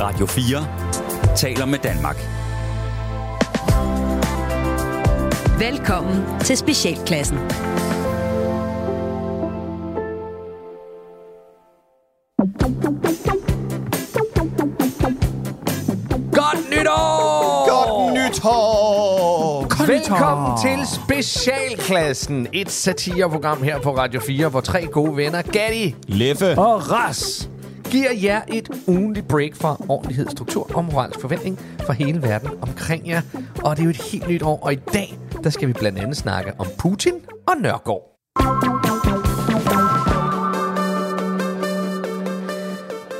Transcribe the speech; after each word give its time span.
Radio 0.00 0.26
4 0.26 1.36
taler 1.36 1.66
med 1.66 1.78
Danmark. 1.78 2.16
Velkommen 5.58 6.24
til 6.40 6.56
Specialklassen. 6.56 7.38
Godt 16.32 16.70
nytår! 16.70 17.68
Godt 17.68 18.14
nytår! 18.14 19.86
Velkommen 19.86 20.58
til 20.62 20.86
Specialklassen. 21.04 22.46
Et 22.52 22.70
satireprogram 22.70 23.62
her 23.62 23.80
på 23.80 23.96
Radio 23.96 24.20
4, 24.20 24.48
hvor 24.48 24.60
tre 24.60 24.86
gode 24.86 25.16
venner, 25.16 25.42
Gatti 25.42 25.94
Leffe. 26.06 26.58
og 26.58 26.92
Ras, 26.92 27.50
giver 27.90 28.12
jer 28.22 28.40
et 28.48 28.68
ugenligt 28.86 29.28
break 29.28 29.54
fra 29.54 29.76
ordentlighed, 29.88 30.26
struktur 30.30 30.70
og 30.74 30.84
moralsk 30.84 31.20
forventning 31.20 31.58
fra 31.58 31.92
hele 31.92 32.22
verden 32.22 32.50
omkring 32.60 33.08
jer. 33.08 33.22
Og 33.64 33.76
det 33.76 33.82
er 33.82 33.84
jo 33.84 33.90
et 33.90 34.02
helt 34.12 34.28
nyt 34.28 34.42
år, 34.42 34.58
og 34.62 34.72
i 34.72 34.78
dag, 34.92 35.18
der 35.44 35.50
skal 35.50 35.68
vi 35.68 35.72
blandt 35.72 35.98
andet 35.98 36.16
snakke 36.16 36.52
om 36.58 36.66
Putin 36.78 37.14
og 37.46 37.54
Nørgaard. 37.60 38.02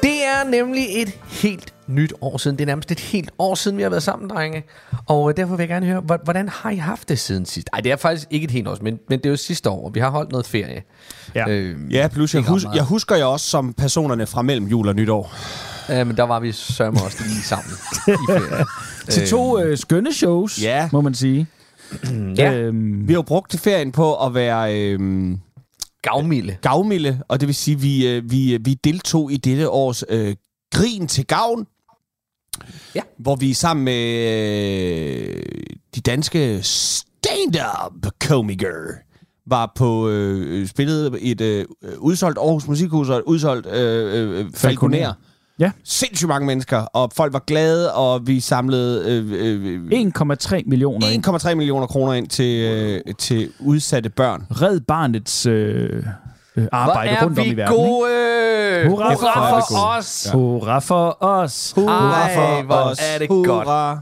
Det 0.03 0.25
er 0.25 0.51
nemlig 0.51 1.03
et 1.03 1.19
helt 1.43 1.75
nyt 1.89 2.13
år 2.21 2.39
siden. 2.39 2.57
Det 2.57 2.63
er 2.63 2.67
nærmest 2.67 2.91
et 2.91 3.01
helt 3.01 3.31
år 3.39 3.55
siden, 3.55 3.77
vi 3.77 3.83
har 3.83 3.91
været 3.91 4.03
sammen, 4.03 4.31
drenge. 4.31 4.63
Og 5.07 5.31
øh, 5.31 5.37
derfor 5.37 5.57
vil 5.57 5.63
jeg 5.63 5.69
gerne 5.69 5.87
høre, 5.87 6.01
hvor- 6.01 6.21
hvordan 6.25 6.49
har 6.49 6.71
I 6.71 6.77
haft 6.77 7.09
det 7.09 7.19
siden 7.19 7.47
sidst? 7.47 7.69
Nej, 7.73 7.81
det 7.81 7.93
er 7.93 7.97
faktisk 7.97 8.27
ikke 8.31 8.45
et 8.45 8.51
helt 8.51 8.69
år, 8.69 8.79
men, 8.83 8.99
men 9.09 9.19
det 9.19 9.27
er 9.27 9.31
jo 9.31 9.37
sidste 9.37 9.71
år, 9.71 9.85
og 9.87 9.95
vi 9.95 10.01
har 10.01 10.11
holdt 10.11 10.31
noget 10.31 10.47
ferie. 10.47 10.83
Ja. 11.35 11.49
Øh, 11.49 11.77
Ja, 11.95 12.09
plus 12.09 12.35
jeg, 12.35 12.43
hus- 12.43 12.67
jeg 12.75 12.83
husker 12.85 13.17
jeg 13.17 13.27
også 13.27 13.47
som 13.47 13.73
personerne 13.73 14.27
fra 14.27 14.43
mellem 14.43 14.67
jul 14.67 14.89
og 14.89 14.95
nytår. 14.95 15.35
øh, 15.91 16.07
men 16.07 16.17
der 16.17 16.23
var 16.23 16.41
vi 16.41 16.53
sørme 16.53 16.99
også 17.05 17.19
lige 17.27 17.43
sammen 17.43 17.71
i 18.07 18.11
ferie. 18.33 18.65
Til 19.09 19.29
to 19.29 19.61
øh, 19.61 19.79
skønne 19.79 20.13
shows, 20.13 20.63
Ja. 20.63 20.89
må 20.93 21.01
man 21.01 21.15
sige. 21.15 21.47
Ja, 22.37 22.53
Øhm, 22.55 23.09
Vi 23.09 23.13
har 23.13 23.19
jo 23.19 23.23
brugt 23.23 23.61
ferien 23.61 23.93
på 23.93 24.27
at 24.27 24.35
være 24.35 24.77
øh, 24.81 25.31
gavmilde. 26.03 26.57
gavmilde, 26.63 27.21
og 27.29 27.41
det 27.41 27.47
vil 27.47 27.55
sige, 27.55 27.75
at 27.77 27.83
vi, 27.83 28.07
øh, 28.09 28.31
vi, 28.31 28.59
vi 28.61 28.75
deltog 28.75 29.33
i 29.33 29.37
dette 29.37 29.71
års 29.71 30.05
øh, 30.09 30.35
Grin 30.75 31.07
til 31.07 31.27
Gavn. 31.27 31.67
Ja. 32.95 33.01
Hvor 33.19 33.37
vi 33.37 33.53
sammen 33.53 33.85
med 33.85 34.27
øh, 34.27 35.43
de 35.95 36.01
danske 36.01 36.63
stand-up-komikere 36.63 38.95
var 39.47 39.73
på 39.75 40.09
øh, 40.09 40.67
spillet 40.67 41.19
et 41.21 41.41
øh, 41.41 41.65
udsolgt 41.99 42.39
Aarhus 42.39 42.69
Musikhus 42.69 43.09
og 43.09 43.17
et 43.17 43.23
udsolgt 43.23 43.67
øh, 43.67 44.41
øh, 44.41 44.47
Falconer. 44.55 45.13
Ja. 45.59 45.71
Sindssygt 45.85 46.29
mange 46.29 46.47
mennesker, 46.47 46.79
og 46.79 47.13
folk 47.17 47.33
var 47.33 47.43
glade, 47.47 47.95
og 47.95 48.27
vi 48.27 48.41
samlede 48.41 49.05
øh, 49.07 49.33
øh, 49.33 49.81
1,3 50.17 50.63
millioner 50.67 51.09
ind. 51.09 51.27
1,3 51.27 51.55
millioner 51.55 51.87
kroner 51.87 52.13
ind 52.13 52.29
til, 52.29 52.65
øh, 52.65 53.01
til 53.19 53.51
udsatte 53.61 54.11
børn. 54.11 54.47
Red 54.51 54.81
barnets 54.81 55.47
øh, 55.47 56.03
øh, 56.63 56.69
arbejde 56.73 57.11
Hvor 57.11 57.19
er 57.19 57.25
rundt 57.25 57.39
om 57.39 57.45
i 57.47 57.55
verden. 57.57 57.75
ikke? 57.75 57.85
gode! 57.85 58.89
Hurra 58.89 59.13
for 59.15 59.19
Hurra 59.19 59.57
os. 59.59 59.65
for 59.71 59.87
os! 59.89 60.31
Hurra 60.33 60.79
for 60.79 61.17
os. 61.25 61.75
Ej, 61.77 62.63
hvor 62.63 63.03
er 63.15 63.19
det 63.19 63.29
godt. 63.29 63.47
Hurra. 63.47 64.01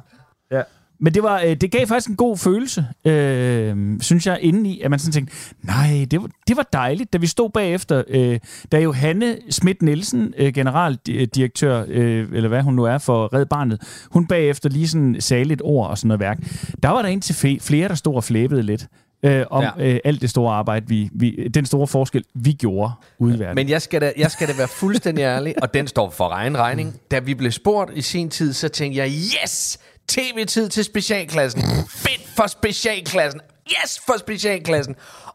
Ja. 0.52 0.62
Men 1.00 1.14
det, 1.14 1.22
var, 1.22 1.40
øh, 1.46 1.56
det 1.56 1.70
gav 1.70 1.86
faktisk 1.86 2.08
en 2.10 2.16
god 2.16 2.36
følelse, 2.36 2.86
øh, 3.04 3.76
synes 4.00 4.26
jeg, 4.26 4.38
indeni, 4.40 4.80
at 4.80 4.90
man 4.90 4.98
sådan 4.98 5.12
tænkte, 5.12 5.34
nej, 5.62 6.06
det 6.10 6.22
var, 6.22 6.28
det 6.48 6.56
var 6.56 6.66
dejligt, 6.72 7.12
da 7.12 7.18
vi 7.18 7.26
stod 7.26 7.50
bagefter, 7.50 8.02
øh, 8.08 8.38
da 8.72 8.80
Johanne 8.80 9.36
Schmidt 9.50 9.82
Nielsen, 9.82 10.34
øh, 10.38 10.52
generaldirektør, 10.52 11.84
øh, 11.88 12.28
eller 12.32 12.48
hvad 12.48 12.62
hun 12.62 12.74
nu 12.74 12.84
er 12.84 12.98
for 12.98 13.34
Red 13.34 13.46
Barnet, 13.46 13.82
hun 14.10 14.26
bagefter 14.26 14.68
lige 14.68 14.88
sådan 14.88 15.16
sagde 15.20 15.44
lidt 15.44 15.62
ord 15.64 15.90
og 15.90 15.98
sådan 15.98 16.08
noget 16.08 16.20
værk. 16.20 16.38
Der 16.82 16.88
var 16.88 17.02
der 17.02 17.08
indtil 17.08 17.60
flere, 17.60 17.88
der 17.88 17.94
stod 17.94 18.14
og 18.14 18.24
flæbede 18.24 18.62
lidt. 18.62 18.86
Øh, 19.22 19.44
om 19.50 19.62
Ja. 19.62 19.70
øh, 19.78 20.00
alt 20.04 20.20
det 20.20 20.30
store 20.30 20.54
arbejde, 20.54 20.86
vi, 20.88 21.10
vi, 21.12 21.48
den 21.54 21.66
store 21.66 21.86
forskel, 21.86 22.24
vi 22.34 22.52
gjorde 22.52 22.92
ude 23.18 23.36
i 23.36 23.38
verden. 23.38 23.54
Men 23.54 23.68
jeg 23.68 23.82
skal, 23.82 24.00
da, 24.00 24.12
jeg 24.16 24.30
skal 24.30 24.48
da 24.48 24.52
være 24.56 24.68
fuldstændig 24.68 25.22
ærlig, 25.22 25.54
og 25.62 25.74
den 25.74 25.86
står 25.88 26.10
for 26.10 26.30
egen 26.30 26.58
regning. 26.58 27.00
Da 27.10 27.18
vi 27.18 27.34
blev 27.34 27.52
spurgt 27.52 27.90
i 27.94 28.00
sin 28.02 28.30
tid, 28.30 28.52
så 28.52 28.68
tænkte 28.68 28.98
jeg, 28.98 29.08
yes! 29.10 29.78
TV-tid 30.08 30.68
til 30.68 30.84
specialklassen. 30.84 31.62
Fedt 31.88 32.28
for 32.36 32.46
specialklassen. 32.46 33.40
Yes 33.70 34.00
for 34.06 34.18
specialklassen. 34.18 34.94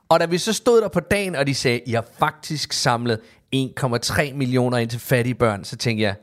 Og 0.10 0.20
da 0.20 0.26
vi 0.26 0.38
så 0.38 0.54
stod 0.54 0.82
der 0.82 0.88
på 0.88 1.00
dagen, 1.00 1.36
og 1.36 1.48
de 1.48 1.56
sagde, 1.56 1.80
I 1.86 1.92
har 1.92 2.06
faktisk 2.20 2.74
samlet 2.74 3.20
1,3 3.56 4.34
millioner 4.34 4.78
ind 4.78 4.90
til 4.90 5.00
fattige 5.00 5.36
børn, 5.36 5.64
så 5.64 5.76
tænkte 5.78 6.04
jeg, 6.04 6.16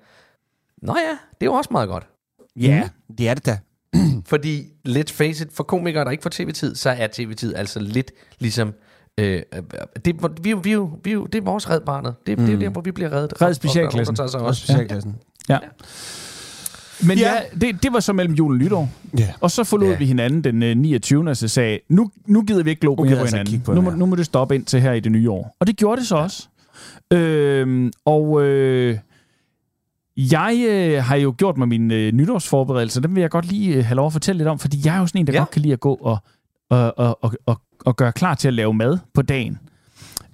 nå 0.83 0.97
ja, 0.97 1.11
det 1.11 1.41
er 1.41 1.45
jo 1.47 1.53
også 1.53 1.69
meget 1.73 1.89
godt. 1.89 2.07
Ja, 2.57 2.89
det 3.19 3.29
er 3.29 3.35
det 3.35 3.47
da. 3.47 3.59
Fordi, 4.26 4.62
let's 4.88 5.12
face 5.12 5.44
it, 5.44 5.53
for 5.53 5.65
komikere, 5.65 6.04
der 6.04 6.10
ikke 6.10 6.22
får 6.22 6.31
tv-tid, 6.31 6.75
så 6.75 6.91
er 6.91 7.06
tv-tid 7.12 7.54
altså 7.54 7.81
lidt 7.81 8.10
ligesom... 8.38 8.72
Øh, 9.19 9.43
øh, 9.54 9.62
det, 10.04 10.15
er- 10.16 10.41
vi, 10.43 10.50
er 10.50 10.56
vi, 10.56 10.72
er 10.72 10.99
vi, 11.04 11.12
er 11.12 11.25
det 11.25 11.34
er 11.34 11.43
vores 11.43 11.71
redbarnet. 11.71 12.15
Det, 12.27 12.38
mm. 12.38 12.47
det 12.47 12.54
er 12.54 12.59
der, 12.59 12.69
hvor 12.71 12.81
vi 12.81 12.91
bliver 12.93 13.12
reddet. 13.12 13.43
Red 13.43 13.54
specialklassen. 13.54 14.16
Og, 14.21 14.25
og, 14.25 14.31
og, 14.34 14.34
og, 14.34 14.41
og, 14.43 14.47
Også 14.48 14.62
specialklassen. 14.62 15.16
Ja. 15.48 15.59
Men 17.03 17.19
Ja. 17.19 17.32
ja, 17.34 17.41
det, 17.60 17.82
det 17.82 17.93
var 17.93 18.00
så 18.00 18.12
mellem 18.12 18.34
jul 18.34 18.53
og 18.53 18.59
nytår. 18.59 18.91
Ja. 19.19 19.32
Og 19.41 19.50
så 19.50 19.65
forlod 19.65 19.87
Ja. 19.87 19.93
ja. 19.93 19.98
vi 19.98 20.06
hinanden 20.06 20.44
den 20.44 20.62
øh, 20.62 20.77
29. 20.77 21.28
og 21.31 21.37
så 21.37 21.48
sagde, 21.48 21.78
nu, 21.88 22.10
nu 22.27 22.43
gider 22.43 22.62
vi 22.62 22.71
ikke 22.71 22.81
glo 22.81 22.94
gider 22.94 23.16
på 23.16 23.21
altså 23.21 23.37
hinanden. 23.37 23.60
på 23.60 23.75
nu, 23.75 23.81
må, 23.81 23.91
nu 23.91 24.06
må 24.06 24.16
det 24.16 24.27
stoppe 24.27 24.54
ind 24.54 24.65
til 24.65 24.81
her 24.81 24.93
i 24.93 25.00
det 25.00 25.12
nye 25.12 25.31
år. 25.31 25.56
Og 25.60 25.66
det 25.66 25.77
gjorde 25.77 26.00
det 26.00 26.09
så 26.09 26.16
også. 26.16 26.48
Øhm, 27.12 27.93
og 28.04 28.43
øh, 28.44 28.98
jeg 30.19 30.65
øh, 30.69 31.05
har 31.05 31.17
jo 31.17 31.34
gjort 31.39 31.56
mig 31.59 31.69
mine 31.69 31.95
øh, 31.95 32.12
nytårsforberedelser. 32.12 33.01
Dem 33.01 33.15
vil 33.15 33.21
jeg 33.21 33.31
godt 33.31 33.47
lige 33.47 33.75
øh, 33.77 33.84
have 33.84 33.97
lov 33.97 34.06
at 34.06 34.12
fortælle 34.12 34.39
lidt 34.39 34.49
om, 34.49 34.59
fordi 34.59 34.79
jeg 34.84 34.97
er 34.97 35.01
jo 35.01 35.06
sådan 35.06 35.21
en, 35.21 35.27
der 35.27 35.33
Ja. 35.33 35.39
godt 35.39 35.51
kan 35.51 35.62
lide 35.62 35.73
at 35.73 35.81
gå 35.81 35.95
og, 35.95 36.19
og, 36.71 36.99
og, 36.99 37.19
og, 37.25 37.33
og, 37.47 37.61
og 37.84 37.97
gøre 37.97 38.12
klar 38.12 38.34
til 38.34 38.49
at 38.49 38.55
lave 38.55 38.75
mad 38.75 38.99
på 39.15 39.23
dagen. 39.23 39.59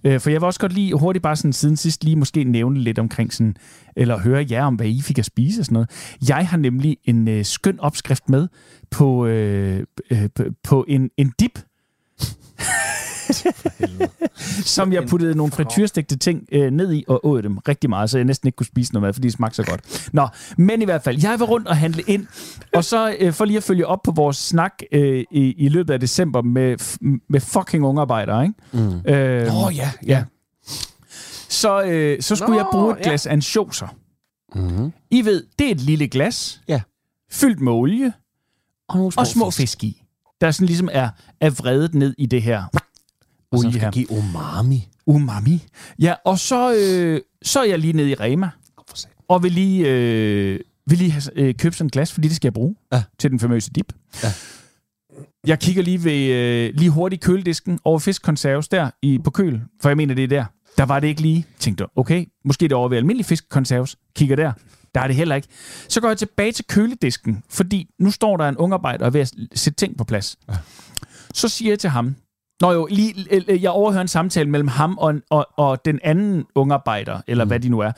Øh, 0.05 0.21
for 0.21 0.31
jeg 0.31 0.41
vil 0.41 0.47
også 0.47 0.61
godt 0.61 0.73
lige 0.73 0.94
hurtigt 0.99 1.23
bare 1.23 1.37
sådan 1.37 1.53
siden 1.53 1.77
sidst 1.77 2.05
lige 2.05 2.17
måske 2.17 2.44
nævne 2.44 2.81
lidt 2.81 2.99
omkring 2.99 3.33
sådan, 3.33 3.56
eller 3.97 4.19
høre 4.19 4.47
jer 4.50 4.65
om, 4.65 4.75
hvad 4.75 4.87
I 4.87 5.00
fik 5.03 5.19
at 5.19 5.25
spise 5.25 5.61
og 5.61 5.65
sådan 5.65 5.75
noget. 5.75 5.91
Jeg 6.28 6.49
har 6.49 6.56
nemlig 6.56 6.97
en 7.05 7.28
øh, 7.28 7.44
skøn 7.44 7.81
opskrift 7.81 8.28
med 8.28 8.49
på, 8.91 9.27
øh, 9.27 9.84
øh, 10.11 10.28
på 10.65 10.84
en, 10.89 11.11
en 11.17 11.33
dip, 11.41 11.59
som 14.64 14.92
jeg 14.92 15.06
puttede 15.08 15.34
nogle 15.34 15.52
frityrstegte 15.52 16.16
ting 16.16 16.47
øh, 16.52 16.70
ned 16.70 16.92
i 16.92 17.04
og 17.08 17.26
åd 17.26 17.42
dem 17.42 17.58
rigtig 17.58 17.91
meget, 17.91 18.10
så 18.10 18.19
jeg 18.19 18.25
næsten 18.25 18.48
ikke 18.48 18.56
kunne 18.56 18.66
spise 18.66 18.92
noget 18.92 19.02
mad, 19.02 19.12
fordi 19.12 19.26
det 19.28 19.32
smagte 19.34 19.56
så 19.56 19.62
godt. 19.70 20.08
Nå, 20.12 20.28
men 20.58 20.82
i 20.82 20.84
hvert 20.84 21.02
fald, 21.02 21.22
jeg 21.22 21.41
var 21.41 21.47
rundt 21.47 21.69
og 21.69 21.76
handle 21.76 22.02
ind, 22.06 22.26
og 22.75 22.84
så 22.84 23.16
øh, 23.20 23.32
for 23.32 23.44
lige 23.44 23.56
at 23.56 23.62
følge 23.62 23.86
op 23.86 24.02
på 24.04 24.10
vores 24.10 24.36
snak 24.36 24.72
øh, 24.92 25.25
i, 25.30 25.41
i 25.52 25.69
løbet 25.69 25.94
af 25.94 26.00
december 26.00 26.42
med, 26.42 26.76
f- 26.80 26.97
med 27.28 27.41
fucking 27.41 27.84
ungarbejdere, 27.84 28.42
ikke? 28.42 28.54
Mm. 28.72 29.10
Øh, 29.12 29.56
Åh, 29.56 29.64
oh, 29.64 29.76
ja. 29.76 29.91
Ja. 30.06 30.25
Så, 31.48 31.82
øh, 31.82 32.22
så 32.22 32.36
skulle 32.36 32.48
Nå, 32.48 32.54
Nå, 32.54 32.58
jeg 32.60 32.66
bruge 32.72 32.92
et 32.92 32.98
ja. 32.98 33.02
glas 33.08 33.26
ansjoser. 33.26 33.86
Mm-hmm. 34.54 34.92
I 35.10 35.25
ved, 35.25 35.44
det 35.58 35.66
er 35.66 35.70
et 35.70 35.81
lille 35.81 36.08
glas, 36.08 36.60
Ja. 36.69 36.81
fyldt 37.31 37.60
med 37.60 37.72
olie 37.72 38.12
Og, 38.88 38.96
nogle 38.96 39.12
og 39.16 39.26
små 39.26 39.50
fisk 39.50 39.84
i, 39.84 40.03
der 40.41 40.50
sådan 40.50 40.67
ligesom 40.67 40.89
er, 40.93 41.09
er 41.41 41.50
vredet 41.50 41.95
ned 41.95 42.15
i 42.19 42.27
det 42.27 42.43
her 42.43 42.65
olie 43.53 43.81
her. 43.81 43.91
give 43.91 44.11
umami. 44.11 44.89
Umami. 45.06 45.62
Ja, 45.99 46.15
og 46.25 46.39
så, 46.39 46.75
øh, 46.75 47.21
så 47.43 47.61
er 47.61 47.65
jeg 47.65 47.78
lige 47.78 47.93
nede 47.93 48.11
i 48.11 48.15
Rema, 48.15 48.50
og 49.28 49.43
vil 49.43 49.53
lige, 49.53 49.89
øh, 49.89 50.61
vil 50.87 50.99
lige 50.99 51.11
have, 51.11 51.23
øh, 51.39 51.55
købe 51.55 51.77
sådan 51.77 51.87
et 51.87 51.93
glas, 51.93 52.12
fordi 52.12 52.28
det 52.28 52.37
skal 52.37 52.47
jeg 52.49 52.53
bruge 52.55 52.75
Ja. 52.93 53.03
til 53.19 53.31
den 53.31 53.41
famøse 53.41 53.71
dip. 53.71 53.93
Ja. 54.23 54.28
Jeg 55.47 55.59
kigger 55.61 55.83
lige 55.83 56.05
ved 56.05 56.27
øh, 56.31 56.75
lige 56.75 56.91
hurtigt 56.91 57.23
køledisken 57.23 57.78
over 57.84 57.99
fiskkonserves 57.99 58.69
der 58.69 58.91
i, 59.03 59.19
på 59.25 59.31
køl, 59.31 59.61
for 59.83 59.89
jeg 59.89 59.97
mener, 59.97 60.15
det 60.15 60.25
er 60.25 60.28
der. 60.28 60.44
Der 60.78 60.84
var 60.84 61.00
det 61.00 61.09
ikke 61.09 61.21
lige. 61.23 61.47
Tænkte, 61.59 61.87
okay, 61.97 62.25
måske 62.44 62.62
det 62.62 62.73
er 62.73 62.77
over 62.77 62.89
ved 62.89 62.97
almindelig 62.99 63.27
fiskkonserves. 63.27 63.97
Kigger 64.17 64.37
der. 64.37 64.53
Der 64.94 65.00
er 65.00 65.06
det 65.06 65.17
heller 65.17 65.35
ikke. 65.35 65.49
Så 65.88 66.00
går 66.00 66.08
jeg 66.08 66.19
tilbage 66.19 66.52
til 66.52 66.64
køledisken, 66.69 67.43
fordi 67.50 67.91
nu 67.99 68.11
står 68.11 68.37
der 68.37 68.49
en 68.49 68.56
ungarbejder 68.56 69.05
og 69.05 69.06
er 69.06 69.11
ved 69.11 69.20
at 69.20 69.32
sætte 69.55 69.76
ting 69.76 69.99
på 69.99 70.05
plads. 70.05 70.37
Ja. 70.49 70.55
Så 71.35 71.49
siger 71.49 71.70
jeg 71.70 71.79
til 71.79 71.91
ham, 71.91 72.17
Nå 72.61 72.73
jo, 72.73 72.88
lige, 72.91 73.14
øh, 73.50 73.62
jeg 73.62 73.70
overhører 73.70 74.02
en 74.02 74.08
samtale 74.08 74.50
mellem 74.50 74.69
ham 74.69 74.99
og, 74.99 75.14
og, 75.31 75.46
og 75.56 75.85
den 75.85 76.00
anden 76.02 76.44
ungarbejder, 76.55 77.20
eller 77.26 77.44
mm. 77.44 77.49
hvad 77.49 77.61
de 77.61 77.69
nu 77.69 77.81
er, 77.81 77.93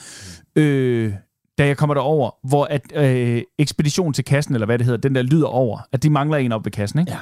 øh, 0.57 1.13
da 1.59 1.67
jeg 1.67 1.77
kommer 1.77 1.95
derover, 1.95 2.31
hvor 2.49 2.65
at 2.65 2.83
øh, 2.95 3.43
ekspedition 3.59 4.13
til 4.13 4.25
kassen, 4.25 4.55
eller 4.55 4.67
hvad 4.67 4.79
det 4.79 4.85
hedder, 4.85 5.01
den 5.01 5.15
der 5.15 5.23
lyder 5.23 5.47
over, 5.47 5.79
at 5.93 6.03
de 6.03 6.11
mangler 6.11 6.39
en 6.39 6.53
op 6.53 6.65
ved 6.65 6.73
kassen, 6.73 7.01
ikke? 7.01 7.13
Ja. 7.13 7.19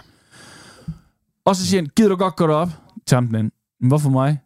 Og 1.46 1.56
så 1.56 1.66
siger 1.66 1.82
han, 1.82 1.90
gider 1.96 2.08
du 2.08 2.16
godt 2.16 2.36
gå 2.36 2.46
derop? 2.46 2.68
Til 3.06 3.14
ham 3.14 3.26
den 3.26 3.34
anden. 3.34 3.52
"Men 3.80 3.88
Hvorfor 3.88 4.10
mig? 4.10 4.38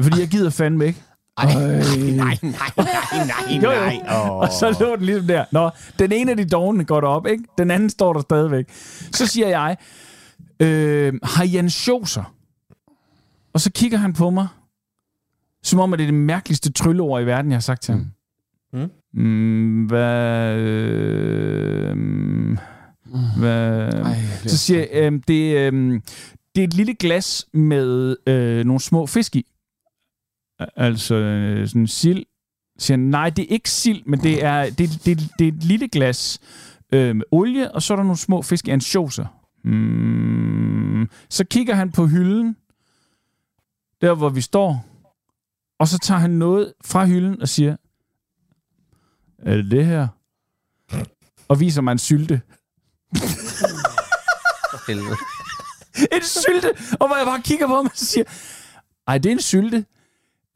Fordi 0.00 0.20
jeg 0.20 0.28
gider 0.28 0.50
fandme 0.50 0.86
ikke. 0.86 1.02
Ej, 1.36 1.54
nej, 1.54 2.14
nej, 2.16 2.38
nej, 2.42 3.58
nej, 3.60 3.60
nej. 3.60 4.00
Oh. 4.08 4.30
Og 4.30 4.48
så 4.48 4.76
lå 4.80 4.96
den 4.96 5.04
ligesom 5.04 5.26
der. 5.26 5.44
Nå, 5.52 5.70
den 5.98 6.12
ene 6.12 6.30
af 6.30 6.36
de 6.36 6.44
dogne 6.44 6.84
går 6.84 7.00
derop, 7.00 7.26
ikke? 7.26 7.44
Den 7.58 7.70
anden 7.70 7.90
står 7.90 8.12
der 8.12 8.20
stadigvæk. 8.20 8.64
Så 9.12 9.26
siger 9.26 9.48
jeg, 9.48 9.76
øh, 10.60 11.14
har 11.22 11.44
I 11.44 11.56
ansjoser? 11.56 12.34
Og 13.52 13.60
så 13.60 13.70
kigger 13.72 13.98
han 13.98 14.12
på 14.12 14.30
mig, 14.30 14.48
som 15.62 15.80
om 15.80 15.92
at 15.92 15.98
det 15.98 16.04
er 16.04 16.10
det 16.10 16.20
mærkeligste 16.20 16.72
trylleord 16.72 17.22
i 17.22 17.26
verden, 17.26 17.50
jeg 17.50 17.56
har 17.56 17.60
sagt 17.60 17.82
til 17.82 17.92
ham. 17.92 18.06
Mm. 18.72 18.90
Mm, 19.22 19.86
hvad... 19.86 20.56
Øh, 20.56 21.96
hvad 23.38 23.92
Ej, 23.92 24.16
så 24.46 24.56
siger 24.56 24.80
jeg, 24.80 25.12
øh, 25.12 25.20
det, 25.28 25.56
øh, 25.56 26.00
det 26.54 26.60
er 26.60 26.64
et 26.64 26.74
lille 26.74 26.94
glas 26.94 27.46
med 27.52 28.16
øh, 28.26 28.64
nogle 28.64 28.80
små 28.80 29.06
fisk 29.06 29.36
i. 29.36 29.46
Al- 30.58 30.68
Altså 30.76 31.14
øh, 31.14 31.68
sådan 31.68 31.86
sild. 31.86 32.24
Siger 32.78 32.96
nej, 32.96 33.30
det 33.30 33.42
er 33.42 33.46
ikke 33.48 33.70
sild, 33.70 34.02
men 34.06 34.22
det 34.22 34.44
er, 34.44 34.62
det, 34.70 34.78
det, 35.04 35.28
det 35.38 35.44
er 35.44 35.48
et 35.52 35.64
lille 35.64 35.88
glas 35.88 36.38
øh, 36.92 37.16
med 37.16 37.24
olie, 37.30 37.72
og 37.72 37.82
så 37.82 37.94
er 37.94 37.96
der 37.96 38.04
nogle 38.04 38.18
små 38.18 38.42
fisk 38.42 38.68
i 38.68 38.70
ansjoser. 38.70 39.26
Mm, 39.64 41.08
så 41.30 41.44
kigger 41.44 41.74
han 41.74 41.92
på 41.92 42.06
hylden, 42.06 42.56
der 44.00 44.14
hvor 44.14 44.28
vi 44.28 44.40
står, 44.40 44.86
og 45.78 45.88
så 45.88 45.98
tager 45.98 46.18
han 46.20 46.30
noget 46.30 46.72
fra 46.84 47.06
hylden 47.06 47.42
og 47.42 47.48
siger, 47.48 47.76
er 49.38 49.56
det 49.56 49.70
det 49.70 49.86
her? 49.86 50.08
Og 51.48 51.60
viser 51.60 51.82
mig 51.82 51.92
en 51.92 51.98
sylte. 51.98 52.40
En 56.12 56.22
sylte! 56.22 56.68
Og 57.00 57.06
hvor 57.06 57.16
jeg 57.16 57.26
bare 57.26 57.42
kigger 57.42 57.66
på 57.66 57.74
ham 57.76 57.84
og 57.86 57.90
siger, 57.94 58.24
ej, 59.06 59.18
det 59.18 59.28
er 59.28 59.32
en 59.32 59.40
sylte. 59.40 59.84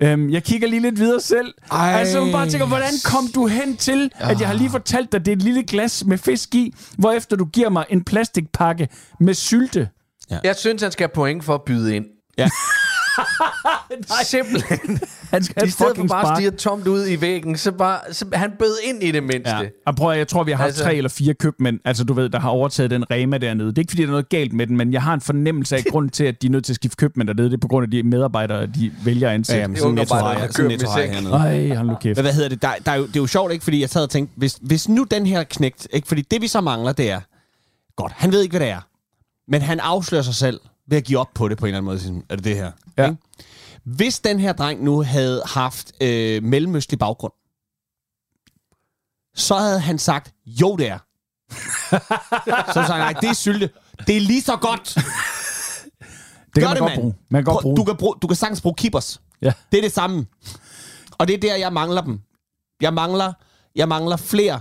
Øhm, 0.02 0.30
jeg 0.30 0.44
kigger 0.44 0.68
lige 0.68 0.82
lidt 0.82 0.98
videre 0.98 1.20
selv. 1.20 1.54
Ej. 1.72 1.94
Altså, 1.98 2.20
man 2.20 2.32
bare 2.32 2.48
tænker, 2.50 2.66
hvordan 2.66 2.92
kom 3.04 3.28
du 3.34 3.46
hen 3.46 3.76
til, 3.76 4.10
at 4.14 4.40
jeg 4.40 4.48
har 4.48 4.54
lige 4.54 4.70
fortalt 4.70 5.12
dig, 5.12 5.24
det 5.24 5.32
er 5.32 5.36
et 5.36 5.42
lille 5.42 5.62
glas 5.62 6.04
med 6.04 6.18
fisk 6.18 6.54
i, 6.54 6.74
hvorefter 6.98 7.36
du 7.36 7.44
giver 7.44 7.68
mig 7.68 7.84
en 7.88 8.04
plastikpakke 8.04 8.88
med 9.20 9.34
sylte. 9.34 9.88
Jeg 10.44 10.56
synes, 10.56 10.82
han 10.82 10.92
skal 10.92 11.04
have 11.04 11.14
point 11.14 11.44
for 11.44 11.54
at 11.54 11.62
byde 11.62 11.96
ind. 11.96 12.04
Ja. 12.38 12.48
Simpelthen. 14.24 15.00
Han 15.30 15.44
skal 15.44 15.62
I 15.62 15.66
et 15.66 15.72
stedet 15.72 15.96
for 15.96 16.04
bare 16.06 16.20
at 16.20 16.26
spark. 16.26 16.36
stige 16.36 16.50
tomt 16.50 16.86
ud 16.86 17.08
i 17.08 17.20
væggen, 17.20 17.56
så 17.56 17.72
bare, 17.72 17.98
så 18.12 18.24
han 18.32 18.52
bød 18.58 18.76
ind 18.84 19.02
i 19.02 19.10
det 19.10 19.22
mindste. 19.22 19.50
Ja. 19.56 19.62
Og 19.86 19.96
prøv, 19.96 20.10
at- 20.12 20.18
jeg 20.18 20.28
tror, 20.28 20.44
vi 20.44 20.50
har 20.50 20.56
haft 20.58 20.66
Altså- 20.66 20.84
tre 20.84 20.94
eller 20.94 21.08
fire 21.10 21.34
købmænd, 21.34 21.80
altså 21.84 22.04
du 22.04 22.12
ved, 22.12 22.28
der 22.28 22.40
har 22.40 22.48
overtaget 22.48 22.90
den 22.90 23.10
Rema 23.10 23.38
dernede. 23.38 23.68
Det 23.68 23.78
er 23.78 23.82
ikke, 23.82 23.90
fordi 23.90 24.02
der 24.02 24.08
er 24.08 24.10
noget 24.10 24.28
galt 24.28 24.52
med 24.52 24.66
den, 24.66 24.76
men 24.76 24.92
jeg 24.92 25.02
har 25.02 25.14
en 25.14 25.20
fornemmelse 25.20 25.76
af 25.76 25.84
grund 25.92 26.10
til, 26.10 26.24
at 26.24 26.42
de 26.42 26.46
er 26.46 26.50
nødt 26.50 26.64
til 26.64 26.72
at 26.72 26.76
skifte 26.76 26.96
købmænd 26.96 27.28
dernede. 27.28 27.48
Det 27.50 27.54
er 27.56 27.60
på 27.60 27.68
grund 27.68 27.84
af 27.84 27.90
de 27.90 28.02
medarbejdere, 28.02 28.66
de 28.66 28.92
vælger 29.04 29.28
at 29.28 29.30
Ja, 29.30 29.34
ansætte. 29.34 29.60
jamen, 29.60 29.74
Det 29.74 29.80
er 29.80 29.84
sådan 29.84 29.94
netto 29.94 30.14
har 30.14 30.48
sådan 30.52 30.70
netto 30.70 30.88
har 30.90 31.02
hernede. 31.02 31.32
Ej, 31.70 31.76
hold 31.76 31.88
nu 31.88 31.94
kæft. 31.94 32.16
Men 32.16 32.24
hvad 32.24 32.32
hedder 32.34 32.48
det? 32.48 32.62
Der, 32.62 32.70
der 32.86 32.92
er 32.92 32.96
jo, 32.96 33.06
det 33.06 33.16
er 33.16 33.20
jo 33.20 33.26
sjovt, 33.26 33.52
ikke? 33.52 33.64
Fordi 33.64 33.80
jeg 33.80 33.88
sad 33.90 34.02
og 34.02 34.10
tænkte, 34.10 34.32
hvis, 34.36 34.58
hvis 34.62 34.88
nu 34.88 35.04
den 35.10 35.26
her 35.26 35.42
knægt, 35.44 35.88
ikke? 35.92 36.08
Fordi 36.08 36.22
det 36.22 36.42
vi 36.42 36.46
så 36.48 36.60
mangler, 36.60 36.92
det 36.92 37.10
er, 37.10 37.20
godt, 37.96 38.12
han 38.16 38.32
ved 38.32 38.40
ikke, 38.42 38.52
hvad 38.52 38.66
det 38.66 38.68
er. 38.72 38.80
Men 39.50 39.62
han 39.62 39.80
afslører 39.80 40.22
sig 40.22 40.34
selv 40.34 40.60
ved 40.88 40.98
at 40.98 41.04
give 41.04 41.18
op 41.18 41.28
på 41.34 41.48
det 41.48 41.58
på 41.58 41.66
en 41.66 41.68
eller 41.68 41.78
anden 41.78 41.84
måde. 41.84 42.00
Sådan, 42.00 42.22
er 42.28 42.36
det 42.36 42.44
det 42.44 42.56
her? 42.56 42.72
Ja. 42.98 43.04
Ikke? 43.04 43.16
Hvis 43.84 44.20
den 44.20 44.40
her 44.40 44.52
dreng 44.52 44.84
nu 44.84 45.02
havde 45.02 45.42
haft 45.46 45.92
øh, 46.02 46.42
mellemøstlig 46.42 46.98
baggrund, 46.98 47.32
så 49.34 49.54
havde 49.54 49.80
han 49.80 49.98
sagt, 49.98 50.32
jo 50.46 50.76
det 50.76 50.88
er. 50.88 50.98
så 52.72 52.72
sagde 52.74 52.86
han, 52.86 52.98
nej, 52.98 53.12
det 53.20 53.28
er 53.28 53.32
sylte. 53.34 53.70
Det 54.06 54.16
er 54.16 54.20
lige 54.20 54.42
så 54.42 54.56
godt. 54.56 54.94
Det 56.54 56.54
kan 56.54 56.62
Gør 56.62 56.68
man 56.68 56.76
det, 56.76 56.78
godt 56.80 56.90
mand. 56.90 57.00
bruge. 57.00 57.14
Man 57.30 57.44
kan 57.44 57.52
godt 57.54 57.62
bruge. 57.62 57.76
Du 57.76 57.84
kan, 57.84 57.96
bruge, 57.96 58.14
du 58.22 58.26
kan 58.26 58.36
sagtens 58.36 58.60
bruge 58.60 58.74
keepers. 58.74 59.20
Ja. 59.42 59.52
Det 59.72 59.78
er 59.78 59.82
det 59.82 59.92
samme. 59.92 60.26
Og 61.18 61.28
det 61.28 61.34
er 61.34 61.40
der, 61.40 61.56
jeg 61.56 61.72
mangler 61.72 62.00
dem. 62.00 62.20
Jeg 62.80 62.94
mangler, 62.94 63.32
jeg 63.76 63.88
mangler 63.88 64.16
flere 64.16 64.60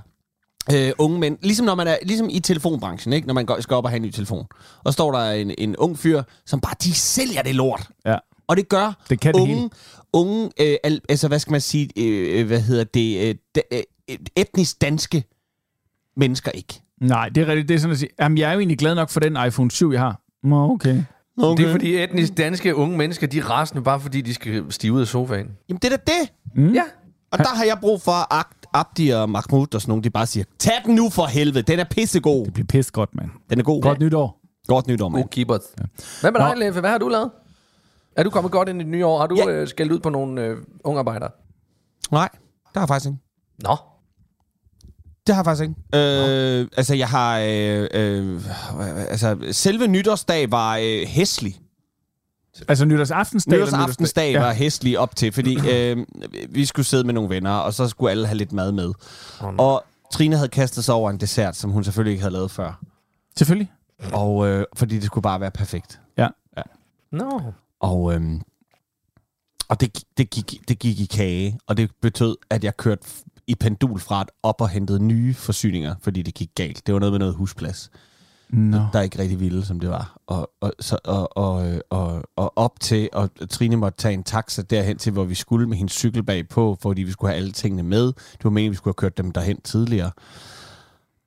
øh, 0.73 0.91
unge 0.97 1.19
mænd. 1.19 1.37
Ligesom, 1.41 1.65
når 1.65 1.75
man 1.75 1.87
er, 1.87 1.97
ligesom 2.03 2.27
i 2.31 2.39
telefonbranchen, 2.39 3.13
ikke? 3.13 3.27
når 3.27 3.33
man 3.33 3.45
går, 3.45 3.61
skal 3.61 3.75
op 3.75 3.83
og 3.83 3.89
have 3.89 3.95
en 3.97 4.01
ny 4.03 4.11
telefon. 4.11 4.45
Og 4.83 4.93
står 4.93 5.11
der 5.11 5.31
en, 5.31 5.51
en 5.57 5.75
ung 5.77 5.99
fyr, 5.99 6.23
som 6.45 6.59
bare, 6.61 6.73
de 6.83 6.93
sælger 6.93 7.41
det 7.41 7.55
lort. 7.55 7.87
Ja. 8.05 8.17
Og 8.47 8.57
det 8.57 8.69
gør 8.69 9.03
Det 9.09 9.19
kan 9.19 9.33
det 9.33 9.39
unge, 9.41 9.55
hele. 9.55 9.69
unge 10.13 10.49
øh, 10.61 10.75
al, 10.83 11.01
altså 11.09 11.27
hvad 11.27 11.39
skal 11.39 11.51
man 11.51 11.61
sige, 11.61 11.89
øh, 11.97 12.47
hvad 12.47 12.61
hedder 12.61 12.83
det, 12.83 13.29
øh, 13.29 13.35
da, 13.55 13.61
øh, 13.71 14.15
etnisk 14.35 14.81
danske 14.81 15.23
mennesker 16.17 16.51
ikke. 16.51 16.81
Nej, 17.01 17.29
det 17.29 17.41
er 17.43 17.47
rigtigt. 17.47 17.69
Det 17.69 17.75
er 17.75 17.79
sådan 17.79 17.91
at 17.91 17.99
sige, 17.99 18.09
jamen, 18.19 18.37
jeg 18.37 18.49
er 18.49 18.53
jo 18.53 18.59
egentlig 18.59 18.77
glad 18.77 18.95
nok 18.95 19.09
for 19.09 19.19
den 19.19 19.37
iPhone 19.47 19.71
7, 19.71 19.91
jeg 19.91 19.99
har. 20.01 20.21
Nå, 20.43 20.71
okay. 20.71 21.03
Okay. 21.39 21.63
Det 21.63 21.67
er 21.67 21.71
fordi 21.71 22.03
etnisk 22.03 22.37
danske 22.37 22.75
unge 22.75 22.97
mennesker, 22.97 23.27
de 23.27 23.37
er 23.37 23.49
rasende 23.49 23.83
bare 23.83 23.99
fordi, 23.99 24.21
de 24.21 24.33
skal 24.33 24.63
stige 24.69 24.93
ud 24.93 25.01
af 25.01 25.07
sofaen. 25.07 25.47
Jamen 25.69 25.79
det 25.81 25.93
er 25.93 25.97
da 25.97 26.03
det. 26.11 26.31
Mm. 26.55 26.73
Ja. 26.73 26.83
Og 27.31 27.37
der 27.37 27.55
har 27.55 27.63
jeg 27.63 27.77
brug 27.81 28.01
for 28.01 28.33
at 28.33 28.45
Abdi 28.73 29.09
og 29.09 29.29
Mahmoud 29.29 29.75
og 29.75 29.81
sådan 29.81 29.91
nogle, 29.91 30.03
de 30.03 30.09
bare 30.09 30.25
siger, 30.25 30.43
tag 30.59 30.73
den 30.85 30.95
nu 30.95 31.09
for 31.09 31.25
helvede, 31.25 31.61
den 31.61 31.79
er 31.79 31.83
pissegod. 31.91 32.45
Det 32.45 32.53
bliver 32.53 32.67
pisse 32.67 32.91
godt, 32.91 33.15
mand. 33.15 33.29
Den 33.49 33.59
er 33.59 33.63
god. 33.63 33.81
Godt 33.81 33.99
nytår. 33.99 34.39
Godt 34.67 34.87
nytår, 34.87 35.09
mand. 35.09 35.23
God 35.23 35.29
keepers. 35.29 35.61
Hvad 36.21 36.31
med 36.31 36.39
Nå. 36.41 36.47
dig, 36.47 36.57
Leffe? 36.57 36.79
Hvad 36.79 36.89
har 36.89 36.97
du 36.97 37.07
lavet? 37.07 37.31
Er 38.15 38.23
du 38.23 38.29
kommet 38.29 38.51
godt 38.51 38.69
ind 38.69 38.81
i 38.81 38.83
det 38.83 38.91
nye 38.91 39.05
år? 39.05 39.19
Har 39.19 39.27
du 39.27 39.35
Ja. 39.35 39.49
øh, 39.49 39.67
skældt 39.67 39.91
ud 39.91 39.99
på 39.99 40.09
nogle 40.09 40.41
øh, 40.41 40.57
unge 40.83 40.99
arbejdere? 40.99 41.29
Nej, 42.11 42.29
det 42.33 42.71
har 42.75 42.81
jeg 42.81 42.87
faktisk 42.87 43.07
ikke. 43.07 43.19
Nå. 43.63 43.75
Det 45.27 45.35
har 45.35 45.41
jeg 45.41 45.45
faktisk 45.45 45.63
ikke. 45.63 45.75
Øh, 46.61 46.67
altså, 46.77 46.95
jeg 46.95 47.09
har... 47.09 47.39
Øh, 47.39 47.87
øh, 47.93 48.41
altså, 49.09 49.37
selve 49.51 49.87
nytårsdag 49.87 50.51
var 50.51 50.77
øh, 50.77 51.07
hæslig. 51.07 51.59
Altså 52.68 52.86
nytårsaftensdag? 52.86 53.54
Nytårsaftensdag 53.59 54.31
Ja. 54.31 54.39
var 54.39 54.54
hæslig 54.54 55.00
op 55.00 55.15
til, 55.15 55.31
fordi 55.31 55.57
øh, 55.74 55.98
vi 56.50 56.65
skulle 56.65 56.86
sidde 56.86 57.04
med 57.04 57.13
nogle 57.13 57.30
venner, 57.30 57.51
og 57.51 57.74
så 57.74 57.88
skulle 57.88 58.12
alle 58.12 58.27
have 58.27 58.38
lidt 58.38 58.51
mad 58.51 58.71
med. 58.71 58.94
Oh, 59.42 59.54
Og 59.57 59.83
Trine 60.13 60.36
havde 60.36 60.50
kastet 60.50 60.83
sig 60.83 60.95
over 60.95 61.09
en 61.09 61.18
dessert, 61.18 61.56
som 61.56 61.71
hun 61.71 61.83
selvfølgelig 61.83 62.12
ikke 62.12 62.21
havde 62.21 62.33
lavet 62.33 62.51
før. 62.51 62.80
Selvfølgelig. 63.38 63.71
Og 64.13 64.48
øh, 64.48 64.65
fordi 64.75 64.95
det 64.95 65.04
skulle 65.04 65.24
bare 65.24 65.39
være 65.42 65.51
perfekt. 65.51 66.00
Ja. 66.18 66.27
Nå. 67.12 67.42
Og, 67.80 68.13
øhm, 68.13 68.42
og 69.69 69.81
det, 69.81 70.04
det, 70.18 70.30
gik, 70.30 70.62
det 70.68 70.80
gik 70.80 71.00
i 71.00 71.06
kage, 71.06 71.59
og 71.68 71.77
det 71.77 71.92
betød, 72.01 72.36
at 72.50 72.63
jeg 72.63 72.77
kørte 72.77 73.07
i 73.48 73.56
pendulfart 73.56 74.31
op 74.44 74.62
og 74.62 74.69
hentede 74.69 75.04
nye 75.04 75.33
forsyninger, 75.33 75.95
fordi 76.01 76.21
det 76.21 76.33
gik 76.33 76.50
galt. 76.56 76.88
Det 76.88 76.94
var 76.94 77.00
noget 77.00 77.13
med 77.13 77.19
noget 77.19 77.36
husplads, 77.36 77.89
Nå. 78.49 78.79
der 78.94 79.01
ikke 79.01 79.19
rigtig 79.19 79.39
ville, 79.39 79.65
som 79.65 79.79
det 79.79 79.89
var. 79.89 80.17
Og, 80.27 80.51
og, 80.61 80.73
så, 80.79 80.97
og, 81.03 81.38
og, 81.38 81.81
og, 81.89 82.23
og 82.35 82.57
op 82.57 82.79
til, 82.79 83.09
og 83.13 83.29
Trine 83.49 83.75
måtte 83.75 83.97
tage 83.97 84.13
en 84.13 84.23
taxa 84.23 84.61
derhen 84.61 84.97
til, 84.97 85.11
hvor 85.11 85.23
vi 85.23 85.35
skulle 85.35 85.67
med 85.67 85.77
hendes 85.77 85.94
cykel 85.94 86.23
bagpå, 86.23 86.77
fordi 86.81 87.03
vi 87.03 87.11
skulle 87.11 87.31
have 87.31 87.38
alle 87.38 87.51
tingene 87.51 87.83
med. 87.83 88.05
Det 88.07 88.44
var 88.44 88.49
meningen, 88.49 88.71
vi 88.71 88.77
skulle 88.77 88.91
have 88.91 89.09
kørt 89.09 89.17
dem 89.17 89.31
derhen 89.31 89.61
tidligere. 89.61 90.11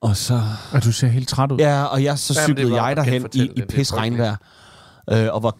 Og 0.01 0.17
så... 0.17 0.43
Og 0.73 0.85
du 0.85 0.93
ser 0.93 1.09
helt 1.09 1.29
træt 1.29 1.53
ud. 1.53 1.59
Ja, 1.59 1.85
og 1.85 2.05
jeg 2.05 2.19
så 2.19 2.35
cyklede 2.47 2.83
jeg 2.83 2.97
derhen 2.97 3.27
i, 3.35 3.51
i 3.57 3.63
pis 3.69 3.95
regnvejr, 3.95 4.37
øh, 5.11 5.29
og 5.33 5.43
var 5.43 5.57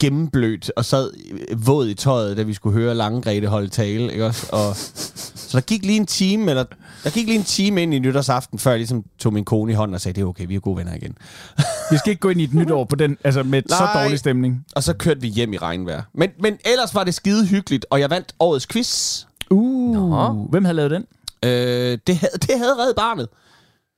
gennemblødt 0.00 0.70
og 0.76 0.84
sad 0.84 1.10
våd 1.56 1.88
i 1.88 1.94
tøjet, 1.94 2.36
da 2.36 2.42
vi 2.42 2.54
skulle 2.54 2.80
høre 2.80 2.94
Lange 2.94 3.22
Grete 3.22 3.46
holde 3.46 3.68
tale. 3.68 4.12
Ikke 4.12 4.26
også? 4.26 4.46
Og, 4.52 4.76
så 4.76 5.58
der 5.58 5.60
gik 5.60 5.84
lige 5.84 5.96
en 5.96 6.06
time, 6.06 6.50
eller 6.50 6.64
der 7.06 7.12
gik 7.12 7.26
lige 7.26 7.38
en 7.38 7.44
time 7.44 7.82
ind 7.82 7.94
i 7.94 7.98
nytårsaften, 7.98 8.58
før 8.58 8.70
jeg 8.70 8.78
ligesom 8.78 9.04
tog 9.18 9.32
min 9.32 9.44
kone 9.44 9.72
i 9.72 9.74
hånden 9.74 9.94
og 9.94 10.00
sagde, 10.00 10.16
det 10.16 10.22
er 10.22 10.26
okay, 10.26 10.46
vi 10.46 10.54
er 10.54 10.60
gode 10.60 10.76
venner 10.76 10.94
igen. 10.94 11.18
Vi 11.90 11.96
skal 11.96 12.10
ikke 12.10 12.20
gå 12.20 12.28
ind 12.28 12.40
i 12.40 12.44
et 12.44 12.54
nyt 12.54 12.70
år 12.70 12.84
på 12.84 12.96
den, 12.96 13.18
altså 13.24 13.42
med 13.42 13.62
så 13.68 13.84
Nej. 13.84 14.02
dårlig 14.02 14.18
stemning. 14.18 14.64
Og 14.76 14.82
så 14.82 14.94
kørte 14.94 15.20
vi 15.20 15.28
hjem 15.28 15.52
i 15.52 15.56
regnvejr. 15.56 16.02
Men, 16.14 16.30
men 16.40 16.58
ellers 16.64 16.94
var 16.94 17.04
det 17.04 17.14
skide 17.14 17.46
hyggeligt, 17.46 17.86
og 17.90 18.00
jeg 18.00 18.10
vandt 18.10 18.34
årets 18.40 18.66
quiz. 18.66 19.24
Uh, 19.50 19.94
Nå. 19.94 20.32
hvem 20.50 20.64
havde 20.64 20.76
lavet 20.76 20.90
den? 20.90 21.04
Øh, 21.44 21.98
det, 22.06 22.16
havde, 22.16 22.32
det 22.40 22.58
havde 22.58 22.74
reddet 22.78 22.96
barnet. 22.96 23.28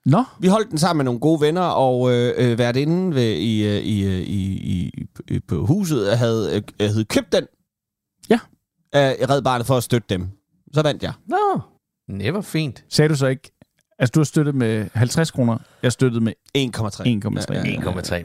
Nå, 0.07 0.25
Vi 0.39 0.49
holdt 0.49 0.71
den 0.71 0.79
sammen 0.79 0.99
med 0.99 1.05
nogle 1.05 1.21
gode 1.21 1.41
venner, 1.41 1.63
og 1.63 2.13
øh, 2.13 2.35
øh, 2.37 2.59
været 2.59 2.77
inde 2.77 3.15
ved, 3.15 3.23
i, 3.33 3.63
øh, 3.63 3.83
i, 3.83 4.05
øh, 4.05 4.21
i, 4.21 4.43
i, 4.53 5.07
i, 5.31 5.39
på 5.39 5.67
huset 5.67 6.19
havde, 6.19 6.65
øh, 6.81 6.89
havde 6.89 7.05
købt 7.05 7.33
den. 7.33 7.45
Ja. 8.31 8.39
Af 8.93 9.17
Red 9.31 9.43
Barnet 9.43 9.67
for 9.67 9.77
at 9.77 9.83
støtte 9.83 10.07
dem. 10.11 10.29
Så 10.75 10.83
vandt 10.83 11.03
jeg. 11.03 11.13
Nå. 11.27 11.61
Never 12.09 12.41
fint. 12.41 12.85
sagde 12.91 13.09
du 13.09 13.17
så 13.17 13.27
ikke, 13.27 13.53
altså 13.99 14.13
du 14.15 14.21
har 14.21 14.25
støttet 14.25 14.55
med 14.55 14.87
50 14.95 15.31
kroner, 15.31 15.59
jeg 15.83 15.93
støttede 15.93 16.25
med 16.25 16.33
1,3. 16.59 16.61
1,3. 16.61 17.03
1,3 17.03 17.05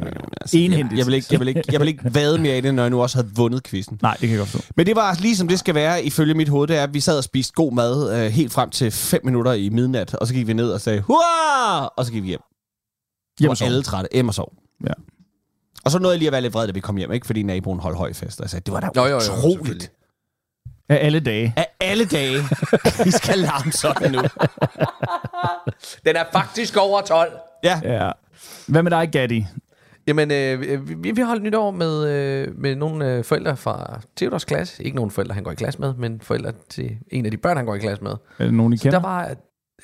millioner. 0.03 0.27
Altså, 0.41 0.57
jeg, 0.57 0.65
Enhændigt. 0.65 0.97
jeg, 0.99 1.05
vil 1.05 1.13
ikke, 1.13 1.27
jeg, 1.31 1.39
vil 1.39 1.47
ikke, 1.47 1.61
jeg 1.71 1.79
vil 1.79 1.87
ikke 1.87 2.13
vade 2.19 2.37
mere 2.41 2.57
i 2.57 2.61
det, 2.61 2.75
når 2.75 2.83
jeg 2.83 2.89
nu 2.89 3.01
også 3.01 3.17
havde 3.17 3.29
vundet 3.35 3.63
quizzen. 3.63 3.99
Nej, 4.01 4.11
det 4.11 4.19
kan 4.19 4.29
jeg 4.29 4.37
godt 4.37 4.49
forstå. 4.49 4.73
Men 4.77 4.85
det 4.85 4.95
var 4.95 5.17
lige 5.21 5.35
som 5.37 5.47
det 5.47 5.59
skal 5.59 5.75
være, 5.75 6.03
ifølge 6.03 6.33
mit 6.33 6.49
hoved, 6.49 6.67
det 6.67 6.77
er, 6.77 6.83
at 6.83 6.93
vi 6.93 6.99
sad 6.99 7.17
og 7.17 7.23
spiste 7.23 7.53
god 7.53 7.73
mad 7.73 8.25
øh, 8.25 8.31
helt 8.31 8.53
frem 8.53 8.69
til 8.69 8.91
5 8.91 9.21
minutter 9.25 9.53
i 9.53 9.69
midnat, 9.69 10.13
og 10.15 10.27
så 10.27 10.33
gik 10.33 10.47
vi 10.47 10.53
ned 10.53 10.71
og 10.71 10.81
sagde, 10.81 11.01
Hurra! 11.01 11.87
Og 11.87 12.05
så 12.05 12.11
gik 12.11 12.23
vi 12.23 12.27
hjem. 12.27 12.41
Hjem 13.39 13.49
og 13.49 13.51
og 13.51 13.57
sov. 13.57 13.65
alle 13.65 13.83
trætte. 13.83 14.09
Hjem 14.13 14.27
og 14.27 14.33
sov. 14.33 14.53
Ja. 14.87 14.93
Og 15.85 15.91
så 15.91 15.99
nåede 15.99 16.13
jeg 16.13 16.19
lige 16.19 16.27
at 16.27 16.31
være 16.31 16.41
lidt 16.41 16.53
vred, 16.53 16.67
da 16.67 16.73
vi 16.73 16.79
kom 16.79 16.97
hjem, 16.97 17.11
ikke? 17.11 17.25
Fordi 17.25 17.43
naboen 17.43 17.79
holdt 17.79 17.97
høj 17.97 18.13
fest. 18.13 18.39
Og 18.39 18.43
jeg 18.43 18.49
sagde, 18.49 18.63
det 18.65 18.73
var 18.73 18.79
da 18.79 18.89
Jo, 18.95 19.05
jo, 19.05 19.09
jo, 19.11 19.17
utroligt. 19.17 19.91
Af 20.93 21.05
alle 21.05 21.19
dage. 21.19 21.53
Af 21.57 21.67
alle 21.79 22.05
dage, 22.05 22.37
vi 23.03 23.11
skal 23.11 23.37
larme 23.39 23.71
sådan 23.71 24.11
nu. 24.11 24.21
Den 26.05 26.15
er 26.15 26.23
faktisk 26.33 26.77
over 26.77 27.01
12. 27.01 27.31
Ja. 27.63 27.79
Ja. 27.83 28.11
Hvad 28.67 28.83
med 28.83 28.91
dig, 28.91 29.09
Gatti? 29.11 29.45
Jamen, 30.07 30.31
øh, 30.31 30.61
vi, 31.03 31.11
vi 31.11 31.21
holdt 31.21 31.43
nytår 31.43 31.71
med, 31.71 32.07
øh, 32.09 32.47
med 32.59 32.75
nogle 32.75 33.11
øh, 33.13 33.23
forældre 33.23 33.57
fra 33.57 33.99
Theodors 34.17 34.45
klasse. 34.45 34.83
Ikke 34.83 34.95
nogen 34.95 35.11
forældre, 35.11 35.33
han 35.35 35.43
går 35.43 35.51
i 35.51 35.55
klasse 35.55 35.79
med, 35.79 35.93
men 35.93 36.21
forældre 36.21 36.51
til 36.69 36.97
en 37.11 37.25
af 37.25 37.31
de 37.31 37.37
børn, 37.37 37.57
han 37.57 37.65
går 37.65 37.75
i 37.75 37.79
klasse 37.79 38.03
med. 38.03 38.11
Er 38.39 38.43
det 38.45 38.53
nogen, 38.53 38.73
I 38.73 38.77
Så 38.77 38.83
kender? 38.83 38.99
der 38.99 39.07
var... 39.07 39.35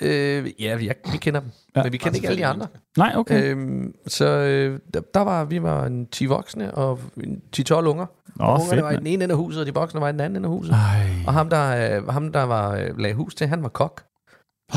Øh, 0.01 0.62
ja, 0.62 0.75
vi, 0.75 0.91
vi 1.12 1.17
kender 1.17 1.39
dem, 1.39 1.50
Ja. 1.75 1.84
men 1.84 1.91
vi 1.91 1.98
kender 1.98 2.15
ikke 2.15 2.27
alle 2.27 2.39
de 2.41 2.46
andre. 2.46 2.67
Nej, 2.98 3.13
okay. 3.15 3.43
Øhm, 3.43 3.93
så 4.08 4.25
øh, 4.25 4.79
der, 4.93 5.01
der 5.13 5.19
var, 5.19 5.46
vi 5.46 5.63
var 5.63 5.86
en 5.86 6.08
10 6.08 6.25
voksne 6.25 6.74
og 6.75 7.00
en 7.24 7.41
10-12 7.58 7.74
unger. 7.74 8.05
Nå, 8.36 8.46
og 8.46 8.53
ungerne 8.53 8.69
fedt, 8.69 8.84
var 8.84 8.91
i 8.91 8.96
den 8.98 9.08
ene 9.08 9.24
ende 9.24 9.34
af 9.34 9.38
huset, 9.38 9.62
og 9.62 9.67
de 9.67 9.74
voksne 9.74 10.01
var 10.01 10.10
i 10.10 10.12
den 10.12 10.19
anden 10.19 10.36
ende 10.38 10.48
af 10.48 10.53
huset. 10.53 10.74
Ej. 10.74 11.10
Og 11.27 11.34
ham, 11.34 11.50
der, 11.50 11.98
øh, 11.98 12.08
ham, 12.08 12.31
der 12.31 12.43
var, 12.43 12.75
øh, 12.75 12.98
lagde 12.98 13.15
hus 13.15 13.36
til, 13.36 13.48
han 13.48 13.63
var 13.63 13.69
kok. 13.69 14.03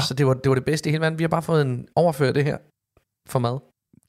Så 0.09 0.15
det 0.15 0.27
var, 0.27 0.35
det 0.35 0.49
var 0.49 0.55
det 0.55 0.65
bedste 0.65 0.89
i 0.89 0.93
hele 0.93 1.01
verden. 1.03 1.19
Vi 1.19 1.25
har 1.25 1.29
bare 1.29 1.43
fået 1.43 1.63
en 1.63 1.87
overført 1.97 2.35
det 2.35 2.45
her 2.45 2.57
for 3.29 3.39
mad. 3.39 3.59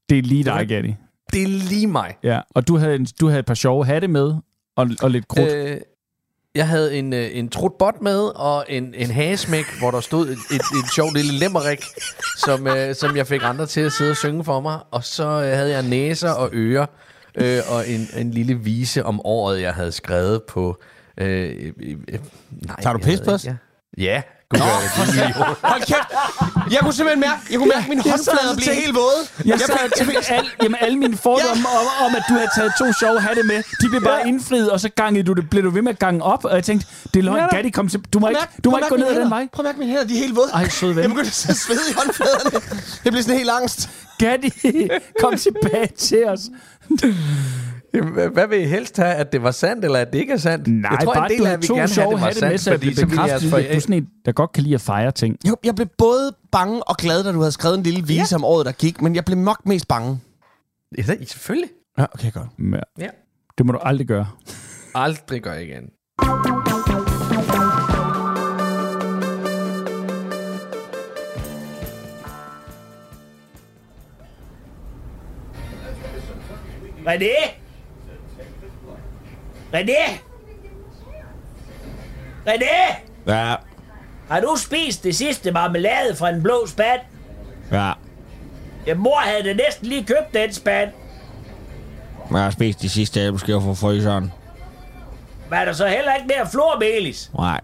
Det 0.09 0.17
er 0.17 0.21
lige 0.21 0.43
dig, 0.43 0.67
Gatti. 0.67 0.95
Det 1.33 1.43
er 1.43 1.47
lige 1.47 1.87
mig. 1.87 2.17
Ja. 2.23 2.41
Og 2.55 2.67
du 2.67 2.77
havde, 2.77 2.95
en, 2.95 3.07
du 3.19 3.27
havde 3.27 3.39
et 3.39 3.45
par 3.45 3.53
sjove 3.53 3.85
hatte 3.85 4.07
med, 4.07 4.33
og, 4.77 4.89
og 5.03 5.11
lidt 5.11 5.27
krudt. 5.27 5.53
Øh. 5.53 5.77
Jeg 6.55 6.67
havde 6.67 6.95
en, 6.95 7.13
øh, 7.13 7.29
en 7.37 7.49
trutbot 7.49 8.01
med, 8.01 8.19
og 8.35 8.65
en, 8.69 8.93
en 8.95 9.11
hagesmæk, 9.11 9.65
hvor 9.79 9.91
der 9.91 9.99
stod 9.99 10.27
et, 10.27 10.37
et, 10.51 10.55
et 10.55 10.93
sjovt 10.95 11.13
lille 11.13 11.31
limmerik, 11.31 11.83
som, 12.37 12.67
øh, 12.67 12.95
som 12.95 13.17
jeg 13.17 13.27
fik 13.27 13.41
andre 13.43 13.65
til 13.65 13.81
at 13.81 13.91
sidde 13.91 14.11
og 14.11 14.17
synge 14.17 14.43
for 14.43 14.59
mig. 14.59 14.79
Og 14.91 15.03
så 15.03 15.23
øh, 15.23 15.57
havde 15.57 15.71
jeg 15.71 15.83
næser 15.83 16.29
og 16.29 16.49
ører, 16.53 16.85
øh, 17.35 17.59
og 17.69 17.89
en, 17.89 18.07
en 18.17 18.31
lille 18.31 18.55
vise 18.55 19.05
om 19.05 19.25
året, 19.25 19.61
jeg 19.61 19.73
havde 19.73 19.91
skrevet 19.91 20.43
på... 20.43 20.81
Øh, 21.17 21.73
øh, 21.79 21.97
øh, 22.07 22.19
nej, 22.51 22.81
Tager 22.81 22.93
du 22.93 22.99
pis 22.99 23.21
på 23.21 23.31
os? 23.31 23.45
Ja, 23.45 23.55
ja 23.97 24.21
Nå, 24.53 24.65
Hold 25.63 25.81
kæft! 25.81 26.09
Jeg 26.71 26.79
kunne 26.81 26.93
simpelthen 26.93 27.19
mærke, 27.19 27.41
jeg 27.51 27.57
kunne 27.59 27.71
mærke, 27.75 28.09
håndflader 28.09 28.49
og 28.51 28.55
blive 28.55 28.75
helt 28.75 28.95
våde. 28.95 29.19
Jeg 29.45 29.59
sad 29.59 29.89
tænkte, 29.97 30.33
al, 30.33 30.45
jamen, 30.63 30.77
alle 30.81 30.97
mine 30.97 31.17
fordomme 31.17 31.67
om, 31.79 32.05
om, 32.05 32.15
at 32.15 32.23
du 32.29 32.33
havde 32.33 32.49
taget 32.57 32.71
to 32.79 32.85
sjove 32.99 33.19
hatte 33.19 33.43
med, 33.43 33.63
de 33.81 33.89
blev 33.89 34.01
bare 34.01 34.27
indfriet, 34.27 34.71
og 34.71 34.79
så 34.79 34.89
gangede 34.89 35.23
du 35.23 35.33
det, 35.33 35.49
blev 35.49 35.63
du 35.63 35.69
ved 35.69 35.81
med 35.81 35.91
at 35.91 35.99
gange 35.99 36.23
op, 36.23 36.45
og 36.45 36.55
jeg 36.55 36.63
tænkte, 36.63 36.87
det 37.13 37.19
er 37.19 37.23
løgn, 37.23 37.37
Ja 37.37 37.41
da. 37.51 37.55
Gatti, 37.55 37.69
kom 37.69 37.87
til, 37.87 37.99
du 38.13 38.19
må 38.19 38.27
ikke, 38.27 38.41
du 38.63 38.69
må 38.69 38.77
ikke 38.77 38.89
gå 38.89 38.95
ned 38.95 39.07
ad 39.07 39.15
den 39.21 39.29
vej. 39.29 39.47
Prøv 39.53 39.65
at 39.65 39.67
mærke 39.67 39.79
mine 39.79 39.91
hænder, 39.91 40.07
de 40.07 40.13
er 40.13 40.19
helt 40.19 40.35
våde. 40.35 40.49
Ej, 40.53 40.69
sød 40.69 40.93
ven. 40.93 41.01
Jeg 41.01 41.09
begyndte 41.09 41.31
at 41.49 41.55
svede 41.57 41.79
i 41.89 41.93
håndfladerne. 41.97 42.61
Jeg 43.05 43.11
blev 43.11 43.23
sådan 43.23 43.37
helt 43.37 43.49
angst. 43.61 43.89
Gatti, 44.19 44.53
kom 45.19 45.37
tilbage 45.37 45.87
til 45.97 46.25
os. 46.27 46.39
Jamen, 47.93 48.13
hvad- 48.33 48.47
vil 48.47 48.61
I 48.61 48.65
helst 48.65 48.97
have? 48.97 49.13
At 49.13 49.31
det 49.31 49.43
var 49.43 49.51
sandt, 49.51 49.85
eller 49.85 49.99
at 49.99 50.13
det 50.13 50.19
ikke 50.19 50.33
er 50.33 50.37
sandt? 50.37 50.67
Nej, 50.67 50.91
jeg 50.91 50.99
tror, 51.03 51.13
bare 51.13 51.25
en 51.25 51.31
del 51.31 51.39
du 51.39 51.45
af, 51.45 51.61
vi 51.61 51.67
to 51.67 51.73
gerne 51.73 51.79
have, 51.79 51.87
sjove 51.87 52.11
det 52.13 52.21
var 52.21 52.27
med, 52.27 52.33
sandt, 52.33 52.67
jeg 52.67 52.73
fordi 52.73 52.87
blev 52.87 52.95
så 52.95 53.05
ville 53.05 53.23
jeg 53.23 53.35
at 53.35 53.41
du 53.41 53.75
er 53.75 53.79
sådan 53.79 53.95
en, 53.95 54.07
der 54.25 54.31
godt 54.31 54.51
kan 54.51 54.63
lide 54.63 54.75
at 54.75 54.81
fejre 54.81 55.11
ting. 55.11 55.37
Jeg, 55.45 55.53
jeg 55.63 55.75
blev 55.75 55.87
både 55.97 56.31
bange 56.51 56.83
og 56.83 56.97
glad, 56.97 57.23
da 57.23 57.31
du 57.31 57.39
havde 57.39 57.51
skrevet 57.51 57.77
en 57.77 57.83
lille 57.83 58.07
vise 58.07 58.21
ja. 58.31 58.35
om 58.35 58.43
året, 58.45 58.65
der 58.65 58.71
gik, 58.71 59.01
men 59.01 59.15
jeg 59.15 59.25
blev 59.25 59.37
nok 59.37 59.65
mest 59.65 59.87
bange. 59.87 60.19
Ja, 60.97 61.01
det- 61.01 61.29
selvfølgelig. 61.29 61.69
Ja, 61.97 62.05
okay, 62.13 62.31
godt. 62.31 62.47
Ja. 62.73 63.03
Ja. 63.03 63.09
Det 63.57 63.65
må 63.65 63.71
du 63.71 63.77
aldrig 63.81 64.07
gøre. 64.07 64.27
Aldrig 64.95 65.41
gør 65.41 65.53
igen. 65.53 65.83
René? 77.05 77.62
René? 79.73 80.19
René? 82.47 82.95
Ja, 83.27 83.55
Har 84.29 84.39
du 84.39 84.55
spist 84.57 85.03
det 85.03 85.15
sidste 85.15 85.51
marmelade 85.51 86.15
fra 86.15 86.29
en 86.29 86.43
blå 86.43 86.67
spand? 86.67 87.01
ja. 87.71 87.91
Ja, 88.87 88.95
mor 88.95 89.19
havde 89.19 89.43
da 89.43 89.53
næsten 89.53 89.87
lige 89.87 90.03
købt 90.05 90.33
den 90.33 90.53
spand. 90.53 90.89
Jeg 92.31 92.39
har 92.43 92.49
spist 92.51 92.81
de 92.81 92.89
sidste 92.89 93.19
æbleskiver 93.21 93.59
fra 93.59 93.73
fryseren. 93.73 94.31
Var 95.49 95.65
der 95.65 95.73
så 95.73 95.87
heller 95.87 96.13
ikke 96.15 96.27
mere 96.27 96.47
flormelis? 96.51 97.31
Nej, 97.37 97.61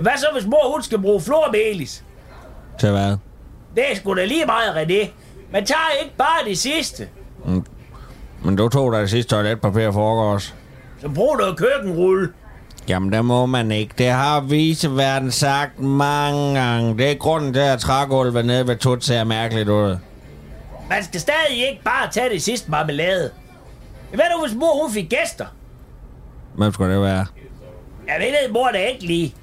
Hvad 0.00 0.12
så, 0.16 0.26
hvis 0.32 0.46
mor 0.46 0.72
hun 0.72 0.82
skal 0.82 0.98
bruge 1.02 1.20
flormelis? 1.20 2.04
til 2.78 2.90
hvad? 2.90 3.16
Det 3.76 3.92
er 3.92 3.96
sgu 3.96 4.14
da 4.16 4.24
lige 4.24 4.46
meget, 4.46 4.74
René. 4.76 5.08
Man 5.52 5.66
tager 5.66 6.02
ikke 6.02 6.16
bare 6.16 6.44
det 6.48 6.58
sidste. 6.58 7.08
Men 8.44 8.56
du 8.56 8.68
tog 8.68 8.92
da 8.92 9.00
det 9.00 9.10
sidste 9.10 9.30
toiletpapir 9.34 9.90
foregårs. 9.90 10.54
Så 11.02 11.08
brug 11.08 11.36
noget 11.36 11.56
køkkenrulle. 11.56 12.32
Jamen, 12.88 13.12
det 13.12 13.24
må 13.24 13.46
man 13.46 13.72
ikke. 13.72 13.94
Det 13.98 14.10
har 14.10 14.40
viseverden 14.40 15.30
sagt 15.30 15.80
mange 15.80 16.60
gange. 16.60 16.98
Det 16.98 17.10
er 17.10 17.14
grunden 17.14 17.52
til, 17.52 17.60
at 17.60 17.80
trægulvet 17.80 18.44
nede 18.46 18.66
ved 18.66 18.76
Tut 18.76 19.04
ser 19.04 19.24
mærkeligt 19.24 19.68
ud. 19.68 19.96
Man 20.88 21.04
skal 21.04 21.20
stadig 21.20 21.68
ikke 21.70 21.82
bare 21.84 22.10
tage 22.10 22.30
det 22.30 22.42
sidste 22.42 22.70
marmelade. 22.70 23.30
Hvad 24.14 24.24
nu, 24.36 24.46
hvis 24.46 24.56
mor 24.56 24.82
hun 24.82 24.92
fik 24.92 25.08
gæster? 25.10 25.46
Hvem 26.54 26.72
skulle 26.72 26.94
det 26.94 27.02
være? 27.02 27.26
Jeg 28.06 28.16
ved 28.18 28.52
mor 28.52 28.68
da 28.72 28.78
ikke 28.78 29.06
lige. 29.06 29.34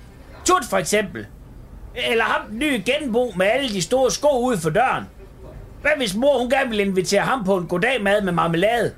Tut 0.46 0.66
for 0.70 0.78
eksempel. 0.78 1.26
Eller 2.12 2.24
ham 2.24 2.50
den 2.50 2.60
nye 2.60 2.84
genbo 2.86 3.34
med 3.36 3.46
alle 3.46 3.70
de 3.70 3.82
store 3.82 4.12
sko 4.12 4.40
ude 4.40 4.58
for 4.58 4.70
døren. 4.70 5.04
Hvad 5.82 5.92
hvis 5.98 6.16
mor 6.16 6.40
hun 6.40 6.50
gerne 6.50 6.70
ville 6.70 6.84
invitere 6.84 7.22
ham 7.22 7.44
på 7.44 7.58
en 7.58 7.68
goddag 7.68 8.04
mad 8.04 8.22
med 8.22 8.34
marmelade? 8.34 8.92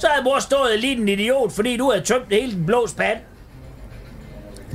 Så 0.00 0.06
havde 0.06 0.24
mor 0.24 0.38
stået 0.38 0.80
lige 0.80 0.96
en 0.96 1.08
idiot, 1.08 1.52
fordi 1.52 1.76
du 1.76 1.90
havde 1.90 2.04
tømt 2.04 2.26
hele 2.30 2.52
den 2.52 2.66
blå 2.66 2.86
spand. 2.86 3.18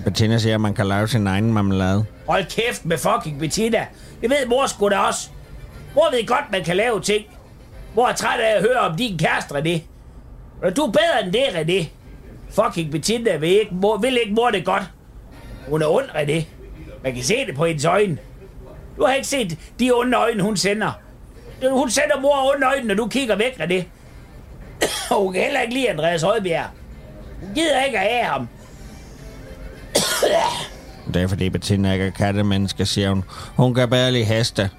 Bettina 0.04 0.38
siger, 0.38 0.56
at 0.56 0.62
man 0.62 0.74
kan 0.74 0.88
lave 0.88 1.08
sin 1.08 1.28
egen 1.28 1.54
marmelade. 1.54 2.06
Hold 2.28 2.46
kæft 2.46 2.86
med 2.86 2.98
fucking 2.98 3.40
Bettina. 3.40 3.86
Det 4.22 4.30
ved 4.30 4.46
mor 4.48 4.68
sgu 4.68 4.90
da 4.90 4.98
også. 4.98 5.30
Mor 5.96 6.12
ved 6.12 6.28
godt, 6.28 6.52
man 6.52 6.64
kan 6.64 6.76
lave 6.76 7.02
ting. 7.02 7.26
Mor 7.96 8.08
er 8.08 8.14
træt 8.14 8.40
af 8.40 8.56
at 8.56 8.62
høre 8.62 8.80
om 8.80 8.98
din 8.98 9.18
kæreste, 9.18 9.56
René. 9.56 9.82
Og 10.62 10.76
du 10.76 10.82
er 10.82 10.92
bedre 10.92 11.24
end 11.26 11.34
det, 11.34 11.44
René. 11.44 11.88
Fucking 12.50 12.92
Bettina 12.92 13.36
vil 13.36 13.50
ikke, 13.50 13.76
mor, 13.76 13.98
vil 13.98 14.18
ikke 14.22 14.34
mor 14.34 14.50
det 14.50 14.66
godt. 14.66 14.84
Hun 15.70 15.82
er 15.82 15.88
ond, 15.88 16.06
René. 16.10 16.46
Man 17.04 17.14
kan 17.14 17.24
se 17.24 17.46
det 17.46 17.56
på 17.56 17.66
hendes 17.66 17.86
øjne. 17.86 18.18
Du 18.98 19.06
har 19.06 19.14
ikke 19.14 19.28
set 19.28 19.58
de 19.80 19.92
onde 19.92 20.18
øjne, 20.18 20.44
hun 20.44 20.58
sender. 20.58 20.92
Hun 21.72 21.90
sender 21.90 22.20
mor 22.22 22.54
onde 22.56 22.68
øjne, 22.68 22.88
når 22.88 22.96
du 22.96 23.08
kigger 23.08 23.36
væk, 23.36 23.60
René. 23.60 23.84
Og 25.12 25.22
hun 25.24 25.34
kan 25.34 25.42
heller 25.42 25.62
ikke 25.62 25.74
lide 25.74 25.90
Andreas 25.90 26.22
Højbjerg. 26.22 26.66
Hun 27.42 27.54
gider 27.56 27.84
ikke 27.84 28.00
at 28.00 28.14
have 28.14 28.26
ham. 28.26 28.48
Det 31.14 31.22
er 31.22 31.28
fordi 31.28 31.50
Bettina 31.50 31.94
ikke 31.94 32.06
er 32.06 32.12
kattemenneske, 32.12 32.86
siger 32.86 33.10
hun. 33.10 33.24
Hun 33.56 33.74
kan 33.74 33.90
bedre 33.90 34.12
lide 34.12 34.24
heste. 34.26 34.70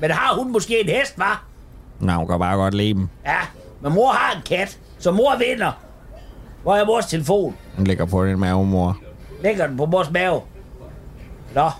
Men 0.00 0.10
har 0.10 0.34
hun 0.34 0.52
måske 0.52 0.80
en 0.80 0.88
hest, 0.88 1.18
var? 1.18 1.44
Nå, 2.00 2.12
hun 2.12 2.28
kan 2.28 2.38
bare 2.38 2.56
godt 2.56 2.74
lide 2.74 2.94
dem. 2.94 3.08
Ja, 3.26 3.38
men 3.80 3.92
mor 3.92 4.12
har 4.12 4.36
en 4.36 4.42
kat, 4.42 4.78
så 4.98 5.10
mor 5.10 5.36
vinder. 5.38 5.72
Hvor 6.62 6.76
er 6.76 6.84
mors 6.84 7.06
telefon? 7.06 7.56
Den 7.76 7.86
ligger 7.86 8.04
på 8.04 8.26
din 8.26 8.38
mave, 8.38 8.66
mor. 8.66 8.98
Lægger 9.42 9.66
den 9.66 9.76
på 9.76 9.86
mors 9.86 10.10
mave. 10.10 10.40
Nå. 11.54 11.70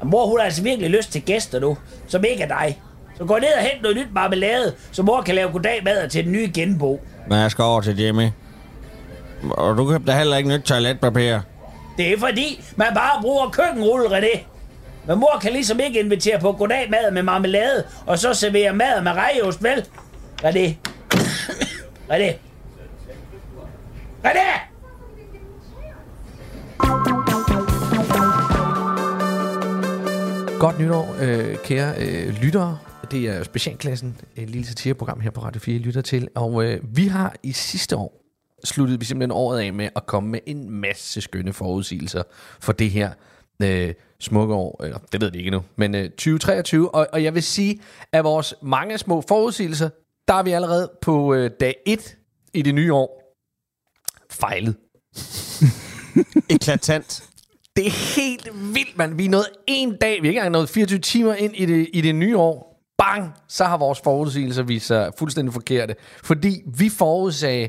Og 0.00 0.06
mor, 0.06 0.26
hun 0.26 0.38
har 0.38 0.44
altså 0.44 0.62
virkelig 0.62 0.90
lyst 0.90 1.12
til 1.12 1.22
gæster 1.22 1.60
nu, 1.60 1.76
som 2.06 2.24
ikke 2.24 2.42
er 2.42 2.48
dig. 2.48 2.80
Så 3.18 3.24
gå 3.24 3.38
ned 3.38 3.54
og 3.56 3.62
hent 3.62 3.82
noget 3.82 3.96
nyt 3.96 4.12
marmelade, 4.14 4.74
så 4.92 5.02
mor 5.02 5.22
kan 5.22 5.34
lave 5.34 5.52
goddag 5.52 5.80
mad 5.84 6.08
til 6.08 6.24
den 6.24 6.32
nye 6.32 6.50
genbo. 6.54 7.00
Men 7.28 7.38
jeg 7.38 7.50
skal 7.50 7.64
over 7.64 7.80
til 7.80 8.00
Jimmy. 8.00 8.28
Og 9.50 9.76
du 9.76 9.88
købte 9.88 10.12
heller 10.12 10.36
ikke 10.36 10.48
nyt 10.48 10.62
toiletpapir. 10.62 11.38
Det 11.96 12.12
er 12.12 12.18
fordi, 12.18 12.64
man 12.76 12.94
bare 12.94 13.22
bruger 13.22 13.48
køkkenrulle, 13.50 14.18
René. 14.18 14.38
Men 15.06 15.18
mor 15.18 15.38
kan 15.42 15.52
ligesom 15.52 15.80
ikke 15.80 16.00
invitere 16.00 16.40
på 16.40 16.52
goddag 16.52 16.90
mad 16.90 17.10
med 17.10 17.22
marmelade, 17.22 17.84
og 18.06 18.18
så 18.18 18.34
servere 18.34 18.72
mad 18.72 19.02
med 19.02 19.12
rejeost, 19.12 19.62
vel? 19.62 19.84
René. 20.42 20.74
René. 22.12 22.32
René! 24.24 24.74
Godt 30.58 30.78
nytår, 30.78 31.16
øh, 31.20 31.56
kære 31.64 31.94
øh, 31.98 32.34
lyttere. 32.42 32.78
Det 33.10 33.28
er 33.28 33.42
Specialklassen, 33.42 34.16
et 34.36 34.50
lille 34.50 34.66
satireprogram 34.66 35.20
her 35.20 35.30
på 35.30 35.40
Radio 35.40 35.60
4, 35.60 35.74
I 35.74 35.78
lytter 35.78 36.00
til. 36.00 36.28
Og 36.34 36.64
øh, 36.64 36.80
vi 36.96 37.06
har 37.06 37.34
i 37.42 37.52
sidste 37.52 37.96
år 37.96 38.20
sluttet 38.64 39.00
vi 39.00 39.04
simpelthen 39.04 39.30
året 39.30 39.60
af 39.60 39.72
med 39.72 39.88
at 39.96 40.06
komme 40.06 40.30
med 40.30 40.40
en 40.46 40.70
masse 40.70 41.20
skønne 41.20 41.52
forudsigelser 41.52 42.22
for 42.60 42.72
det 42.72 42.90
her 42.90 43.10
øh, 43.62 43.94
smukke 44.20 44.54
år. 44.54 44.84
Eller, 44.84 44.98
det 45.12 45.20
ved 45.20 45.30
vi 45.30 45.38
ikke 45.38 45.48
endnu, 45.48 45.62
men 45.76 45.94
øh, 45.94 46.10
2023. 46.10 46.94
Og, 46.94 47.06
og 47.12 47.22
jeg 47.22 47.34
vil 47.34 47.42
sige, 47.42 47.80
at 48.12 48.24
vores 48.24 48.54
mange 48.62 48.98
små 48.98 49.20
forudsigelser, 49.28 49.88
der 50.28 50.34
er 50.34 50.42
vi 50.42 50.50
allerede 50.50 50.90
på 51.02 51.34
øh, 51.34 51.50
dag 51.60 51.76
1 51.86 52.16
i 52.54 52.62
det 52.62 52.74
nye 52.74 52.94
år 52.94 53.36
fejlet. 54.30 54.76
Eklatant. 56.54 57.22
Det 57.76 57.86
er 57.86 58.16
helt 58.16 58.74
vildt, 58.74 58.98
mand. 58.98 59.14
Vi 59.14 59.24
er 59.24 59.30
nået 59.30 59.46
en 59.66 59.96
dag, 59.96 60.22
vi 60.22 60.28
er 60.28 60.30
ikke 60.30 60.38
engang 60.38 60.52
nået 60.52 60.68
24 60.68 60.98
timer 60.98 61.34
ind 61.34 61.56
i 61.56 61.66
det, 61.66 61.88
i 61.92 62.00
det 62.00 62.14
nye 62.14 62.36
år. 62.36 62.73
Bang! 62.98 63.32
Så 63.48 63.64
har 63.64 63.76
vores 63.76 64.00
forudsigelser 64.04 64.62
vist 64.62 64.86
sig 64.86 65.12
fuldstændig 65.18 65.52
forkerte. 65.54 65.94
Fordi 66.24 66.62
vi 66.78 66.88
forudsagde, 66.88 67.68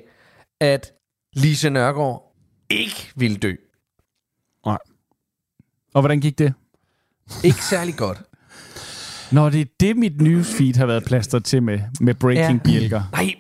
at 0.61 0.91
Lise 1.33 1.69
Nørgaard 1.69 2.35
ikke 2.69 3.11
ville 3.15 3.37
dø. 3.37 3.53
Og 5.93 6.01
hvordan 6.01 6.19
gik 6.21 6.39
det? 6.39 6.53
Ikke 7.43 7.63
særlig 7.63 7.95
godt. 7.95 8.21
Nå, 9.31 9.49
det 9.49 9.61
er 9.61 9.65
det, 9.79 9.97
mit 9.97 10.21
newsfeed 10.21 10.73
har 10.75 10.85
været 10.85 11.03
plastret 11.05 11.45
til 11.45 11.63
med, 11.63 11.79
med 12.01 12.13
breaking 12.13 12.61
Ja. 12.65 12.71
bjælker. 12.71 13.03
Nej, 13.11 13.35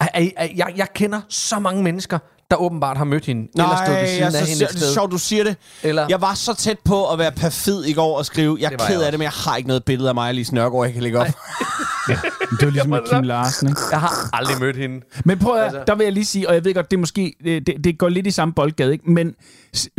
ej, 0.00 0.52
jeg, 0.56 0.72
jeg 0.76 0.88
kender 0.94 1.20
så 1.28 1.58
mange 1.58 1.82
mennesker, 1.82 2.18
der 2.50 2.56
åbenbart 2.56 2.96
har 2.96 3.04
mødt 3.04 3.24
hende. 3.26 3.48
eller 3.54 3.76
stået 3.84 3.98
ved 3.98 4.06
siden 4.08 4.18
jeg, 4.20 4.26
af 4.26 4.32
så, 4.32 4.38
hende 4.38 4.52
et 4.64 4.68
det 4.70 4.74
er 4.76 4.78
sted. 4.78 4.94
sjovt, 4.94 5.12
du 5.12 5.18
siger 5.18 5.44
det. 5.44 5.56
Eller- 5.82 6.06
Jeg 6.08 6.20
var 6.20 6.34
så 6.34 6.54
tæt 6.54 6.78
på 6.84 7.10
at 7.12 7.18
være 7.18 7.32
perfid 7.32 7.84
i 7.84 7.92
går 7.92 8.18
og 8.18 8.26
skrive, 8.26 8.56
jeg 8.60 8.72
er 8.72 8.76
ked 8.86 8.96
jeg 8.96 9.06
af 9.06 9.12
det, 9.12 9.18
men 9.18 9.22
jeg 9.24 9.30
har 9.32 9.56
ikke 9.56 9.68
noget 9.68 9.84
billede 9.84 10.08
af 10.08 10.14
mig 10.14 10.28
og 10.28 10.34
Lise 10.34 10.54
Nørgaard, 10.54 10.84
jeg 10.84 10.92
kan 10.94 11.02
lægge 11.02 11.18
op. 11.20 11.26
Det 11.26 12.62
var 12.62 12.70
ligesom 12.70 12.90
med 12.96 12.98
Kim 13.12 13.22
Larsen, 13.22 13.68
ikke? 13.68 13.80
Jeg 13.90 14.00
har 14.00 14.36
aldrig 14.36 14.60
mødt 14.60 14.76
hende. 14.76 15.00
Men 15.24 15.38
prøv 15.38 15.54
at, 15.56 15.62
Altså- 15.64 15.78
altså. 15.78 15.92
der 15.92 15.98
vil 15.98 16.04
jeg 16.04 16.12
lige 16.12 16.24
sige, 16.24 16.48
og 16.48 16.54
jeg 16.54 16.64
ved 16.64 16.74
godt, 16.74 16.90
det 16.90 16.96
er 16.96 17.00
måske, 17.00 17.34
det, 17.44 17.66
det, 17.84 17.98
går 17.98 18.08
lidt 18.08 18.26
i 18.26 18.30
samme 18.30 18.54
boldgade, 18.54 18.92
ikke? 18.92 19.10
Men 19.10 19.34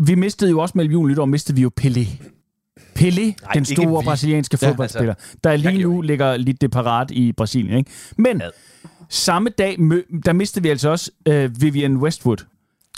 vi 0.04 0.16
mistede 0.16 0.52
jo 0.52 0.60
også 0.60 0.72
mellem 0.76 0.92
jul 0.92 1.06
og 1.06 1.10
nytår, 1.12 1.26
mistede 1.26 1.56
vi 1.56 1.62
jo 1.62 1.72
Pelé. 1.82 2.08
Pelé, 3.00 3.04
den 3.14 3.36
ikke 3.56 3.66
store 3.66 4.04
brasilianske 4.04 4.58
Ja, 4.62 4.70
fodboldspiller, 4.70 5.14
der 5.44 5.56
lige 5.56 5.84
nu 5.84 6.02
ligger 6.02 6.38
lidt 6.38 6.62
det 6.62 6.72
parat 6.72 7.12
i 7.12 7.32
Brasilien. 7.32 7.78
Ikke? 7.78 7.92
Men 8.18 8.42
samme 9.10 9.50
dag, 9.50 9.78
der 10.26 10.34
mistede 10.34 10.64
vi 10.64 10.70
altså 10.70 10.90
også 10.90 11.12
øh, 11.26 11.62
Vivian 11.62 11.98
Westwood. 11.98 12.38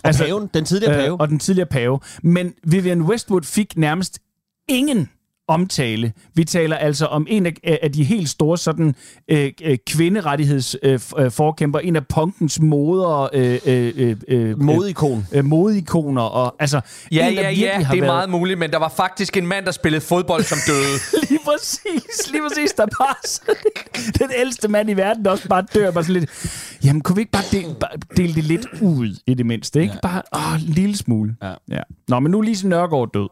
Altså, 0.04 0.24
paven, 0.24 0.50
den 0.54 0.66
tidligere 0.66 0.94
pave. 0.94 1.14
Øh, 1.14 1.20
og 1.20 1.30
den 1.30 1.40
tidligere 1.40 1.68
pave. 1.68 2.00
Men 2.24 2.54
Vivian 2.64 3.02
Westwood 3.02 3.42
fik 3.42 3.78
nærmest 3.78 4.20
ingen 4.68 5.10
omtale. 5.54 6.14
Vi 6.34 6.44
taler 6.44 6.76
altså 6.76 7.06
om 7.06 7.26
en 7.30 7.46
af, 7.46 7.80
af 7.84 7.92
de 7.92 8.04
helt 8.04 8.30
store 8.30 8.58
sådan 8.58 8.96
øh, 9.28 9.52
øh, 9.64 9.78
kvinderettighedsforkæmper, 9.88 11.26
øh, 11.26 11.32
forkæmper, 11.32 11.80
en 11.80 11.96
af 11.96 12.08
punkens 12.08 12.60
moder, 12.60 13.30
øh, 13.34 13.60
øh, 13.66 13.94
øh, 13.98 14.16
øh, 14.28 14.62
Modikon. 14.62 15.28
øh, 15.32 15.46
modikoner, 15.46 16.22
og 16.22 16.56
altså 16.60 16.82
Ja, 17.12 17.28
en, 17.28 17.34
ja, 17.34 17.42
ja, 17.42 17.50
det 17.52 17.86
er 17.86 17.90
været, 17.90 18.06
meget 18.06 18.30
muligt, 18.30 18.60
men 18.60 18.72
der 18.72 18.78
var 18.78 18.94
faktisk 18.98 19.38
en 19.38 19.48
mand, 19.48 19.66
der 19.66 19.72
spillede 19.72 20.02
fodbold, 20.02 20.44
som 20.44 20.58
døde. 20.68 20.98
Lige 21.30 21.40
præcis, 21.46 22.32
lige 22.32 22.42
præcis, 22.50 22.72
der 22.72 22.86
bare 22.86 23.16
den 24.20 24.32
ældste 24.38 24.68
mand 24.68 24.90
i 24.90 24.94
verden, 24.94 25.26
der 25.26 25.32
også 25.32 25.48
bare 25.48 25.64
dør, 25.74 25.92
bare 25.92 26.04
sådan 26.04 26.20
lidt, 26.20 26.30
jamen 26.84 27.02
kunne 27.02 27.16
vi 27.16 27.22
ikke 27.22 27.32
bare 27.32 27.44
dele, 27.52 27.76
bare 27.80 27.92
dele 28.18 28.34
det 28.36 28.44
lidt 28.44 28.66
ud 28.82 29.20
i 29.28 29.34
det 29.34 29.46
mindste, 29.46 29.82
ikke? 29.82 29.94
Bare 30.02 30.22
åh, 30.36 30.62
en 30.62 30.74
lille 30.74 30.98
smule. 30.98 31.36
Ja. 31.44 31.54
ja. 31.70 31.82
Nå, 32.08 32.20
men 32.20 32.32
nu 32.32 32.40
er 32.40 32.44
Lise 32.44 32.68
Nørgaard 32.68 33.10
død. 33.14 33.28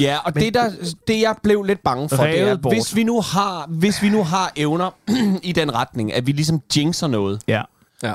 Ja, 0.00 0.18
og 0.24 0.34
det, 0.34 0.54
der, 0.54 0.70
det 1.08 1.20
jeg 1.20 1.36
blev 1.42 1.62
lidt 1.62 1.82
bange 1.82 2.08
for, 2.08 2.24
det 2.24 2.40
er, 2.40 2.56
bort. 2.56 2.74
hvis 2.74 2.96
vi 2.96 3.04
nu 3.04 3.20
har, 3.20 3.66
hvis 3.68 4.02
vi 4.02 4.08
nu 4.08 4.22
har 4.24 4.52
evner 4.56 4.90
i 5.42 5.52
den 5.52 5.74
retning, 5.74 6.12
at 6.12 6.26
vi 6.26 6.32
ligesom 6.32 6.60
jinxer 6.76 7.06
noget, 7.06 7.42
Ja. 7.48 7.62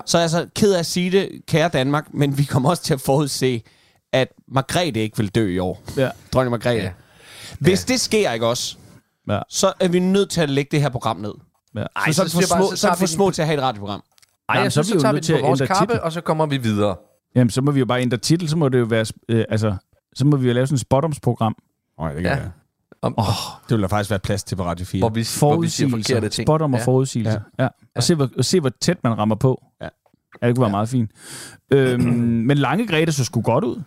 så 0.06 0.18
er 0.18 0.22
jeg 0.22 0.30
så 0.30 0.46
ked 0.56 0.74
af 0.74 0.80
at 0.80 0.86
sige 0.86 1.12
det, 1.12 1.30
kære 1.48 1.70
Danmark, 1.70 2.08
men 2.14 2.38
vi 2.38 2.44
kommer 2.44 2.70
også 2.70 2.84
til 2.84 2.94
at 2.94 3.02
forudse, 3.02 3.62
at 4.14 4.28
Margrethe 4.48 5.00
ikke 5.02 5.18
vil 5.18 5.28
dø 5.30 5.48
i 5.56 5.60
år. 5.60 5.82
Ja. 5.98 6.10
Dronning 6.34 6.52
Margrethe. 6.52 6.78
Ja. 6.82 6.84
Ja. 6.84 6.92
Hvis 7.60 7.84
det 7.86 8.00
sker 8.00 8.32
ikke 8.32 8.48
også, 8.48 8.76
Ja. 9.30 9.40
så 9.50 9.74
er 9.80 9.88
vi 9.88 10.00
nødt 10.00 10.30
til 10.30 10.42
at 10.42 10.50
lægge 10.50 10.70
det 10.72 10.82
her 10.82 10.90
program 10.90 11.18
ned. 11.18 11.34
ja. 11.76 11.84
Ej, 11.96 12.12
så, 12.12 12.14
så, 12.14 12.22
for 12.24 12.30
siger 12.30 12.40
jeg 12.42 12.48
små, 12.48 12.58
bare, 12.70 12.78
så, 12.78 12.88
er 12.88 12.92
vi 12.96 13.00
for 13.00 13.06
små 13.06 13.32
til 13.32 13.42
at 13.42 13.48
have 13.48 13.58
et 13.58 13.64
radioprogram. 13.64 14.04
Ej, 14.50 14.56
Jamen, 14.56 14.64
jeg 14.64 14.72
så 14.72 14.84
synes, 14.84 14.96
vi 14.96 15.00
så 15.00 15.08
jo 15.08 15.12
tager 15.12 15.14
vi 15.14 15.20
den 15.20 15.36
at 15.36 15.42
på 15.42 15.48
vores 15.48 15.62
kappe, 15.68 15.94
titel. 15.94 16.02
og 16.02 16.12
så 16.12 16.22
kommer 16.22 16.46
vi 16.46 16.58
videre. 16.58 16.96
Jamen, 17.36 17.50
så 17.52 17.62
må 17.62 17.72
vi 17.72 17.80
jo 17.80 17.86
bare 17.86 18.02
ændre 18.02 18.18
titel, 18.18 18.50
så 18.50 18.58
må 18.58 18.70
det 18.70 18.80
jo 18.80 18.84
være, 18.86 19.06
øh, 19.30 19.46
altså, 19.50 19.76
så 20.16 20.26
må 20.26 20.38
vi 20.38 20.48
jo 20.48 20.54
lave 20.54 20.68
sådan 20.68 20.76
et 20.76 20.82
spottomsprogram. 20.82 21.56
Nej, 22.00 22.14
det 22.14 22.24
Ja. 22.24 22.36
være. 22.36 22.52
Om, 23.02 23.16
Det 23.70 23.76
vil 23.76 23.82
der 23.82 23.88
faktisk 23.88 24.10
være 24.10 24.20
plads 24.20 24.44
til 24.44 24.56
på 24.56 24.64
Radio 24.64 24.86
4. 24.86 25.00
hvor, 25.02 25.10
vi, 25.10 25.28
hvor 25.40 25.62
vi 25.62 25.68
siger 25.68 25.90
forkerte 25.90 26.30
ting. 26.30 26.46
Spot 26.48 26.62
om 26.62 26.74
og 26.74 26.80
Ja. 26.80 26.86
forudsigelser. 26.86 27.40
Ja. 27.60 27.64
ja. 27.64 27.70
Og 27.96 28.04
se 28.04 28.16
hvor, 28.16 28.30
og 28.38 28.46
se, 28.46 28.60
hvor 28.60 28.72
tæt 28.82 28.98
man 29.04 29.18
rammer 29.18 29.36
på. 29.36 29.64
Ja. 29.82 29.88
Ja, 30.42 30.48
det 30.48 30.56
kunne 30.56 30.62
være 30.62 30.72
meget 30.72 30.90
fint. 30.90 31.12
Øhm, 31.74 32.04
men 32.48 32.58
Lange 32.58 32.88
Grete 32.88 33.12
så 33.12 33.26
sgu 33.26 33.42
godt 33.42 33.64
ud 33.64 33.82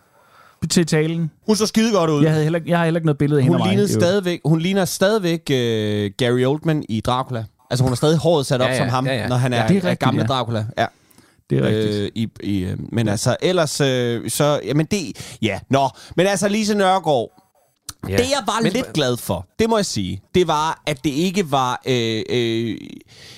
til 0.70 0.86
talen. 0.86 1.30
Hun 1.46 1.56
så 1.56 1.66
skide 1.66 1.92
godt 1.92 2.10
ud. 2.10 2.22
Jeg, 2.22 2.30
havde 2.30 2.42
heller, 2.42 2.60
jeg 2.66 2.78
har 2.78 2.84
heller 2.84 2.98
ikke 2.98 3.06
noget 3.06 3.18
billede 3.18 3.38
af 3.40 3.44
hende 3.44 3.58
Hun, 3.58 3.60
mig. 3.66 3.68
lignede 3.68 3.88
Det 3.88 3.94
jo- 3.94 4.00
stadigvæk, 4.00 4.40
hun 4.44 4.60
ligner 4.60 4.84
stadigvæk 4.84 5.40
uh, 5.50 5.54
Gary 6.18 6.44
Oldman 6.44 6.84
i 6.88 7.00
Dracula. 7.00 7.44
Altså 7.70 7.82
hun 7.84 7.90
har 7.90 7.96
stadig 7.96 8.18
håret 8.18 8.46
sat 8.46 8.60
op 8.60 8.66
Ja, 8.66 8.72
ja, 8.72 8.78
som 8.78 8.88
ham, 8.88 9.06
ja, 9.06 9.14
ja. 9.16 9.28
når 9.28 9.36
han 9.36 9.52
er, 9.52 9.56
Ja, 9.56 9.62
ja, 9.62 9.68
det 9.68 9.76
er 9.76 9.80
er, 9.80 9.84
er 9.86 9.90
rigtigt, 9.90 10.04
gamle 10.04 10.20
ja. 10.20 10.26
Dracula. 10.26 10.66
Ja. 10.78 10.86
Det 11.50 11.58
er 11.58 11.62
rigtigt. 11.62 11.94
Øh, 11.94 12.10
i, 12.14 12.28
i, 12.42 12.58
øh, 12.64 12.76
men 12.92 13.08
altså, 13.08 13.36
ellers 13.42 13.80
øh, 13.80 14.30
så... 14.30 14.60
Jamen 14.64 14.86
det... 14.86 15.36
Ja, 15.42 15.60
nå. 15.70 15.88
Men 16.16 16.26
altså, 16.26 16.48
Lise 16.48 16.74
Nørgaard, 16.74 17.40
Ja. 18.08 18.16
det 18.16 18.30
jeg 18.30 18.42
var 18.46 18.60
Men- 18.62 18.72
lidt 18.72 18.92
glad 18.92 19.16
for, 19.16 19.46
det 19.58 19.70
må 19.70 19.76
jeg 19.78 19.86
sige, 19.86 20.22
det 20.34 20.48
var, 20.48 20.82
at 20.86 21.04
det 21.04 21.10
ikke 21.10 21.50
var... 21.50 21.82
Øh, 21.86 22.22
øh, 22.28 22.76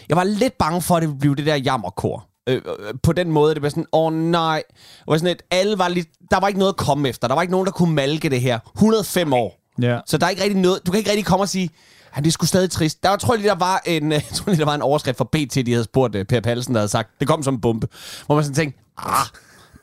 jeg 0.08 0.16
var 0.16 0.24
lidt 0.24 0.58
bange 0.58 0.82
for, 0.82 0.96
at 0.96 1.02
det 1.02 1.08
ville 1.08 1.20
blive 1.20 1.34
det 1.34 1.46
der 1.46 1.54
jammerkor. 1.56 2.26
Øh, 2.48 2.54
øh, 2.56 2.94
på 3.02 3.12
den 3.12 3.30
måde, 3.30 3.54
det 3.54 3.62
var 3.62 3.68
sådan, 3.68 3.86
åh 3.92 4.06
oh, 4.06 4.12
nej. 4.12 4.62
Det 4.98 5.04
var 5.06 5.16
sådan, 5.18 5.30
at 5.30 5.42
alle 5.50 5.78
var 5.78 5.88
lidt... 5.88 6.08
Der 6.30 6.40
var 6.40 6.48
ikke 6.48 6.58
noget 6.58 6.72
at 6.72 6.76
komme 6.76 7.08
efter. 7.08 7.28
Der 7.28 7.34
var 7.34 7.42
ikke 7.42 7.50
nogen, 7.52 7.66
der 7.66 7.72
kunne 7.72 7.94
malke 7.94 8.28
det 8.28 8.40
her. 8.40 8.58
105 8.76 9.32
år. 9.32 9.58
Ja. 9.82 9.98
Så 10.06 10.18
der 10.18 10.26
er 10.26 10.30
ikke 10.30 10.42
rigtig 10.42 10.60
noget... 10.60 10.86
Du 10.86 10.90
kan 10.90 10.98
ikke 10.98 11.10
rigtig 11.10 11.26
komme 11.26 11.42
og 11.44 11.48
sige, 11.48 11.70
han, 12.16 12.24
det 12.24 12.32
skulle 12.32 12.48
stadig 12.48 12.70
trist. 12.70 13.02
Der 13.02 13.08
var, 13.08 13.16
tror 13.16 13.34
jeg 13.34 13.40
lige, 13.40 13.50
der 13.50 13.58
var 13.58 13.82
en, 13.84 14.12
jeg 14.12 14.22
tror 14.34 14.50
lige, 14.50 14.58
der 14.58 14.64
var 14.64 14.74
en 14.74 14.82
overskrift 14.82 15.18
fra 15.18 15.24
BT, 15.32 15.54
de 15.54 15.72
havde 15.72 15.84
spurgt 15.84 16.16
uh, 16.16 16.22
Per 16.22 16.40
Pallesen, 16.40 16.74
der 16.74 16.80
havde 16.80 16.88
sagt, 16.88 17.10
det 17.20 17.28
kom 17.28 17.42
som 17.42 17.54
en 17.54 17.60
bombe. 17.60 17.88
Hvor 18.26 18.34
man 18.34 18.44
sådan 18.44 18.54
tænkte, 18.54 18.80
ah. 18.98 19.26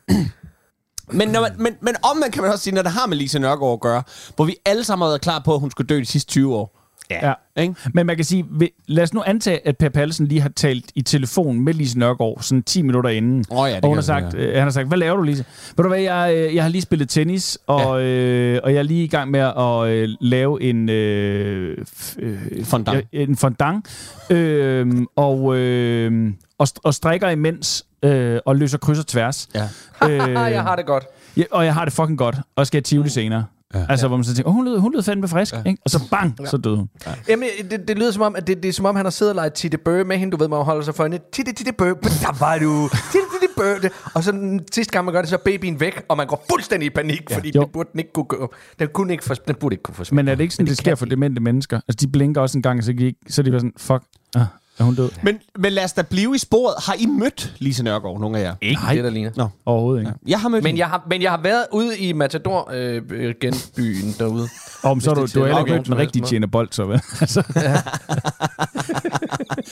men, 1.19 1.29
når 1.29 1.41
man, 1.41 1.51
men, 1.57 1.73
men 1.81 1.95
om 2.11 2.17
man 2.17 2.31
kan 2.31 2.41
man 2.41 2.51
også 2.51 2.63
sige, 2.63 2.73
når 2.73 2.81
det 2.81 2.91
har 2.91 3.07
med 3.07 3.17
Lise 3.17 3.39
Nørgaard 3.39 3.73
at 3.73 3.79
gøre, 3.79 4.03
hvor 4.35 4.45
vi 4.45 4.55
alle 4.65 4.83
sammen 4.83 5.03
har 5.05 5.09
været 5.09 5.21
klar 5.21 5.39
på, 5.39 5.53
at 5.53 5.59
hun 5.59 5.71
skulle 5.71 5.87
dø 5.87 5.99
de 5.99 6.05
sidste 6.05 6.31
20 6.31 6.55
år. 6.55 6.82
Ja. 7.21 7.33
Ikke? 7.61 7.75
Men 7.93 8.05
man 8.05 8.15
kan 8.15 8.25
sige, 8.25 8.45
lad 8.87 9.03
os 9.03 9.13
nu 9.13 9.23
antage, 9.25 9.67
at 9.67 9.77
Per 9.77 9.89
Pallesen 9.89 10.27
lige 10.27 10.41
har 10.41 10.49
talt 10.49 10.85
i 10.95 11.01
telefon 11.01 11.59
med 11.61 11.73
Lise 11.73 11.99
Nørgaard 11.99 12.37
sådan 12.41 12.63
10 12.63 12.81
minutter 12.81 13.09
inden. 13.09 13.45
Åh 13.51 13.69
ja, 13.69 13.75
det 13.75 13.83
og 13.83 13.87
hun 13.87 13.97
har 13.97 14.01
sagt, 14.01 14.35
øh, 14.35 14.53
han 14.53 14.63
har 14.63 14.69
sagt, 14.69 14.87
hvad 14.87 14.97
laver 14.97 15.15
du, 15.17 15.21
Lise? 15.23 15.45
Ved 15.77 15.83
du 15.83 15.87
hvad, 15.87 15.99
jeg, 15.99 16.33
øh, 16.35 16.55
jeg 16.55 16.63
har 16.63 16.69
lige 16.69 16.81
spillet 16.81 17.09
tennis, 17.09 17.57
og, 17.67 18.01
ja. 18.01 18.05
øh, 18.07 18.59
og 18.63 18.71
jeg 18.73 18.79
er 18.79 18.83
lige 18.83 19.03
i 19.03 19.07
gang 19.07 19.31
med 19.31 19.39
at 19.39 19.87
øh, 19.89 20.09
lave 20.21 20.61
en... 20.61 20.89
Øh, 20.89 21.77
f- 21.89 22.15
øh, 22.19 22.65
Fondant. 22.65 23.05
ja, 23.13 23.19
En 23.23 23.37
fondant. 23.37 23.87
Øh, 24.29 24.87
og, 25.15 25.57
øh, 25.57 26.31
og, 26.57 26.67
og 26.83 26.93
strikker 26.93 27.29
imens, 27.29 27.85
øh, 28.03 28.39
og 28.45 28.55
løser 28.55 28.77
kryds 28.77 28.99
og 28.99 29.07
tværs. 29.07 29.49
Ja. 29.55 29.63
øh, 30.09 30.33
jeg 30.53 30.61
har 30.63 30.75
det 30.75 30.85
godt. 30.85 31.03
ja, 31.37 31.43
og 31.51 31.65
jeg 31.65 31.73
har 31.73 31.85
det 31.85 31.93
fucking 31.93 32.17
godt, 32.17 32.35
og 32.55 32.67
skal 32.67 32.79
i 32.79 32.81
Tivoli 32.83 33.09
senere. 33.09 33.45
Ja. 33.73 33.85
Altså, 33.89 34.07
hvor 34.07 34.17
man 34.17 34.23
så 34.23 34.35
tænker, 34.35 34.49
oh, 34.49 34.55
hun, 34.55 34.65
lød, 34.65 34.77
hun 34.79 34.93
lød 34.93 35.03
fandme 35.03 35.27
frisk, 35.27 35.53
ja. 35.53 35.61
ikke? 35.65 35.81
Og 35.85 35.89
så 35.91 35.99
bang, 36.11 36.35
ja. 36.39 36.45
så 36.45 36.57
døde 36.57 36.75
hun. 36.77 36.89
Jamen, 37.29 37.47
det, 37.71 37.87
det 37.87 37.97
lyder 37.97 38.11
som 38.11 38.21
om, 38.21 38.35
at 38.35 38.47
det, 38.47 38.63
det 38.63 38.69
er 38.69 38.73
som 38.73 38.85
om, 38.85 38.95
han 38.95 39.05
har 39.05 39.09
siddet 39.09 39.31
og 39.31 39.35
leget 39.35 39.53
Titte 39.53 39.77
Bø 39.77 40.03
med 40.03 40.17
hende, 40.17 40.31
du 40.31 40.37
ved, 40.37 40.47
man 40.47 40.63
holder 40.63 40.83
sig 40.83 40.95
for 40.95 41.03
hende. 41.03 41.19
Titte, 41.33 41.53
Titte 41.53 41.73
Bø, 41.73 41.85
men 41.85 41.95
der 42.03 42.39
var 42.39 42.57
du. 42.57 42.89
Titte, 43.11 43.27
Titte 43.39 43.47
Bø. 43.57 43.79
Det- 43.81 43.91
Og 44.13 44.23
så 44.23 44.31
den 44.31 44.61
sidste 44.73 44.91
gang, 44.93 45.05
man 45.05 45.13
gør 45.13 45.21
det, 45.21 45.29
så 45.29 45.35
er 45.35 45.39
babyen 45.45 45.79
væk, 45.79 46.01
og 46.09 46.17
man 46.17 46.27
går 46.27 46.45
fuldstændig 46.51 46.87
i 46.87 46.89
panik, 46.89 47.21
ja. 47.29 47.35
fordi 47.35 47.51
Jo. 47.55 47.61
den 47.61 47.69
burde 47.73 47.89
den 47.91 47.99
ikke 47.99 48.13
kunne 48.13 48.25
gå. 48.25 48.53
Den, 48.79 48.87
kunne 48.93 49.13
ikke 49.13 49.23
for, 49.23 49.33
den 49.33 49.55
burde 49.55 49.73
ikke 49.73 49.83
kunne 49.83 49.95
forsvinde. 49.95 50.15
Men 50.23 50.27
er 50.27 50.35
det 50.35 50.43
ikke 50.43 50.53
sådan, 50.53 50.65
det, 50.65 50.69
det 50.69 50.77
sker 50.77 50.95
for 50.95 51.05
demente 51.05 51.41
mennesker? 51.41 51.77
Altså, 51.87 52.05
de 52.05 52.11
blinker 52.11 52.41
også 52.41 52.57
en 52.57 52.61
gang, 52.61 52.83
så, 52.83 52.91
de 52.93 53.13
så 53.29 53.41
er 53.41 53.43
de 53.43 53.51
bare 53.51 53.59
sådan, 53.59 53.73
fuck, 53.77 54.03
ah, 54.35 54.41
er 54.79 54.83
hun 54.83 54.95
død? 54.95 55.09
Men, 55.23 55.39
men 55.59 55.73
lad 55.73 55.83
os 55.83 55.93
da 55.93 56.01
blive 56.01 56.35
i 56.35 56.37
sporet. 56.37 56.75
Har 56.85 56.93
I 56.99 57.05
mødt 57.05 57.53
Lise 57.59 57.83
Nørgaard, 57.83 58.19
nogle 58.19 58.37
af 58.39 58.43
jer? 58.43 58.55
Ikke 58.61 58.81
Nej. 58.81 58.93
det, 58.95 59.03
der 59.03 59.09
ligner. 59.09 59.31
Nå. 59.35 59.47
Overhovedet 59.65 60.01
ikke. 60.01 60.13
Jeg 60.27 60.39
har 60.39 60.49
mødt 60.49 60.63
Men 60.63 60.69
hende. 60.69 60.79
jeg 60.79 60.87
har, 60.89 61.03
men 61.09 61.21
jeg 61.21 61.31
har 61.31 61.41
været 61.41 61.65
ude 61.71 61.97
i 61.99 62.13
Matador 62.13 62.69
øh, 62.73 63.01
øh, 63.09 63.35
genbyen 63.41 64.15
derude. 64.19 64.47
Og 64.83 65.01
så 65.01 65.09
har 65.09 65.15
du, 65.15 65.21
det 65.25 65.35
du 65.35 65.39
har 65.39 65.45
tæller 65.45 65.45
heller 65.45 65.59
ikke 65.59 65.69
nogen 65.69 65.77
mødt 65.79 65.87
som 65.87 65.95
den 65.95 66.01
rigtige 66.01 66.21
helst 66.21 66.29
tjener 66.29 66.47
bold, 66.47 66.67
så 66.71 66.85
vel? 66.85 67.01
Altså, 67.21 67.43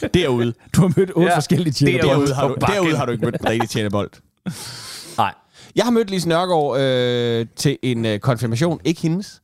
derude. 0.14 0.54
du 0.76 0.82
har 0.82 0.94
mødt 0.98 1.12
otte 1.16 1.30
Ja, 1.30 1.36
forskellige 1.38 1.74
tjener 1.74 2.02
bold. 2.04 2.10
Derude 2.12 2.34
har, 2.34 2.48
du, 2.48 2.56
bakken. 2.60 2.76
derude 2.76 2.98
har 2.98 3.06
du 3.06 3.12
ikke 3.12 3.26
mødt 3.26 3.36
den 3.40 3.50
rigtige 3.50 3.68
tjenebold. 3.68 4.12
Nej. 5.18 5.34
Jeg 5.76 5.84
har 5.84 5.92
mødt 5.92 6.10
Lise 6.10 6.30
Nørgaard 6.30 6.80
øh, 6.80 7.46
til 7.56 7.78
en 7.84 8.06
øh, 8.06 8.20
konfirmation. 8.20 8.80
Ikke 8.86 9.02
hendes. 9.02 9.42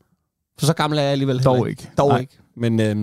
For 0.60 0.66
så 0.66 0.74
gammel 0.74 1.00
er 1.00 1.04
jeg 1.04 1.12
alligevel 1.12 1.44
Dog 1.44 1.56
heller 1.56 1.70
ikke. 1.70 1.90
Dog 1.98 2.10
Nej. 2.10 2.20
ikke. 2.20 2.38
Men 2.58 2.80
øh, 2.80 2.96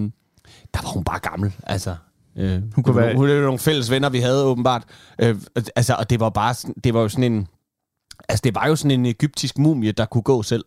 der 0.75 0.83
var 0.83 0.89
hun 0.89 1.05
bare 1.05 1.19
gammel. 1.19 1.53
Altså, 1.67 1.95
øh, 2.37 2.63
Hun 2.75 2.85
kunne 2.85 2.97
være- 2.97 3.17
Hun 3.17 3.29
er 3.29 3.35
jo 3.35 3.43
nogle 3.43 3.59
fælles 3.59 3.91
venner, 3.91 4.09
vi 4.09 4.19
havde 4.19 4.45
åbenbart. 4.45 4.85
Øh, 5.19 5.37
altså, 5.77 5.95
og 5.99 6.11
det 6.11 6.21
var 6.21 6.31
bare 6.31 6.55
det 6.85 6.95
var 6.95 7.01
jo 7.01 7.09
sådan 7.09 7.33
en... 7.33 7.47
Altså, 8.29 8.41
det 8.45 8.55
var 8.55 8.67
jo 8.69 8.77
sådan 8.77 8.91
en 8.91 9.07
egyptisk 9.07 9.59
mumie, 9.59 9.93
der 9.93 10.05
kunne 10.05 10.23
gå 10.23 10.43
selv. 10.43 10.65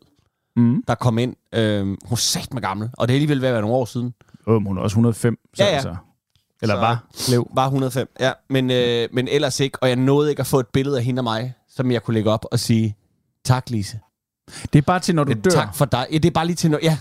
Mm. 0.56 0.84
Der 0.88 0.96
kom 0.96 1.18
ind. 1.18 1.36
Øh, 1.56 1.86
hun 1.86 1.98
er 2.12 2.16
sagt 2.16 2.54
mig 2.54 2.62
gammel. 2.64 2.90
Og 2.94 3.08
det 3.08 3.14
er 3.14 3.16
alligevel 3.16 3.42
ved 3.42 3.48
at 3.48 3.54
være 3.54 3.62
nogle 3.62 3.78
år 3.78 3.86
siden. 3.86 4.14
Øhm, 4.50 4.66
hun 4.66 4.78
er 4.78 4.82
også 4.82 4.94
105, 4.94 5.38
så 5.56 5.64
Ja, 5.64 5.70
ja. 5.70 5.76
altså. 5.76 5.96
Eller 6.62 6.76
Så- 6.76 6.80
var. 6.80 7.06
Blev. 7.28 7.48
Bare 7.56 7.66
105, 7.68 8.10
ja. 8.20 8.32
Men, 8.50 8.72
øh, 8.72 9.08
men 9.14 9.28
ellers 9.28 9.60
ikke. 9.60 9.78
Og 9.84 9.88
jeg 9.88 9.96
nåede 9.96 10.30
ikke 10.30 10.40
at 10.40 10.48
få 10.48 10.60
et 10.60 10.68
billede 10.74 10.98
af 10.98 11.04
hende 11.04 11.20
og 11.20 11.24
mig, 11.24 11.54
som 11.70 11.92
jeg 11.92 12.04
kunne 12.04 12.14
lægge 12.14 12.32
op 12.32 12.46
og 12.52 12.60
sige, 12.60 12.96
tak 13.46 13.70
Lise. 13.70 14.00
Det 14.74 14.80
er 14.80 14.84
bare 14.84 15.00
til, 15.00 15.16
når 15.16 15.24
du 15.24 15.34
dør. 15.44 15.50
Tak 15.52 15.76
for 15.76 15.86
dig. 15.86 16.08
Ja, 16.12 16.18
det 16.18 16.26
er 16.26 16.32
bare 16.34 16.46
lige 16.46 16.56
til 16.56 16.72
noget. 16.72 16.84
Ja. 16.84 16.98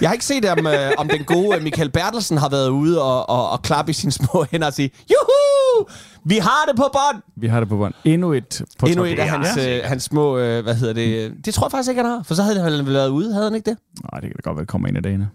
Jeg 0.00 0.08
har 0.08 0.12
ikke 0.12 0.24
set, 0.24 0.44
om, 0.44 0.66
øh, 0.66 0.90
om 0.98 1.08
den 1.08 1.24
gode 1.24 1.56
øh, 1.56 1.62
Michael 1.62 1.90
Bertelsen 1.90 2.38
har 2.38 2.48
været 2.48 2.68
ude 2.68 3.02
og, 3.02 3.28
og, 3.30 3.50
og 3.50 3.62
klappe 3.62 3.90
i 3.90 3.92
sine 3.92 4.12
små 4.12 4.44
hænder 4.50 4.66
og 4.66 4.72
sige, 4.72 4.90
juhu! 5.10 5.88
Vi 6.24 6.36
har 6.38 6.64
det 6.68 6.76
på 6.76 6.90
bånd! 6.92 7.22
Vi 7.36 7.46
har 7.46 7.60
det 7.60 7.68
på 7.68 7.76
bånd. 7.76 7.94
Endnu 8.04 8.32
et 8.32 8.62
på 8.78 8.86
Endnu 8.86 9.04
et 9.04 9.18
af 9.18 9.28
hans, 9.28 9.56
øh, 9.56 9.80
hans 9.84 10.02
små, 10.02 10.38
øh, 10.38 10.62
hvad 10.62 10.74
hedder 10.74 10.94
det? 10.94 11.32
Det 11.44 11.54
tror 11.54 11.66
jeg 11.66 11.70
faktisk 11.70 11.90
ikke, 11.90 12.02
han 12.02 12.10
har. 12.10 12.22
For 12.22 12.34
så 12.34 12.42
havde 12.42 12.60
han 12.60 12.86
været 12.86 13.08
ude, 13.08 13.32
havde 13.32 13.44
han 13.44 13.54
ikke 13.54 13.70
det? 13.70 13.78
Nej, 14.12 14.20
det 14.20 14.28
kan 14.30 14.36
da 14.36 14.40
godt 14.48 14.56
være, 14.56 14.62
det 14.62 14.68
kommer 14.68 14.88
en 14.88 14.96
af 14.96 15.02
dagene. 15.02 15.28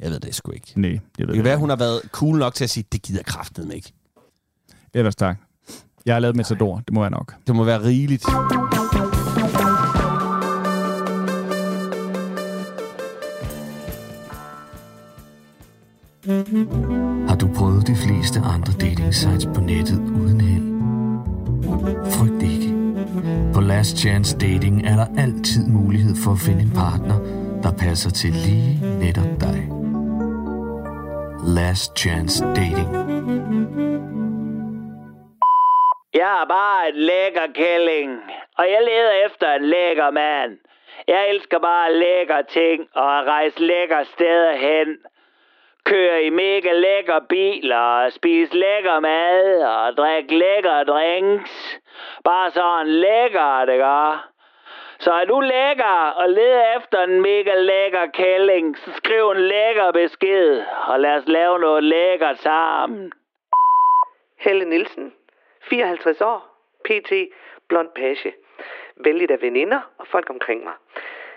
Jeg 0.00 0.10
ved 0.10 0.20
det 0.20 0.34
sgu 0.34 0.52
ikke. 0.52 0.72
Nej, 0.76 0.90
jeg 0.90 1.00
ved 1.18 1.26
Det 1.26 1.34
kan 1.34 1.44
være, 1.44 1.56
hun 1.56 1.68
har 1.68 1.76
været 1.76 2.00
cool 2.10 2.38
nok 2.38 2.54
til 2.54 2.64
at 2.64 2.70
sige, 2.70 2.84
det 2.92 3.02
gider 3.02 3.22
kraftet 3.22 3.66
med 3.66 3.74
ikke. 3.74 3.92
Ellers 4.94 5.16
tak. 5.16 5.36
Jeg 6.06 6.14
har 6.14 6.20
lavet 6.20 6.36
Metador. 6.36 6.76
Det 6.76 6.94
må 6.94 7.00
være 7.00 7.10
nok. 7.10 7.34
Det 7.46 7.56
må 7.56 7.64
være 7.64 7.82
rigeligt. 7.82 8.24
Har 16.22 17.36
du 17.42 17.46
prøvet 17.58 17.86
de 17.86 17.96
fleste 18.04 18.38
andre 18.54 18.72
dating 18.84 19.14
sites 19.14 19.46
på 19.54 19.60
nettet 19.70 20.00
uden 20.20 20.40
held? 20.48 20.68
Frygt 22.14 22.42
ikke. 22.52 22.70
På 23.54 23.60
Last 23.60 23.94
Chance 24.02 24.32
Dating 24.44 24.76
er 24.90 24.96
der 25.02 25.08
altid 25.24 25.62
mulighed 25.78 26.14
for 26.24 26.30
at 26.36 26.42
finde 26.46 26.62
en 26.68 26.74
partner, 26.82 27.18
der 27.64 27.72
passer 27.84 28.10
til 28.20 28.32
lige 28.46 28.72
netop 29.04 29.32
dig. 29.46 29.58
Last 31.58 31.90
Chance 32.02 32.38
Dating. 32.58 32.90
Jeg 36.20 36.32
er 36.42 36.46
bare 36.58 36.80
en 36.90 36.98
lækker 37.10 37.46
kælling, 37.60 38.10
og 38.58 38.64
jeg 38.72 38.80
leder 38.90 39.14
efter 39.26 39.48
en 39.58 39.64
lækker 39.74 40.10
mand. 40.10 40.52
Jeg 41.08 41.20
elsker 41.30 41.58
bare 41.58 41.88
lækker 42.04 42.40
ting 42.58 42.78
og 43.00 43.08
at 43.18 43.24
rejse 43.34 43.58
lækker 43.60 44.02
steder 44.14 44.54
hen. 44.66 44.88
Køre 45.84 46.22
i 46.22 46.30
mega 46.30 46.72
lækker 46.72 47.20
biler 47.28 48.10
spise 48.10 48.56
lækker 48.56 49.00
mad 49.00 49.62
og 49.62 49.96
drikke 49.96 50.38
lækker 50.38 50.84
drinks. 50.84 51.80
Bare 52.24 52.50
sådan 52.50 52.86
lækker, 52.86 53.64
det 53.64 53.78
gør. 53.78 54.28
Så 54.98 55.12
er 55.12 55.24
du 55.24 55.40
lækker 55.40 56.10
og 56.16 56.28
leder 56.28 56.76
efter 56.76 57.02
en 57.02 57.20
mega 57.20 57.54
lækker 57.54 58.06
kælling, 58.06 58.78
så 58.78 58.92
skriv 58.92 59.30
en 59.30 59.40
lækker 59.40 59.92
besked, 59.92 60.64
og 60.86 61.00
lad 61.00 61.16
os 61.16 61.28
lave 61.28 61.58
noget 61.58 61.84
lækkert 61.84 62.38
sammen. 62.38 63.12
Helle 64.38 64.64
Nielsen, 64.64 65.12
54 65.62 66.20
år, 66.20 66.58
PT, 66.84 67.12
blond 67.68 67.88
page. 67.96 68.34
Vældig 68.96 69.30
af 69.30 69.42
veninder 69.42 69.80
og 69.98 70.06
folk 70.06 70.30
omkring 70.30 70.64
mig. 70.64 70.74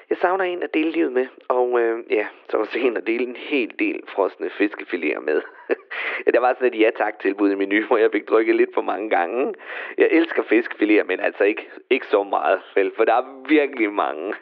Jeg 0.09 0.17
savner 0.17 0.43
en 0.43 0.63
at 0.63 0.73
dele 0.73 0.91
livet 0.91 1.11
med, 1.11 1.27
og 1.47 1.79
øh, 1.79 2.03
ja, 2.09 2.27
så 2.49 2.57
også 2.57 2.79
en 2.79 2.97
at 2.97 3.07
dele 3.07 3.23
en 3.23 3.35
hel 3.35 3.73
del 3.79 4.01
frosne 4.07 4.49
fiskefiléer 4.49 5.19
med. 5.19 5.41
der 6.33 6.39
var 6.39 6.53
sådan 6.53 6.73
et 6.73 6.79
ja-tak-tilbud 6.79 7.51
i 7.51 7.55
menu, 7.55 7.85
hvor 7.87 7.97
jeg 7.97 8.11
fik 8.11 8.29
drukket 8.29 8.55
lidt 8.55 8.73
for 8.73 8.81
mange 8.81 9.09
gange. 9.09 9.53
Jeg 9.97 10.07
elsker 10.11 10.43
fiskefiléer, 10.43 11.03
men 11.03 11.19
altså 11.19 11.43
ikke, 11.43 11.69
ikke 11.89 12.07
så 12.07 12.23
meget, 12.23 12.61
vel, 12.75 12.91
for 12.95 13.05
der 13.05 13.13
er 13.13 13.47
virkelig 13.47 13.93
mange. 13.93 14.33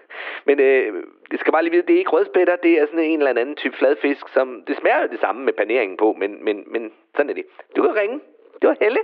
Men 0.45 0.59
øh, 0.59 1.03
det 1.31 1.39
skal 1.39 1.51
bare 1.51 1.63
lige 1.63 1.71
vide, 1.71 1.87
det 1.87 1.93
er 1.93 1.97
ikke 1.97 2.11
rødspætter, 2.11 2.55
det 2.55 2.79
er 2.79 2.85
sådan 2.85 2.99
en 2.99 3.19
eller 3.19 3.41
anden 3.41 3.55
type 3.55 3.77
fladfisk, 3.77 4.27
som 4.27 4.63
det 4.67 4.77
smager 4.77 5.07
det 5.07 5.19
samme 5.19 5.45
med 5.45 5.53
paneringen 5.53 5.97
på, 5.97 6.15
men, 6.19 6.45
men, 6.45 6.63
men 6.67 6.93
sådan 7.15 7.29
er 7.29 7.33
det. 7.33 7.45
Du 7.75 7.81
kan 7.81 7.95
ringe. 7.95 8.19
Det 8.61 8.69
var 8.69 8.77
Helle. 8.81 8.99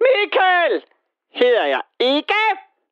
Michael 0.00 0.84
hedder 1.32 1.64
jeg 1.64 1.80
ikke, 2.00 2.34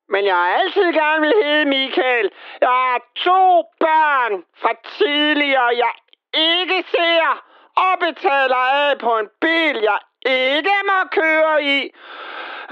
men 0.09 0.25
jeg 0.25 0.35
har 0.35 0.49
altid 0.61 0.93
gerne 0.93 1.21
vil 1.21 1.35
hedde 1.43 1.65
Michael. 1.65 2.31
Jeg 2.61 2.69
har 2.69 3.01
to 3.17 3.65
børn 3.81 4.45
fra 4.63 4.73
tidligere, 4.99 5.71
jeg 5.85 5.95
ikke 6.35 6.85
ser, 6.91 7.43
og 7.77 7.99
betaler 8.01 8.57
af 8.57 8.99
på 8.99 9.19
en 9.19 9.29
bil, 9.41 9.77
jeg 9.91 9.99
ikke 10.27 10.77
må 10.91 10.99
køre 11.11 11.63
i. 11.63 11.79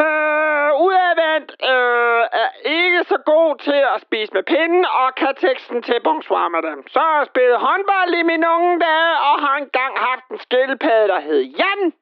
Øh, 0.04 0.70
udadvendt 0.86 1.50
øh, 1.72 2.22
er 2.42 2.50
ikke 2.64 3.04
så 3.04 3.18
god 3.26 3.58
til 3.58 3.80
at 3.94 4.00
spise 4.06 4.34
med 4.34 4.42
pinden 4.42 4.84
og 4.84 5.14
kan 5.14 5.34
teksten 5.40 5.82
til 5.82 6.00
bonsoir 6.04 6.48
madame. 6.48 6.82
Så 6.94 7.00
har 7.00 7.18
jeg 7.18 7.26
spillet 7.26 7.58
håndbold 7.58 8.14
i 8.14 8.22
mine 8.22 8.46
unge 8.56 8.80
dage 8.80 9.12
og 9.28 9.34
har 9.44 9.56
engang 9.56 9.98
haft 9.98 10.24
en 10.30 10.38
skildpadde, 10.38 11.08
der 11.08 11.20
hed 11.20 11.40
Jan. 11.42 11.92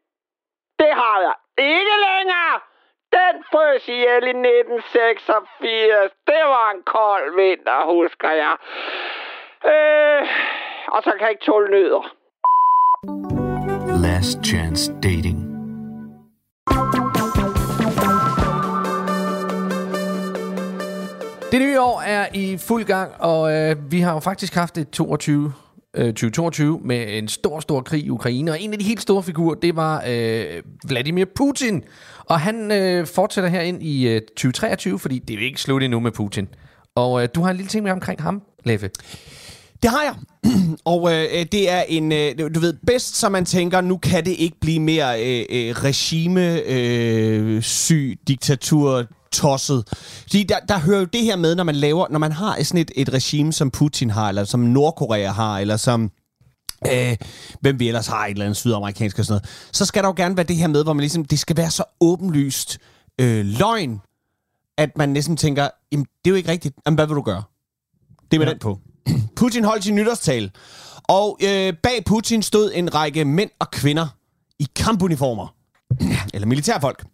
Det 0.79 0.93
har 1.01 1.21
jeg 1.27 1.35
ikke 1.59 1.95
længere. 2.09 2.70
Den 3.19 3.35
frøs 3.51 3.89
ihjel 3.89 4.25
i 4.33 4.35
1986. 4.35 5.23
Det 6.31 6.43
var 6.55 6.67
en 6.75 6.83
kold 6.97 7.27
vinter, 7.41 7.79
husker 7.95 8.31
jeg. 8.43 8.55
Øh, 9.73 10.23
og 10.95 11.03
så 11.03 11.11
kan 11.11 11.21
jeg 11.21 11.31
ikke 11.31 11.45
tåle 11.45 11.71
nødder. 11.71 12.05
Last 14.07 14.39
Chance 14.45 14.93
Dating. 15.03 15.39
Det 21.53 21.61
nye 21.61 21.81
år 21.81 22.01
er 22.01 22.27
i 22.35 22.59
fuld 22.69 22.85
gang, 22.85 23.11
og 23.21 23.53
øh, 23.53 23.93
vi 23.93 24.01
har 24.01 24.13
jo 24.13 24.21
faktisk 24.21 24.55
haft 24.55 24.79
et 24.79 24.91
22, 24.91 25.53
øh, 25.97 26.07
2022 26.07 26.81
med 26.85 27.19
en 27.19 27.29
stor, 27.29 27.61
stor 27.61 27.81
krig 27.81 28.05
i 28.05 28.11
Ukraine. 28.11 28.51
Og 28.51 28.61
en 28.61 28.73
af 28.73 28.79
de 28.79 28.85
helt 28.85 29.03
store 29.03 29.23
figurer, 29.23 29.55
det 29.55 29.77
var 29.77 30.05
øh, 30.09 30.63
Vladimir 30.89 31.25
Putin. 31.37 31.85
Og 32.25 32.41
han 32.41 32.73
øh, 32.73 33.07
fortsætter 33.07 33.51
her 33.51 33.61
ind 33.61 33.83
i 33.83 34.09
øh, 34.09 34.21
2023, 34.21 34.99
fordi 34.99 35.19
det 35.19 35.35
er 35.35 35.39
jo 35.39 35.45
ikke 35.45 35.61
slut 35.61 35.83
endnu 35.83 36.01
med 36.01 36.13
Putin. 36.13 36.49
Og 36.95 37.23
øh, 37.23 37.29
du 37.35 37.43
har 37.43 37.51
en 37.51 37.57
lille 37.57 37.69
ting 37.69 37.83
med 37.85 37.93
omkring 37.93 38.23
ham, 38.23 38.43
Leffe. 38.65 38.91
Det 39.83 39.91
har 39.91 40.03
jeg. 40.03 40.15
Og 40.85 41.13
øh, 41.13 41.23
øh, 41.23 41.47
det 41.53 41.71
er 41.71 41.83
en, 41.89 42.13
øh, 42.13 42.39
du 42.55 42.61
ved, 42.61 42.75
bedst 42.87 43.17
som 43.17 43.33
man 43.33 43.45
tænker, 43.45 43.81
nu 43.81 43.97
kan 43.97 44.25
det 44.25 44.31
ikke 44.39 44.57
blive 44.61 44.81
mere 44.81 45.21
øh, 45.25 45.45
øh, 45.51 45.71
regime, 45.71 46.63
øh, 46.67 47.63
syg, 47.63 48.19
diktatur, 48.29 49.07
tosset. 49.33 49.89
Fordi 50.21 50.43
der, 50.43 50.59
der 50.69 50.79
hører 50.79 50.99
jo 50.99 51.05
det 51.05 51.21
her 51.21 51.37
med, 51.37 51.55
når 51.55 51.65
man 51.65 51.75
laver, 51.75 52.07
når 52.11 52.19
man 52.19 52.33
har 52.33 52.63
sådan 52.63 52.81
et, 52.81 52.91
et 52.97 53.13
regime, 53.13 53.53
som 53.53 53.71
Putin 53.71 54.11
har, 54.11 54.29
eller 54.29 54.45
som 54.45 54.61
Nordkorea 54.61 55.31
har, 55.31 55.59
eller 55.59 55.77
som 55.77 56.11
Øh, 56.87 57.17
hvem 57.61 57.79
vi 57.79 57.89
ellers 57.89 58.07
har 58.07 58.27
et 58.27 58.31
eller 58.31 58.45
andet 58.45 58.57
sydamerikansk 58.57 59.19
og 59.19 59.25
sådan 59.25 59.33
noget, 59.33 59.69
så 59.73 59.85
skal 59.85 60.03
der 60.03 60.09
jo 60.09 60.15
gerne 60.17 60.37
være 60.37 60.47
det 60.47 60.57
her 60.57 60.67
med, 60.67 60.83
hvor 60.83 60.93
man 60.93 61.01
ligesom, 61.01 61.25
det 61.25 61.39
skal 61.39 61.57
være 61.57 61.71
så 61.71 61.85
åbenlyst 62.01 62.79
øh, 63.21 63.45
løgn, 63.47 64.01
at 64.79 64.99
man 64.99 65.09
næsten 65.09 65.37
tænker, 65.37 65.69
jamen, 65.93 66.05
det 66.05 66.27
er 66.27 66.31
jo 66.31 66.37
ikke 66.37 66.49
rigtigt. 66.49 66.77
Jamen, 66.87 66.95
hvad 66.95 67.07
vil 67.07 67.17
du 67.17 67.23
gøre? 67.23 67.43
Det 68.31 68.37
er 68.37 68.39
med 68.39 68.47
ja. 68.47 68.53
den 68.53 68.59
på. 68.59 68.79
Putin 69.37 69.65
holdt 69.65 69.85
sin 69.85 69.95
nytårstal, 69.95 70.51
og 71.03 71.39
øh, 71.43 71.73
bag 71.83 72.05
Putin 72.07 72.43
stod 72.43 72.73
en 72.75 72.95
række 72.95 73.25
mænd 73.25 73.51
og 73.59 73.71
kvinder 73.71 74.07
i 74.59 74.67
kampuniformer. 74.77 75.55
Eller 76.35 76.47
militærfolk. 76.47 77.05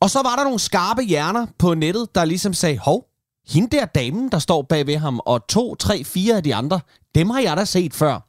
Og 0.00 0.10
så 0.10 0.22
var 0.22 0.36
der 0.36 0.44
nogle 0.44 0.58
skarpe 0.58 1.02
hjerner 1.02 1.46
på 1.58 1.74
nettet, 1.74 2.14
der 2.14 2.24
ligesom 2.24 2.54
sagde, 2.54 2.78
hov, 2.78 3.04
hende 3.48 3.76
der 3.76 3.84
damen, 3.84 4.28
der 4.32 4.38
står 4.38 4.62
bag 4.62 4.86
ved 4.86 4.96
ham, 4.96 5.20
og 5.26 5.46
to, 5.48 5.74
tre, 5.74 6.04
fire 6.04 6.36
af 6.36 6.42
de 6.42 6.54
andre, 6.54 6.80
dem 7.14 7.30
har 7.30 7.40
jeg 7.40 7.56
da 7.56 7.64
set 7.64 7.94
før. 7.94 8.20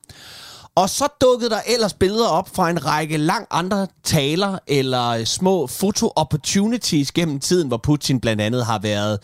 Og 0.75 0.89
så 0.89 1.07
dukkede 1.21 1.49
der 1.49 1.59
ellers 1.67 1.93
billeder 1.93 2.27
op 2.27 2.55
fra 2.55 2.69
en 2.69 2.85
række 2.85 3.17
lang 3.17 3.47
andre 3.51 3.87
taler 4.03 4.59
eller 4.67 5.09
øh, 5.09 5.25
små 5.25 5.67
foto-opportunities 5.67 7.11
gennem 7.11 7.39
tiden, 7.39 7.67
hvor 7.67 7.77
Putin 7.77 8.19
blandt 8.19 8.41
andet 8.41 8.65
har 8.65 8.79
været 8.79 9.19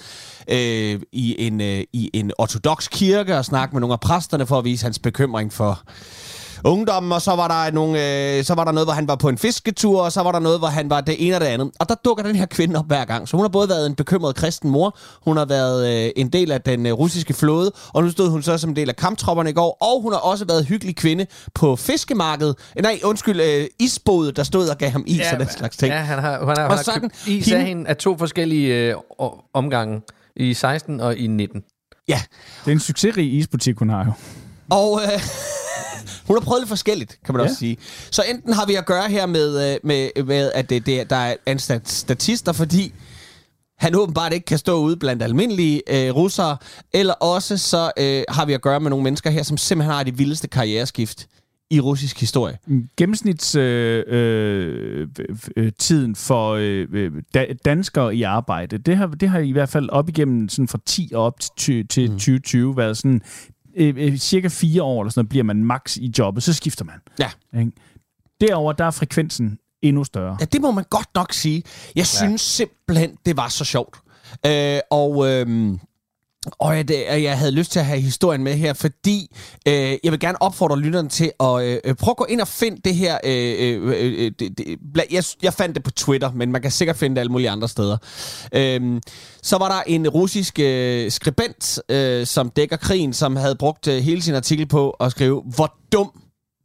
øh, 0.47 1.01
i, 1.11 1.47
en, 1.47 1.61
øh, 1.61 1.83
i 1.93 2.09
en 2.13 2.31
ortodox 2.37 2.89
kirke 2.89 3.37
og 3.37 3.45
snakket 3.45 3.73
med 3.73 3.81
nogle 3.81 3.93
af 3.93 3.99
præsterne 3.99 4.47
for 4.47 4.57
at 4.57 4.65
vise 4.65 4.85
hans 4.85 4.99
bekymring 4.99 5.53
for 5.53 5.83
ungdommen, 6.65 7.11
og 7.11 7.21
så 7.21 7.31
var 7.35 7.47
der 7.47 7.71
nogle, 7.71 8.37
øh, 8.37 8.43
så 8.43 8.53
var 8.53 8.63
der 8.63 8.71
noget, 8.71 8.87
hvor 8.87 8.93
han 8.93 9.07
var 9.07 9.15
på 9.15 9.29
en 9.29 9.37
fisketur, 9.37 10.01
og 10.01 10.11
så 10.11 10.21
var 10.23 10.31
der 10.31 10.39
noget, 10.39 10.59
hvor 10.59 10.67
han 10.67 10.89
var 10.89 11.01
det 11.01 11.15
ene 11.27 11.35
og 11.35 11.41
det 11.41 11.47
andet. 11.47 11.71
Og 11.79 11.89
der 11.89 11.95
dukker 12.05 12.23
den 12.23 12.35
her 12.35 12.45
kvinde 12.45 12.79
op 12.79 12.87
hver 12.87 13.05
gang. 13.05 13.27
Så 13.27 13.37
hun 13.37 13.43
har 13.43 13.49
både 13.49 13.69
været 13.69 13.85
en 13.87 13.95
bekymret 13.95 14.35
kristen 14.35 14.69
mor, 14.69 14.97
hun 15.21 15.37
har 15.37 15.45
været 15.45 16.05
øh, 16.05 16.11
en 16.15 16.29
del 16.29 16.51
af 16.51 16.61
den 16.61 16.85
øh, 16.85 16.93
russiske 16.93 17.33
flåde, 17.33 17.71
og 17.93 18.03
nu 18.03 18.11
stod 18.11 18.29
hun 18.29 18.43
så 18.43 18.57
som 18.57 18.69
en 18.69 18.75
del 18.75 18.89
af 18.89 18.95
kamptropperne 18.95 19.49
i 19.49 19.53
går, 19.53 19.77
og 19.81 20.01
hun 20.01 20.11
har 20.13 20.19
også 20.19 20.45
været 20.45 20.65
hyggelig 20.65 20.95
kvinde 20.95 21.25
på 21.53 21.75
fiskemarkedet. 21.75 22.55
Nej, 22.81 22.99
undskyld, 23.03 23.41
øh, 23.41 23.65
isbådet, 23.79 24.35
der 24.35 24.43
stod 24.43 24.67
og 24.69 24.77
gav 24.77 24.89
ham 24.89 25.03
is 25.07 25.17
ja, 25.19 25.33
og 25.33 25.39
den 25.39 25.49
slags 25.49 25.77
ting. 25.77 25.93
Ja, 25.93 25.99
han 25.99 26.19
har, 26.19 26.31
han 26.31 26.57
har, 26.57 26.65
Og 26.67 26.75
har 26.77 26.83
sådan, 26.83 27.01
købt 27.01 27.27
is 27.27 27.45
hende- 27.45 27.59
af 27.61 27.67
hende 27.67 27.87
af 27.89 27.97
to 27.97 28.17
forskellige 28.17 28.73
øh, 28.75 28.95
omgange. 29.53 30.01
I 30.35 30.53
16 30.53 30.99
og 30.99 31.15
i 31.17 31.27
19. 31.27 31.61
Ja, 32.07 32.21
Det 32.65 32.71
er 32.71 32.75
en 32.75 32.79
succesrig 32.79 33.33
isbutik, 33.33 33.77
hun 33.79 33.89
har 33.89 34.05
jo. 34.05 34.11
Og 34.69 35.01
øh, 35.03 35.21
hun 36.27 36.37
har 36.37 36.41
prøvet 36.41 36.61
lidt 36.61 36.69
forskelligt, 36.69 37.19
kan 37.25 37.35
man 37.35 37.41
ja. 37.41 37.49
Også 37.49 37.59
sige. 37.59 37.77
Så 38.11 38.23
enten 38.29 38.53
har 38.53 38.65
vi 38.65 38.75
at 38.75 38.85
gøre 38.85 39.09
her 39.09 39.25
med, 39.25 39.73
øh, 39.73 39.79
med, 39.83 40.23
med 40.23 40.51
at 40.55 40.69
det, 40.69 40.85
det, 40.85 41.09
der 41.09 41.15
er 41.15 41.35
en 41.47 41.59
stat- 41.59 41.89
statister, 41.89 42.51
fordi 42.51 42.93
han 43.77 43.95
åbenbart 43.95 44.33
ikke 44.33 44.45
kan 44.45 44.57
stå 44.57 44.79
ude 44.79 44.97
blandt 44.97 45.23
almindelige 45.23 45.81
øh, 45.89 46.15
russere, 46.15 46.57
eller 46.93 47.13
også 47.13 47.57
så 47.57 47.91
øh, 47.97 48.23
har 48.29 48.45
vi 48.45 48.53
at 48.53 48.61
gøre 48.61 48.79
med 48.79 48.89
nogle 48.89 49.03
mennesker 49.03 49.29
her, 49.29 49.43
som 49.43 49.57
simpelthen 49.57 49.93
har 49.93 50.03
det 50.03 50.19
vildeste 50.19 50.47
karriereskift 50.47 51.27
i 51.71 51.79
russisk 51.79 52.19
historie. 52.19 52.57
Gennemsnitstiden 52.97 54.03
øh, 54.07 55.07
øh, 55.19 55.37
øh, 55.57 55.71
tiden 55.79 56.15
for 56.15 56.51
øh, 56.51 56.87
øh, 56.93 57.11
da, 57.33 57.45
danskere 57.65 58.15
i 58.15 58.23
arbejde, 58.23 58.77
det 58.77 58.97
har, 58.97 59.07
det 59.07 59.29
har 59.29 59.39
i 59.39 59.51
hvert 59.51 59.69
fald 59.69 59.89
op 59.89 60.09
igennem 60.09 60.49
sådan 60.49 60.67
fra 60.67 60.79
10 60.85 61.11
og 61.13 61.23
op 61.23 61.39
til, 61.57 61.87
til 61.87 62.11
mm. 62.11 62.17
2020 62.17 62.77
været 62.77 62.97
sådan 62.97 63.21
øh, 63.75 63.93
øh, 63.97 64.17
cirka 64.17 64.47
fire 64.47 64.83
år 64.83 65.01
eller 65.01 65.11
sådan 65.11 65.19
noget, 65.19 65.29
bliver 65.29 65.43
man 65.43 65.63
max 65.65 65.97
i 65.97 66.11
jobbet, 66.17 66.43
så 66.43 66.53
skifter 66.53 66.85
man. 66.85 66.95
Ja. 67.19 67.29
Ikke? 67.59 67.71
Derover 68.41 68.73
der 68.73 68.85
er 68.85 68.91
frekvensen 68.91 69.57
endnu 69.81 70.03
større. 70.03 70.37
Ja, 70.39 70.45
det 70.45 70.61
må 70.61 70.71
man 70.71 70.83
godt 70.89 71.09
nok 71.15 71.33
sige. 71.33 71.63
Jeg 71.95 72.01
ja. 72.01 72.03
synes 72.03 72.41
simpelthen, 72.41 73.17
det 73.25 73.37
var 73.37 73.47
så 73.47 73.65
sjovt. 73.65 73.97
Øh, 74.45 74.79
og... 74.91 75.29
Øh, 75.29 75.77
og 76.51 76.75
jeg, 76.75 76.87
det, 76.87 77.09
og 77.09 77.23
jeg 77.23 77.37
havde 77.37 77.51
lyst 77.51 77.71
til 77.71 77.79
at 77.79 77.85
have 77.85 77.99
historien 78.01 78.43
med 78.43 78.53
her, 78.53 78.73
fordi 78.73 79.35
øh, 79.67 79.73
jeg 80.03 80.11
vil 80.11 80.19
gerne 80.19 80.41
opfordre 80.41 80.79
lytterne 80.79 81.09
til 81.09 81.31
at 81.39 81.63
øh, 81.63 81.77
øh, 81.83 81.95
prøve 81.95 82.11
at 82.11 82.17
gå 82.17 82.25
ind 82.25 82.41
og 82.41 82.47
finde 82.47 82.81
det 82.85 82.95
her. 82.95 83.17
Øh, 83.23 83.81
øh, 83.81 83.95
øh, 83.97 84.31
det, 84.39 84.57
det, 84.57 84.77
bla- 84.97 85.13
jeg, 85.13 85.23
jeg 85.41 85.53
fandt 85.53 85.75
det 85.75 85.83
på 85.83 85.91
Twitter, 85.91 86.31
men 86.31 86.51
man 86.51 86.61
kan 86.61 86.71
sikkert 86.71 86.97
finde 86.97 87.15
det 87.15 87.19
alle 87.19 87.31
mulige 87.31 87.49
andre 87.49 87.67
steder. 87.67 87.97
Øh, 88.53 89.01
så 89.41 89.57
var 89.57 89.67
der 89.67 89.81
en 89.87 90.09
russisk 90.09 90.59
øh, 90.59 91.11
skribent, 91.11 91.79
øh, 91.89 92.25
som 92.27 92.49
dækker 92.49 92.77
krigen, 92.77 93.13
som 93.13 93.35
havde 93.35 93.55
brugt 93.55 93.87
øh, 93.87 94.03
hele 94.03 94.21
sin 94.21 94.35
artikel 94.35 94.65
på 94.65 94.89
at 94.89 95.11
skrive, 95.11 95.43
hvor 95.55 95.73
dum 95.91 96.11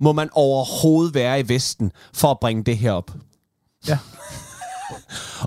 må 0.01 0.13
man 0.13 0.29
overhovedet 0.33 1.15
være 1.15 1.41
i 1.41 1.49
Vesten 1.49 1.93
for 2.15 2.31
at 2.31 2.39
bringe 2.41 2.65
det 2.65 2.79
her 2.79 2.93
op. 2.93 3.11
Ja. 3.89 3.99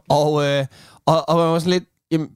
Og, 0.09 0.43
øh, 0.45 0.65
og, 1.05 1.29
og 1.29 1.37
man 1.37 1.47
var 1.47 1.59
sådan 1.59 1.71
lidt, 1.71 1.83
jamen, 2.11 2.29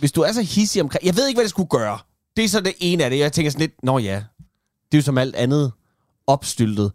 hvis 0.00 0.12
du 0.12 0.20
er 0.20 0.32
så 0.32 0.42
hissig 0.42 0.82
omkring... 0.82 1.06
Jeg 1.06 1.16
ved 1.16 1.28
ikke, 1.28 1.36
hvad 1.36 1.44
det 1.44 1.50
skulle 1.50 1.68
gøre. 1.68 1.98
Det 2.36 2.44
er 2.44 2.48
så 2.48 2.60
det 2.60 2.74
ene 2.80 3.04
af 3.04 3.10
det. 3.10 3.18
Jeg 3.18 3.32
tænker 3.32 3.50
sådan 3.50 3.60
lidt, 3.60 3.84
nå 3.84 3.98
ja, 3.98 4.14
det 4.92 4.92
er 4.92 4.98
jo 4.98 5.02
som 5.02 5.18
alt 5.18 5.36
andet 5.36 5.72
opstyltet. 6.26 6.92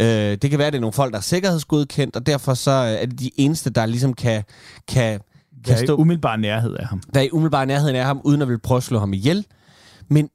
Øh, 0.00 0.06
det 0.06 0.50
kan 0.50 0.58
være, 0.58 0.66
at 0.66 0.72
det 0.72 0.78
er 0.78 0.80
nogle 0.80 0.92
folk, 0.92 1.12
der 1.12 1.18
er 1.18 1.22
sikkerhedsgodkendt, 1.22 2.16
og 2.16 2.26
derfor 2.26 2.54
så 2.54 2.70
er 2.70 3.06
det 3.06 3.20
de 3.20 3.30
eneste, 3.36 3.70
der 3.70 3.86
ligesom 3.86 4.14
kan, 4.14 4.44
kan 4.88 5.20
kan 5.64 5.82
i 5.82 5.86
stå, 5.86 5.96
umiddelbar 5.96 6.36
nærhed 6.36 6.74
af 6.74 6.86
ham. 6.86 7.02
være 7.14 7.26
i 7.26 7.30
umiddelbar 7.32 7.64
nærheden 7.64 7.96
af 7.96 8.04
ham, 8.04 8.20
uden 8.24 8.42
at 8.42 8.48
vil 8.48 8.58
prøve 8.58 8.76
at 8.76 8.82
slå 8.82 8.98
ham 8.98 9.12
ihjel. 9.12 9.46
Men, 10.08 10.30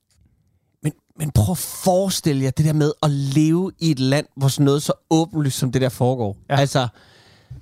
men, 0.83 0.93
men 1.19 1.31
prøv 1.31 1.51
at 1.51 1.57
forestille 1.57 2.43
jer 2.43 2.51
det 2.51 2.65
der 2.65 2.73
med 2.73 2.91
at 3.03 3.11
leve 3.11 3.71
i 3.79 3.91
et 3.91 3.99
land, 3.99 4.25
hvor 4.35 4.47
sådan 4.47 4.65
noget 4.65 4.83
så 4.83 4.93
åbenlyst 5.09 5.57
som 5.57 5.71
det 5.71 5.81
der 5.81 5.89
foregår. 5.89 6.37
Ja. 6.49 6.55
Altså, 6.55 6.87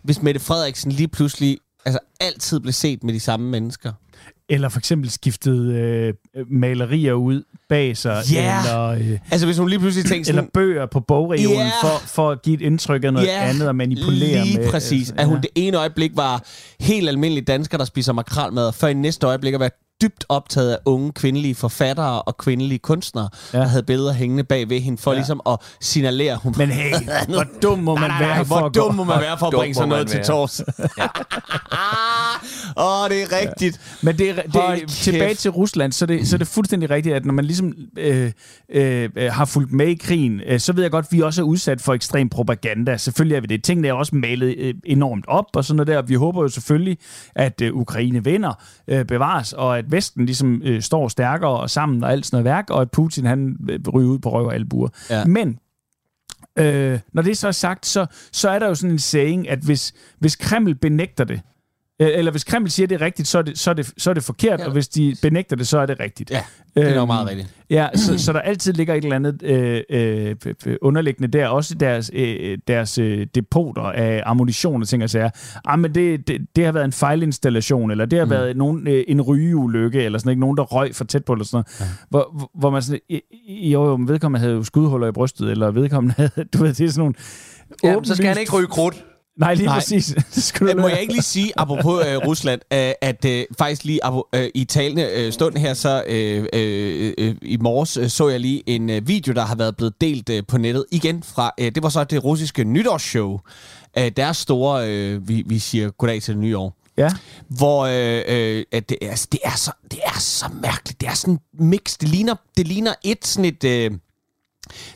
hvis 0.04 0.22
Mette 0.22 0.40
Frederiksen 0.40 0.92
lige 0.92 1.08
pludselig 1.08 1.58
altså, 1.86 2.00
altid 2.20 2.60
blev 2.60 2.74
set 2.74 3.04
med 3.04 3.14
de 3.14 3.20
samme 3.20 3.50
mennesker. 3.50 3.94
Eller 4.54 4.70
for 4.70 4.80
eksempel 4.80 5.10
skiftet 5.10 5.74
øh, 5.76 6.14
malerier 6.50 7.14
ud 7.14 7.44
bag 7.70 7.98
sig. 7.98 8.24
Ja. 8.34 8.60
Eller, 8.60 8.88
øh, 8.88 9.20
Altså, 9.32 9.46
hvis 9.48 9.58
hun 9.58 9.70
lige 9.70 9.80
pludselig 9.80 10.06
tænkte 10.06 10.28
sådan... 10.28 10.40
eller 10.40 10.50
bøger 10.54 10.86
på 10.86 11.00
bogreolen 11.00 11.50
Ja. 11.58 11.72
for, 11.82 12.08
for 12.08 12.32
at 12.32 12.42
give 12.42 12.56
et 12.56 12.62
indtryk 12.62 13.04
af 13.04 13.14
noget 13.14 13.28
Ja, 13.28 13.50
andet 13.50 13.68
og 13.68 13.76
manipulere 13.76 14.46
lige 14.46 14.58
med. 14.60 14.72
præcis. 14.72 15.10
altså, 15.10 15.14
At 15.22 15.26
hun 15.28 15.36
ja. 15.36 15.42
det 15.42 15.50
ene 15.56 15.78
øjeblik 15.78 16.12
var 16.16 16.44
helt 16.80 17.10
almindelig 17.10 17.48
dansker, 17.48 17.78
der 17.78 17.86
spiser 17.86 18.14
makralmad, 18.14 18.72
før 18.74 18.88
i 18.88 18.94
næste 18.94 19.28
øjeblik 19.28 19.54
at 19.54 19.60
være 19.60 19.70
dybt 20.02 20.26
optaget 20.30 20.72
af 20.72 20.78
unge 20.86 21.12
kvindelige 21.12 21.56
forfattere 21.56 22.22
og 22.22 22.38
kvindelige 22.38 22.80
kunstnere, 22.80 23.30
Ja. 23.54 23.58
ja. 23.58 23.64
der 23.64 23.70
havde 23.70 23.84
billeder 23.84 24.14
hængende 24.14 24.44
bag 24.44 24.70
ved 24.70 24.80
hende, 24.80 24.98
for 25.02 25.12
ja. 25.12 25.18
ligesom 25.18 25.42
at 25.50 25.58
signalere, 25.82 26.36
hun 26.44 26.56
Men 26.58 26.70
hey, 26.70 26.94
hvor 27.34 27.46
dum 27.64 27.80
må 27.80 27.96
man 27.96 28.10
nej, 28.10 28.20
nej, 28.20 28.28
være 28.28 28.36
nej, 28.38 28.44
for 28.46 28.60
hvor 28.60 28.70
dum 28.70 28.96
må 28.96 29.04
man 29.04 29.20
være 29.22 29.38
for 29.38 29.48
at 29.48 29.54
bringe 29.54 29.74
sådan 29.76 29.90
noget 29.90 30.08
til 30.08 30.18
være. 30.18 30.26
tors. 30.28 30.62
Åh, 32.78 33.04
oh, 33.04 33.10
det 33.10 33.22
er 33.22 33.28
rigtigt. 33.42 33.98
Men 34.02 34.18
det, 34.18 34.30
er- 34.30 34.36
det, 34.42 34.52
Hold 34.56 34.74
er 34.76 34.80
kæft. 34.80 34.90
tilbage 34.92 35.34
til 35.34 35.52
Rusland, 35.52 35.92
så 35.92 36.06
er 36.06 36.08
det, 36.08 36.28
så 36.28 36.36
er 36.36 36.38
det 36.38 36.48
fuldstændig 36.48 36.90
rigtigt, 36.90 37.16
at 37.16 37.26
når 37.26 37.34
man 37.34 37.46
ligesom 37.46 37.74
øh, 37.98 38.32
øh, 38.70 39.10
har 39.32 39.46
fulgt 39.46 39.72
med 39.72 39.88
i 39.88 39.94
krigen, 39.96 40.42
øh, 40.48 40.60
så 40.60 40.74
ved 40.74 40.82
jeg 40.84 40.92
godt, 40.92 41.06
at 41.06 41.12
vi 41.14 41.22
også 41.22 41.42
er 41.42 41.46
udsat 41.46 41.82
for 41.82 41.94
ekstrem 41.94 42.30
propaganda. 42.30 42.98
Selvfølgelig 42.98 43.36
er 43.36 43.42
vi 43.42 43.48
det. 43.48 43.64
Tingene 43.64 43.88
er 43.88 43.94
også 43.94 44.16
malet 44.16 44.56
øh, 44.58 44.74
enormt 44.86 45.26
op 45.28 45.46
og 45.56 45.66
sådan 45.66 45.76
noget 45.76 45.88
der. 45.88 46.02
Vi 46.02 46.14
håber 46.16 46.42
jo 46.42 46.48
selvfølgelig, 46.50 46.98
at 47.36 47.62
øh, 47.62 47.74
Ukraine 47.76 48.24
vinder, 48.24 48.54
øh, 48.88 49.06
bevares, 49.06 49.54
og 49.54 49.78
at 49.78 49.91
Vesten 49.92 50.26
ligesom 50.26 50.62
øh, 50.66 50.82
står 50.82 51.08
stærkere 51.08 51.60
og 51.60 51.70
sammen 51.70 52.04
og 52.04 52.12
alt 52.12 52.26
sådan 52.26 52.36
noget 52.44 52.56
værk, 52.56 52.70
og 52.70 52.82
at 52.82 52.92
Putin 52.92 53.26
han 53.26 53.58
øh, 53.70 53.80
ryger 53.94 54.10
ud 54.10 54.20
på 54.20 54.32
røv 54.32 54.46
og 54.46 54.54
albuer. 54.54 54.90
Ja. 55.10 55.26
Men 55.26 55.60
øh, 56.60 57.00
når 57.14 57.22
det 57.22 57.38
så 57.38 57.48
er 57.48 57.52
sagt, 57.52 57.86
så, 57.86 58.06
så 58.32 58.50
er 58.50 58.60
der 58.60 58.68
jo 58.68 58.76
sådan 58.76 58.92
en 58.92 59.00
saying, 59.00 59.50
at 59.50 59.60
hvis, 59.60 59.94
hvis 60.20 60.36
Kreml 60.36 60.76
benægter 60.76 61.24
det, 61.24 61.42
eller 62.08 62.32
hvis 62.32 62.44
Kreml 62.44 62.70
siger, 62.70 62.88
det 62.88 62.96
er 63.02 63.06
rigtigt, 63.06 63.28
så 63.28 63.38
er 63.38 63.42
det, 63.42 63.60
så 63.60 63.70
er 63.70 63.74
det, 63.74 63.92
så 63.98 64.10
er 64.10 64.14
det 64.14 64.24
forkert, 64.24 64.60
ja. 64.60 64.66
og 64.66 64.72
hvis 64.72 64.88
de 64.88 65.16
benægter 65.22 65.56
det, 65.56 65.68
så 65.68 65.80
er 65.80 65.86
det 65.86 66.00
rigtigt. 66.00 66.32
Ja, 66.32 66.44
det 66.76 66.84
er 66.84 66.96
nok 66.96 67.02
Øhm, 67.02 67.08
meget 67.08 67.28
rigtigt. 67.28 67.48
Ja, 67.70 67.88
så, 67.96 68.18
så 68.18 68.34
der 68.34 68.40
altid 68.40 68.74
ligger 68.74 68.94
et 68.94 69.04
eller 69.04 69.16
andet 69.16 69.44
øh, 69.44 69.82
øh, 70.66 70.78
underliggende 70.82 71.38
der, 71.38 71.48
også 71.48 71.76
deres, 71.76 72.12
øh, 72.14 72.58
deres 72.68 72.98
øh, 72.98 73.28
depoter 73.36 73.82
af 73.82 74.24
ammunition 74.26 74.82
og 74.82 74.88
ting 74.88 75.04
og 75.04 75.10
sager. 75.10 75.30
Ah, 75.66 75.80
men 75.80 75.96
det, 75.96 76.28
det, 76.28 76.42
det 76.56 76.66
har 76.66 76.72
været 76.72 76.86
en 76.86 76.92
fejlinstallation, 76.92 77.92
eller 77.92 78.06
det 78.06 78.20
har 78.20 78.26
mm. 78.26 78.32
været 78.32 78.58
nogen, 78.58 78.88
øh, 78.88 79.04
en 79.08 79.22
rygeulykke, 79.22 80.04
eller 80.04 80.20
sådan 80.20 80.30
ikke 80.30 80.40
nogen, 80.40 80.58
der 80.58 80.64
røg 80.64 80.96
for 80.96 81.06
tæt 81.06 81.26
på, 81.26 81.34
eller 81.34 81.46
sådan 81.46 81.56
noget. 81.80 81.80
Ja. 81.80 81.86
Hvor, 82.10 82.50
hvor- 82.60 82.70
man 82.70 82.82
sådan, 82.82 83.00
jo, 83.48 83.86
jo, 83.86 83.98
men 83.98 84.08
vedkommende 84.08 84.40
havde 84.40 84.54
jo 84.54 84.64
skudhuller 84.64 85.08
i 85.08 85.12
brystet, 85.12 85.52
eller 85.52 85.72
vedkommende 85.72 86.16
havde, 86.18 86.32
du 86.54 86.58
ved, 86.64 86.74
det 86.74 86.86
er 86.86 86.90
sådan 86.90 87.00
nogle... 87.00 87.14
Jamen, 87.84 88.06
så 88.06 88.16
skal 88.16 88.28
han 88.28 88.38
ikke 88.38 88.58
ryge 88.58 88.68
krudt. 88.68 89.06
Nej, 89.42 89.54
lige 89.54 89.66
Nej. 89.66 89.76
præcis. 89.80 90.06
Det 90.36 90.62
Øh, 90.62 90.78
Må 90.78 90.88
jeg 90.88 91.02
ikke 91.02 91.14
lige 91.14 91.24
sige, 91.24 91.52
apropos 91.58 92.06
øh, 92.08 92.18
Rusland, 92.18 92.62
øh, 92.74 92.92
at 93.02 93.26
øh, 93.26 93.46
faktisk 93.58 93.84
lige 93.84 94.00
øh, 94.36 94.50
i 94.56 94.66
talende 94.66 95.10
øh, 95.16 95.34
stund 95.34 95.58
her, 95.58 95.74
så 95.74 96.04
øh, 96.08 96.46
øh, 96.54 97.14
øh, 97.18 97.36
i 97.42 97.58
morges 97.58 97.98
øh, 97.98 98.10
så 98.10 98.30
jeg 98.30 98.40
lige 98.40 98.64
en 98.66 98.90
øh, 98.90 99.08
video, 99.08 99.34
der 99.34 99.42
har 99.42 99.56
været 99.56 99.76
blevet 99.76 100.02
delt 100.02 100.30
øh, 100.30 100.44
på 100.48 100.58
nettet 100.58 100.86
igen 100.92 101.24
fra, 101.24 101.52
øh, 101.60 101.72
det 101.76 101.84
var 101.84 101.90
så 101.90 102.04
det 102.04 102.24
russiske 102.24 102.64
nytårsshow, 102.64 103.40
øh, 103.98 104.12
deres 104.18 104.38
store, 104.38 104.90
øh, 104.90 105.28
vi, 105.28 105.44
vi 105.46 105.60
siger 105.60 105.90
goddag 105.90 106.22
til 106.22 106.34
det 106.34 106.42
nye 106.42 106.58
år. 106.58 106.78
Ja. 106.98 107.10
Hvor 107.48 107.86
øh, 107.86 108.24
øh, 108.28 108.66
at 108.72 108.90
det, 108.90 108.98
altså, 109.02 109.28
det, 109.32 109.40
er 109.44 109.56
så, 109.56 109.72
det 109.92 110.00
er 110.06 110.20
så 110.20 110.46
mærkeligt. 110.62 111.02
Det 111.02 111.10
er 111.10 111.14
sådan 111.14 111.34
en 111.34 111.68
mix. 111.68 111.98
Det 111.98 112.10
ligner, 112.10 112.36
det 112.58 112.68
ligner 112.68 112.94
et 113.04 113.28
sådan 113.28 113.46
et... 113.46 113.64
Øh, 113.64 113.92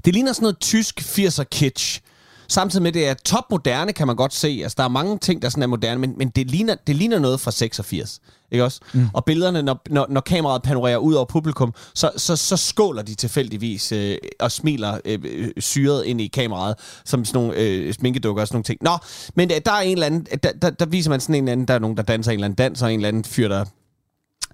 det 0.06 0.14
ligner 0.14 0.34
sådan 0.34 0.44
noget 0.44 0.60
tysk 0.60 1.02
80'er 1.02 1.44
kitsch. 1.44 2.02
Samtidig 2.48 2.84
med, 2.84 2.92
det 2.92 3.08
er 3.08 3.14
topmoderne, 3.14 3.94
kan 3.94 4.08
man 4.08 4.16
godt 4.16 4.34
se. 4.34 4.60
Altså, 4.64 4.76
der 4.78 4.84
er 4.84 4.88
mange 4.88 5.18
ting, 5.18 5.42
der 5.42 5.50
sådan 5.50 5.64
er 5.64 5.68
moderne, 5.68 6.02
men, 6.02 6.14
men 6.18 6.30
det, 6.30 6.52
ligner, 6.52 6.76
det 6.88 6.96
ligner 6.96 7.20
noget 7.20 7.40
fra 7.40 7.52
86. 7.52 8.20
Ikke 8.52 8.64
også? 8.64 8.80
Mm. 8.94 9.08
Og 9.14 9.26
billederne, 9.26 9.62
når, 9.62 9.82
når, 9.90 10.06
når 10.10 10.22
kameraet 10.22 10.64
panorerer 10.64 10.98
ud 10.98 11.14
over 11.14 11.26
publikum, 11.26 11.74
så, 11.94 12.12
så, 12.18 12.36
så 12.36 12.58
skåler 12.58 13.02
de 13.02 13.16
tilfældigvis 13.16 13.92
øh, 13.92 14.18
og 14.40 14.52
smiler 14.52 15.00
øh, 15.06 15.20
øh, 15.24 15.50
syret 15.58 16.06
ind 16.06 16.22
i 16.22 16.28
kameraet, 16.28 16.76
som 17.06 17.26
sådan 17.26 17.42
nogle 17.42 17.60
øh, 17.60 17.94
sminkedukker 17.94 18.42
og 18.42 18.48
sådan 18.48 18.56
nogle 18.56 18.64
ting. 18.64 18.80
Nå, 18.82 18.98
men 19.36 19.52
øh, 19.52 19.58
der 19.66 19.72
er 19.72 19.82
en 19.82 19.94
eller 19.94 20.06
anden, 20.06 20.28
der, 20.44 20.52
der, 20.62 20.70
der 20.70 20.86
viser 20.86 21.10
man 21.10 21.20
sådan 21.20 21.36
en 21.36 21.44
eller 21.44 21.52
anden, 21.52 21.68
der 21.68 21.74
er 21.74 21.80
nogen, 21.80 21.98
der 21.98 22.04
danser 22.04 22.32
en 22.32 22.36
eller 22.36 22.46
anden 22.46 22.56
dans, 22.56 22.82
og 22.82 22.94
en 22.94 23.00
eller 23.00 23.08
anden 23.08 23.24
fyr, 23.24 23.48
der 23.48 23.66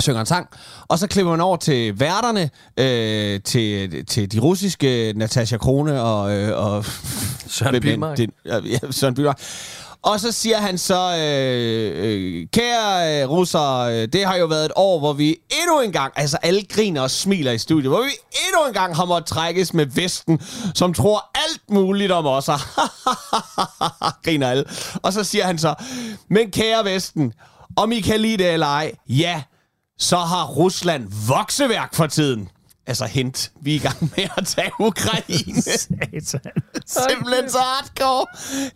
synger 0.02 0.20
en 0.20 0.26
sang. 0.26 0.48
Og 0.88 1.00
så 1.00 1.08
klipper 1.08 1.32
man 1.32 1.42
over 1.42 1.58
til 1.58 2.00
værterne, 2.00 2.50
øh, 2.78 3.42
til, 3.42 4.06
til 4.06 4.32
de 4.32 4.40
russiske 4.40 5.14
Natasha 5.16 5.58
Krone 5.58 6.02
og... 6.02 6.32
Øh, 6.34 6.66
og 6.66 6.86
Søren 7.48 7.82
Pilmark. 7.82 8.18
det- 8.18 8.30
Ja, 8.46 8.60
Søren 8.92 9.16
Pilmark. 9.16 9.42
Og 10.04 10.20
så 10.20 10.32
siger 10.32 10.58
han 10.58 10.78
så, 10.78 11.18
øh, 11.20 11.92
øh, 12.06 12.48
kære 12.54 13.22
øh, 13.24 13.30
russere, 13.30 13.96
øh, 14.02 14.08
det 14.14 14.26
har 14.26 14.36
jo 14.36 14.46
været 14.46 14.66
et 14.66 14.72
år, 14.76 15.00
hvor 15.00 15.14
vi 15.14 15.28
endnu 15.62 15.82
en 15.82 15.92
gang, 15.92 16.14
altså 16.16 16.38
alle 16.38 16.64
griner 16.70 17.02
og 17.02 17.12
smiler 17.12 17.52
i 17.52 17.58
studiet, 17.58 17.90
hvor 17.92 18.02
vi 18.02 18.10
endnu 18.48 18.68
en 18.68 18.74
gang 18.74 18.96
har 18.96 19.06
måttet 19.06 19.28
trækkes 19.30 19.74
med 19.74 19.86
Vesten, 19.86 20.42
som 20.76 20.94
tror 20.94 21.30
alt 21.36 21.62
muligt 21.70 22.12
om 22.12 22.26
os. 22.26 22.46
griner 24.26 24.50
alle. 24.50 24.64
Og 25.04 25.14
så 25.14 25.24
siger 25.24 25.46
han 25.46 25.58
så, 25.58 25.74
men 26.30 26.52
kære 26.52 26.86
Vesten, 26.86 27.34
om 27.76 27.92
I 27.92 28.00
kan 28.00 28.20
lide 28.20 28.38
det 28.38 28.52
eller 28.54 28.68
ej, 28.68 28.92
ja, 29.10 29.42
så 30.02 30.18
har 30.18 30.46
Rusland 30.48 31.08
vokseværk 31.28 31.96
for 31.96 32.08
tiden. 32.08 32.50
Altså 32.88 33.06
hint, 33.06 33.52
vi 33.62 33.72
er 33.72 33.76
i 33.76 33.80
gang 33.80 34.02
med 34.02 34.28
at 34.38 34.48
tage 34.48 34.72
Ukraine. 34.80 35.62
Simpelthen 37.08 37.50
så 37.50 37.60
hardcore. 37.60 38.26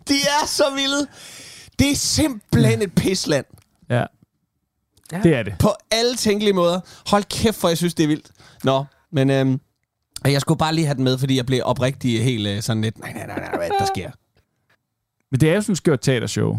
De 0.08 0.14
er 0.14 0.46
så 0.46 0.64
vilde. 0.74 1.06
Det 1.78 1.90
er 1.90 1.94
simpelthen 1.94 2.82
et 2.82 2.94
pisland. 2.94 3.46
Ja. 3.90 4.04
ja. 5.12 5.20
Det 5.22 5.34
er 5.34 5.42
det. 5.42 5.54
På 5.58 5.74
alle 5.90 6.16
tænkelige 6.16 6.52
måder. 6.52 6.80
Hold 7.06 7.24
kæft, 7.24 7.56
for 7.56 7.68
jeg 7.68 7.76
synes, 7.76 7.94
det 7.94 8.04
er 8.04 8.08
vildt. 8.08 8.30
Nå, 8.64 8.84
men 9.12 9.30
øhm, 9.30 9.60
jeg 10.24 10.40
skulle 10.40 10.58
bare 10.58 10.74
lige 10.74 10.86
have 10.86 10.94
den 10.94 11.04
med, 11.04 11.18
fordi 11.18 11.36
jeg 11.36 11.46
blev 11.46 11.62
oprigtig 11.64 12.24
helt 12.24 12.48
øh, 12.48 12.62
sådan 12.62 12.82
lidt, 12.82 12.98
nej, 12.98 13.12
nej, 13.12 13.26
nej, 13.26 13.38
nej, 13.38 13.56
hvad 13.56 13.66
er 13.66 13.70
det, 13.70 13.80
der 13.80 13.86
sker? 13.86 14.10
Men 15.30 15.40
det 15.40 15.50
er 15.50 15.54
jo 15.54 15.60
sådan 15.60 15.72
et 15.72 15.78
skørt 15.78 16.00
teatershow. 16.00 16.58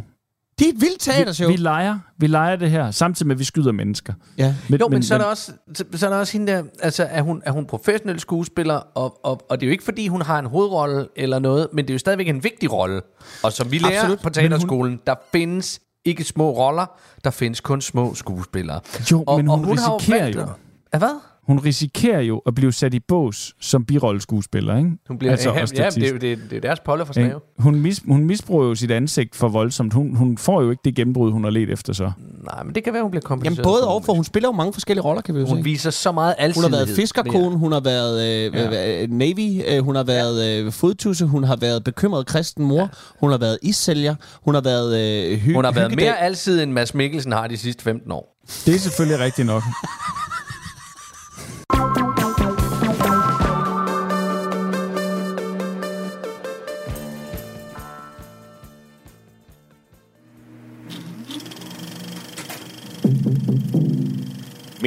Det 0.60 0.66
er 0.68 0.70
et 0.70 0.82
vildt 0.82 1.00
teatershow. 1.00 1.48
Vi, 1.48 1.54
vi 1.54 1.58
leger, 1.62 2.00
vi 2.18 2.28
leger 2.28 2.56
det 2.56 2.70
her, 2.72 2.92
samtidig 2.92 3.28
med, 3.28 3.36
at 3.36 3.40
vi 3.40 3.44
skyder 3.44 3.72
mennesker. 3.72 4.14
ja. 4.38 4.56
Men, 4.70 4.80
Jo, 4.80 4.88
men, 4.88 4.96
men 4.96 5.04
så 5.04 5.14
er 5.14 5.18
der 5.18 5.26
også, 5.26 5.52
så, 5.76 5.84
så 5.96 6.06
er 6.06 6.10
der 6.10 6.18
også 6.18 6.34
hende 6.34 6.52
der, 6.54 6.64
altså 6.82 7.08
er 7.10 7.22
hun, 7.22 7.42
er 7.46 7.52
hun 7.52 7.66
professionel 7.66 8.20
skuespiller, 8.20 8.76
og, 8.76 9.26
og, 9.26 9.42
og 9.50 9.60
det 9.60 9.66
er 9.66 9.68
jo 9.68 9.72
ikke 9.72 9.84
fordi, 9.84 10.08
hun 10.08 10.22
har 10.22 10.40
en 10.40 10.46
hovedrolle 10.46 11.08
eller 11.16 11.40
noget, 11.40 11.68
men 11.74 11.86
det 11.86 11.90
er 11.90 11.94
jo 11.94 12.00
stadigvæk 12.00 12.28
en 12.28 12.44
vigtig 12.44 12.72
rolle. 12.72 13.02
Og 13.44 13.54
som 13.54 13.72
vi 13.72 13.78
lærer 13.78 14.00
Absolut. 14.00 14.20
På 14.20 14.30
teaterskolen, 14.30 15.00
der 15.08 15.16
findes 15.32 15.80
ikke 16.06 16.24
små 16.24 16.50
roller, 16.52 16.86
der 17.24 17.30
findes 17.32 17.62
kun 17.62 17.82
små 17.82 18.14
skuespillere. 18.16 18.80
Jo, 19.12 19.24
og, 19.28 19.38
men 19.38 19.50
og 19.50 19.58
hun 19.58 19.78
har 19.78 19.98
risikerer 19.98 20.24
valgt 20.24 20.38
jo. 20.38 20.46
at- 20.92 21.00
hvad? 21.00 21.20
Hun 21.48 21.60
risikerer 21.60 22.22
jo 22.22 22.42
at 22.46 22.56
blive 22.56 22.74
sat 22.74 22.94
i 22.94 23.00
bås 23.00 23.54
som 23.62 23.86
birolleskuespiller, 23.86 24.78
ikke? 24.78 24.90
Hun 25.08 25.18
bliver, 25.18 25.32
altså, 25.32 25.50
ja, 25.50 25.60
ja, 25.60 25.66
det, 25.66 26.04
er 26.04 26.10
jo- 26.12 26.18
det, 26.18 26.32
er- 26.32 26.38
det 26.50 26.56
er 26.58 26.62
deres 26.62 26.80
polle 26.80 27.06
for 27.06 27.14
snave. 27.14 27.40
Hun, 27.60 27.76
mis, 27.76 28.02
hun 28.08 28.26
misbruger 28.26 28.66
jo 28.66 28.76
sit 28.76 28.92
ansigt 28.92 29.36
for 29.36 29.48
voldsomt. 29.48 29.94
Hun, 29.94 30.16
hun 30.16 30.38
får 30.38 30.62
jo 30.62 30.70
ikke 30.72 30.82
det 30.86 30.96
gennembrud, 30.96 31.32
hun 31.32 31.44
har 31.44 31.52
let 31.52 31.70
efter 31.70 31.94
så. 31.94 32.12
Nej, 32.44 32.64
men 32.64 32.76
det 32.76 32.84
kan 32.84 32.94
være, 32.94 33.02
hun 33.02 33.12
bliver 33.12 33.22
kompenseret. 33.22 33.58
Jamen 33.58 33.64
både 33.64 33.82
og, 33.82 33.88
økonomisk. 33.88 34.06
for 34.06 34.14
hun 34.14 34.24
spiller 34.24 34.50
jo 34.50 34.54
mange 34.54 34.74
forskellige 34.74 35.04
roller, 35.04 35.22
kan 35.22 35.36
vi 35.36 35.40
jo 35.40 35.46
Hun 35.48 35.58
se. 35.58 35.64
viser 35.64 35.90
så 35.90 36.12
meget 36.12 36.36
Hun 36.38 36.44
alsidighed. 36.46 36.78
har 36.78 36.86
været 36.86 36.96
fiskerkone, 36.96 37.58
hun 37.58 37.72
har 37.72 37.80
været 37.80 38.22
øh, 38.48 38.54
Ja. 38.56 39.02
øh, 39.04 39.10
Navy, 39.12 39.62
øh, 39.68 39.84
hun 39.84 39.96
har 39.96 40.04
været 40.04 40.66
øh, 40.66 40.72
fodtusse, 40.72 41.26
hun 41.26 41.44
har 41.44 41.56
været 41.56 41.84
bekymret 41.84 42.26
kristen 42.26 42.66
mor, 42.66 42.90
hun 43.20 43.32
har 43.32 43.38
været 43.38 43.58
issælger, 43.62 44.16
hun 44.46 44.54
har 44.54 44.62
været 44.62 44.98
øh, 45.32 45.38
hy- 45.40 45.54
Hun 45.56 45.64
har 45.66 45.72
været 45.72 45.92
hyggedæk. 45.92 46.08
mere 46.08 46.20
alsidig, 46.22 46.64
end 46.64 46.72
Mads 46.72 46.94
Mikkelsen 46.94 47.32
har 47.32 47.48
de 47.48 47.58
sidste 47.58 47.84
15 47.84 48.12
år. 48.12 48.38
Det 48.66 48.76
er 48.76 48.80
selvfølgelig 48.80 49.20
rigtigt 49.26 49.48
nok. 49.48 49.64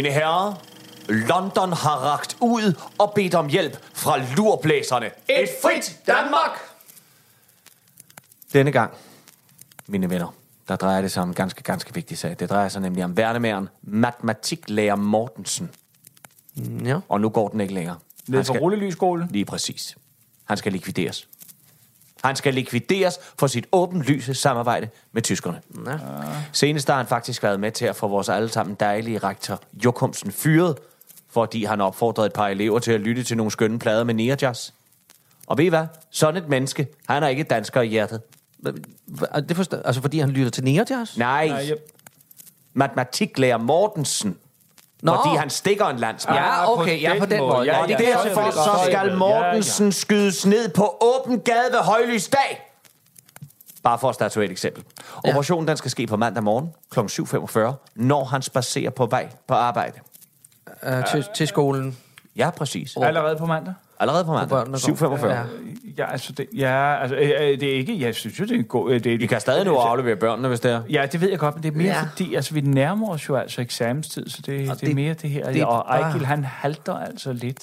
Mine 0.00 0.12
herrer, 0.12 0.54
London 1.08 1.72
har 1.72 1.96
ragt 1.96 2.36
ud 2.40 2.74
og 2.98 3.12
bedt 3.14 3.34
om 3.34 3.48
hjælp 3.48 3.76
fra 3.94 4.18
lurblæserne. 4.36 5.06
Et 5.06 5.48
frit 5.62 6.00
Danmark! 6.06 6.50
Denne 8.52 8.72
gang, 8.72 8.92
mine 9.86 10.10
venner, 10.10 10.34
der 10.68 10.76
drejer 10.76 11.00
det 11.00 11.12
sig 11.12 11.22
om 11.22 11.28
en 11.28 11.34
ganske, 11.34 11.62
ganske 11.62 11.94
vigtig 11.94 12.18
sag. 12.18 12.36
Det 12.38 12.50
drejer 12.50 12.68
sig 12.68 12.82
nemlig 12.82 13.04
om 13.04 13.16
værnemæren 13.16 13.68
matematiklærer 13.82 14.96
Mortensen. 14.96 15.70
Ja. 16.84 17.00
Og 17.08 17.20
nu 17.20 17.28
går 17.28 17.48
den 17.48 17.60
ikke 17.60 17.74
længere. 17.74 17.98
Ned 18.26 18.38
Han 18.38 18.46
fra 18.46 18.54
skal, 18.54 18.60
rullelysskolen. 18.60 19.28
lige 19.30 19.44
præcis. 19.44 19.96
Han 20.44 20.56
skal 20.56 20.72
likvideres. 20.72 21.28
Han 22.24 22.36
skal 22.36 22.54
likvideres 22.54 23.18
for 23.38 23.46
sit 23.46 23.66
åbenlyse 23.72 24.34
samarbejde 24.34 24.88
med 25.12 25.22
tyskerne. 25.22 25.60
Ja. 25.86 25.98
Senest 26.52 26.88
har 26.88 26.96
han 26.96 27.06
faktisk 27.06 27.42
været 27.42 27.60
med 27.60 27.72
til 27.72 27.84
at 27.84 27.96
få 27.96 28.08
vores 28.08 28.28
allesammen 28.28 28.76
dejlige 28.80 29.18
rektor 29.18 29.60
Jokumsen 29.84 30.32
fyret, 30.32 30.76
fordi 31.30 31.64
han 31.64 31.80
opfordrede 31.80 32.26
et 32.26 32.32
par 32.32 32.48
elever 32.48 32.78
til 32.78 32.92
at 32.92 33.00
lytte 33.00 33.22
til 33.24 33.36
nogle 33.36 33.50
skønne 33.52 33.78
plader 33.78 34.04
med 34.04 34.14
Neerjazz. 34.14 34.70
Og 35.46 35.58
ved 35.58 35.64
I 35.64 35.68
hvad? 35.68 35.86
Sådan 36.10 36.42
et 36.42 36.48
menneske, 36.48 36.86
han 37.08 37.22
er 37.22 37.28
ikke 37.28 37.42
dansker 37.42 37.80
i 37.80 37.86
hjertet. 37.88 38.20
Det 39.48 39.56
forstår, 39.56 39.78
altså 39.84 40.00
fordi 40.00 40.18
han 40.18 40.30
lytter 40.30 40.50
til 40.50 40.64
Neerjazz? 40.64 41.16
Nej, 41.16 41.48
Nej, 41.48 41.56
jeg- 41.68 41.76
matematiklærer 42.74 43.58
Mortensen. 43.58 44.36
Nå. 45.02 45.14
Fordi 45.14 45.36
han 45.36 45.50
stikker 45.50 45.86
en 45.86 45.96
landsmand. 45.96 46.38
Ja, 46.38 46.72
okay, 46.72 47.02
ja, 47.02 47.18
på 47.18 47.26
den 47.26 47.38
måde. 47.40 47.58
Ja, 47.58 47.72
Ja, 47.72 47.82
og 47.82 47.90
jeg 47.90 47.98
derfor 47.98 48.22
selvfølgelig 48.22 48.52
så 48.52 48.80
skal 48.86 49.10
se. 49.10 49.16
Mortensen 49.16 49.92
skydes 49.92 50.46
ned 50.46 50.68
på 50.68 50.96
åben 51.00 51.40
gade 51.40 51.72
ved 51.72 51.78
højlysdag. 51.78 52.66
Bare 53.82 53.98
for 53.98 54.08
at 54.08 54.14
statuere 54.14 54.44
et 54.44 54.50
eksempel. 54.50 54.84
Operationen 55.24 55.68
den 55.68 55.76
skal 55.76 55.90
ske 55.90 56.06
på 56.06 56.16
mandag 56.16 56.42
morgen 56.42 56.74
kl. 56.90 57.00
7.45, 57.00 57.92
når 57.94 58.24
han 58.24 58.42
spacerer 58.42 58.90
på 58.90 59.06
vej 59.06 59.28
på 59.48 59.54
arbejde. 59.54 59.98
Uh, 60.86 61.04
til, 61.10 61.24
til 61.34 61.48
skolen. 61.48 61.98
Ja, 62.36 62.50
præcis. 62.50 62.96
Allerede 62.96 63.36
på 63.36 63.46
mandag? 63.46 63.74
Allerede 64.00 64.24
på 64.24 64.32
mandag. 64.32 64.48
børnene 64.48 64.78
går. 64.86 65.16
7.45. 65.16 65.26
Ja. 65.26 65.40
Ja, 65.98 66.12
altså, 66.12 66.32
det, 66.32 66.46
ja, 66.56 67.02
altså, 67.02 67.16
øh, 67.16 67.30
øh, 67.40 67.60
det 67.60 67.62
er 67.62 67.74
ikke, 67.74 68.00
jeg 68.00 68.14
synes 68.14 68.40
jo, 68.40 68.44
det 68.44 68.50
er 68.52 68.56
en 68.58 68.64
god... 68.64 68.90
øh, 68.92 69.04
Det, 69.04 69.20
Vi 69.20 69.26
kan 69.26 69.40
stadig 69.40 69.64
nu 69.64 69.74
aflevere 69.76 70.16
børnene, 70.16 70.48
hvis 70.48 70.60
det 70.60 70.70
er. 70.72 70.82
Ja, 70.90 71.06
det 71.12 71.20
ved 71.20 71.30
jeg 71.30 71.38
godt, 71.38 71.54
men 71.54 71.62
det 71.62 71.72
er 71.72 71.76
mere 71.76 71.86
Ja. 71.86 71.94
ja. 71.94 72.02
fordi, 72.02 72.34
altså 72.34 72.54
vi 72.54 72.60
nærmer 72.60 73.08
os 73.10 73.28
jo 73.28 73.36
altså 73.36 73.60
eksamenstid, 73.60 74.28
så 74.28 74.36
det, 74.36 74.46
det, 74.46 74.58
det 74.60 74.70
er 74.70 74.74
det- 74.74 74.94
mere 74.94 75.14
det 75.14 75.30
her. 75.30 75.52
det- 75.52 75.64
og 75.64 75.84
Ejgil, 75.88 76.20
ah. 76.20 76.26
han 76.26 76.44
halter 76.44 76.94
altså 76.94 77.32
lidt 77.32 77.58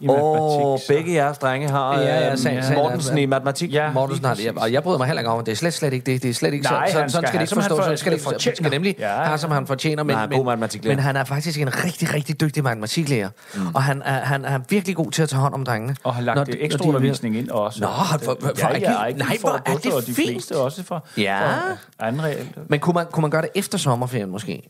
i 0.00 0.06
matematik. 0.06 0.80
så- 0.80 0.84
begge 0.88 1.14
jeres 1.14 1.38
drenge 1.38 1.68
har 1.70 1.98
Ja, 2.00 2.18
ja, 2.24 2.32
øh, 2.32 2.38
sagen 2.38 2.58
er- 2.58 2.74
Mortensen 2.74 3.18
i 3.18 3.26
matematik. 3.26 3.72
Ja, 3.72 3.92
Mortensen 3.92 4.24
har 4.26 4.34
det, 4.34 4.52
og 4.56 4.72
jeg 4.72 4.82
bryder 4.82 4.98
mig 4.98 5.06
heller 5.06 5.20
ikke 5.20 5.30
om, 5.30 5.44
det 5.44 5.52
er 5.52 5.56
slet, 5.56 5.72
slet 5.74 5.92
ikke 5.92 6.12
det. 6.12 6.22
Det 6.22 6.30
er 6.30 6.34
slet 6.34 6.52
ikke 6.52 6.64
Nej, 6.64 6.90
sådan, 6.90 6.90
sådan, 6.90 7.00
han 7.02 7.10
sådan 7.10 7.26
skal 7.28 7.38
det 7.38 7.42
ikke 7.42 7.48
som 7.50 7.58
han 7.58 7.68
forstås. 7.68 7.84
for- 7.84 7.88
Han 7.88 7.98
skal, 7.98 8.12
det, 8.12 8.44
han 8.46 8.56
skal 8.56 8.70
nemlig 8.70 8.94
Ja, 8.98 9.08
have, 9.24 9.38
som 9.38 9.50
han 9.50 9.66
fortjener. 9.66 10.02
Men, 10.02 10.06
Men 10.06 10.16
han 10.16 10.32
er 10.32 10.36
god 10.36 10.44
men, 10.44 10.46
matematiklærer. 10.50 10.96
men 10.96 11.04
han 11.04 11.16
er 11.16 11.24
faktisk 11.24 11.60
en 11.60 11.84
rigtig, 11.84 12.14
rigtig 12.14 12.40
dygtig 12.40 12.64
matematiklærer. 12.64 13.28
Mm. 13.54 13.60
Og 13.74 13.82
han 13.82 14.02
er, 14.04 14.20
han 14.20 14.44
er 14.44 14.60
virkelig 14.70 14.96
god 14.96 15.10
til 15.10 15.22
at 15.22 15.28
tage 15.28 15.40
hånd 15.40 15.54
om 15.54 15.64
drengene. 15.74 15.96
Og 16.04 16.14
har 16.14 16.22
lagt 16.22 16.36
Når 16.36 16.44
når 16.44 16.54
ekstra 16.58 16.78
de 16.78 16.84
ved- 16.88 16.94
undervisning 16.94 17.36
ind 17.36 17.50
også. 17.50 17.80
Nå, 17.80 17.86
har- 17.86 18.18
for- 18.18 18.36
for- 18.40 18.52
for 18.56 18.68
ja, 18.68 18.78
ja, 18.78 18.92
Ejgil 18.92 19.18
Nej, 19.18 19.36
hvor 19.40 19.60
er 19.66 19.76
det 19.76 19.92
og 19.92 20.06
de 20.06 20.14
fint. 20.14 20.28
fleste 20.30 20.56
også 20.56 20.82
for, 20.82 21.06
Ja. 21.16 21.56
for 21.56 21.78
anden 22.04 22.22
regel. 22.22 22.48
Men 22.68 22.80
kunne 22.80 22.94
man, 22.94 23.06
kunne 23.12 23.20
man 23.22 23.30
gøre 23.30 23.42
det 23.42 23.50
efter 23.54 23.78
sommerferien 23.78 24.30
måske? 24.30 24.62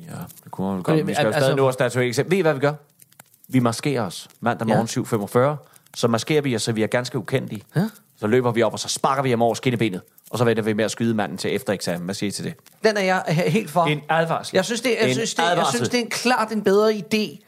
Ja, 0.00 0.12
det 0.44 0.50
kunne 0.50 0.72
man 0.72 0.82
godt. 0.82 1.06
Vi 1.06 1.14
skal 1.14 1.26
Altså- 1.26 1.40
stadig 1.40 1.56
nå 1.56 1.68
at 1.68 1.74
statuere 1.74 2.06
eksempel. 2.06 2.30
Ved 2.30 2.38
I, 2.38 2.42
hvad 2.42 2.54
vi 2.54 2.60
gør? 2.60 2.72
Vi 3.48 3.58
maskerer 3.58 4.02
os 4.02 4.28
mandag 4.40 4.68
Ja. 4.68 4.74
morgen 4.74 4.86
7.45. 4.88 5.56
Så 5.96 6.08
maskerer 6.08 6.42
vi 6.42 6.56
os, 6.56 6.62
så 6.62 6.72
vi 6.72 6.82
er 6.82 6.86
ganske 6.86 7.18
ukendelige. 7.18 7.62
Ja. 7.76 7.88
Så 8.20 8.26
løber 8.26 8.52
vi 8.52 8.62
op, 8.62 8.72
og 8.72 8.78
så 8.78 8.88
sparker 8.88 9.22
vi 9.22 9.30
ham 9.30 9.42
over 9.42 9.54
skinnebenet. 9.54 10.00
Og 10.30 10.38
så 10.38 10.44
venter 10.44 10.62
vi 10.62 10.72
med 10.72 10.84
at 10.84 10.90
skyde 10.90 11.14
manden 11.14 11.38
til 11.38 11.54
efter 11.54 11.72
eksamen. 11.72 12.02
Hvad 12.04 12.14
siger 12.14 12.28
I 12.28 12.30
til 12.30 12.44
det? 12.44 12.54
Den 12.84 12.96
er 12.96 13.00
jeg 13.00 13.22
he- 13.28 13.48
helt 13.48 13.70
for. 13.70 13.84
En 13.84 14.00
advarsel. 14.08 14.56
Jeg 14.56 14.64
synes, 14.64 14.80
det, 14.80 14.90
jeg 15.00 15.08
En 15.08 15.14
synes, 15.14 15.34
det, 15.34 15.42
jeg 15.42 15.66
synes, 15.74 15.88
det 15.88 15.98
er 16.00 16.04
en 16.04 16.10
klart 16.10 16.52
en 16.52 16.62
bedre 16.62 16.92
idé 17.14 17.44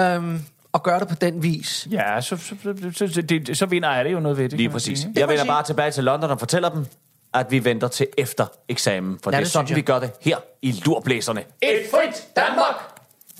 øhm, 0.00 0.40
at 0.74 0.82
gøre 0.82 1.00
det 1.00 1.08
på 1.08 1.14
den 1.14 1.42
vis. 1.42 1.88
Ja, 1.90 2.20
så, 2.20 2.36
så, 2.36 2.54
så, 2.94 3.08
så, 3.08 3.22
det, 3.22 3.56
så 3.58 3.66
vinder 3.66 3.94
jeg 3.94 4.04
det 4.04 4.12
jo 4.12 4.20
noget 4.20 4.38
ved 4.38 4.48
det. 4.48 4.58
Lige 4.58 4.68
præcis. 4.70 4.98
sige, 4.98 5.12
Jeg 5.16 5.28
vender 5.28 5.44
bare 5.44 5.62
tilbage 5.62 5.90
til 5.90 6.04
London 6.04 6.30
og 6.30 6.38
fortæller 6.38 6.68
dem, 6.68 6.86
at 7.34 7.46
vi 7.50 7.64
venter 7.64 7.88
til 7.88 8.06
efter 8.18 8.46
eksamen. 8.68 9.18
For 9.22 9.30
Ja, 9.30 9.36
det 9.36 9.40
er 9.40 9.44
det 9.44 9.50
sådan, 9.52 9.66
synes 9.66 9.70
jeg. 9.70 9.76
vi 9.76 9.82
gør 9.82 9.98
det 10.00 10.10
her 10.20 10.36
i 10.62 10.74
Lurblæserne. 10.86 11.40
Et 11.40 11.82
frit 11.90 12.36
Danmark! 12.36 12.74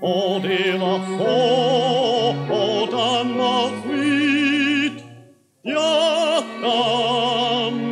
Og 0.03 0.43
det 0.43 0.81
var 0.81 0.99
få, 1.07 1.25
og 2.55 2.89
Danmark 2.93 3.85
frit. 3.85 5.05
Ja, 5.65 5.79
Danmark 6.63 7.92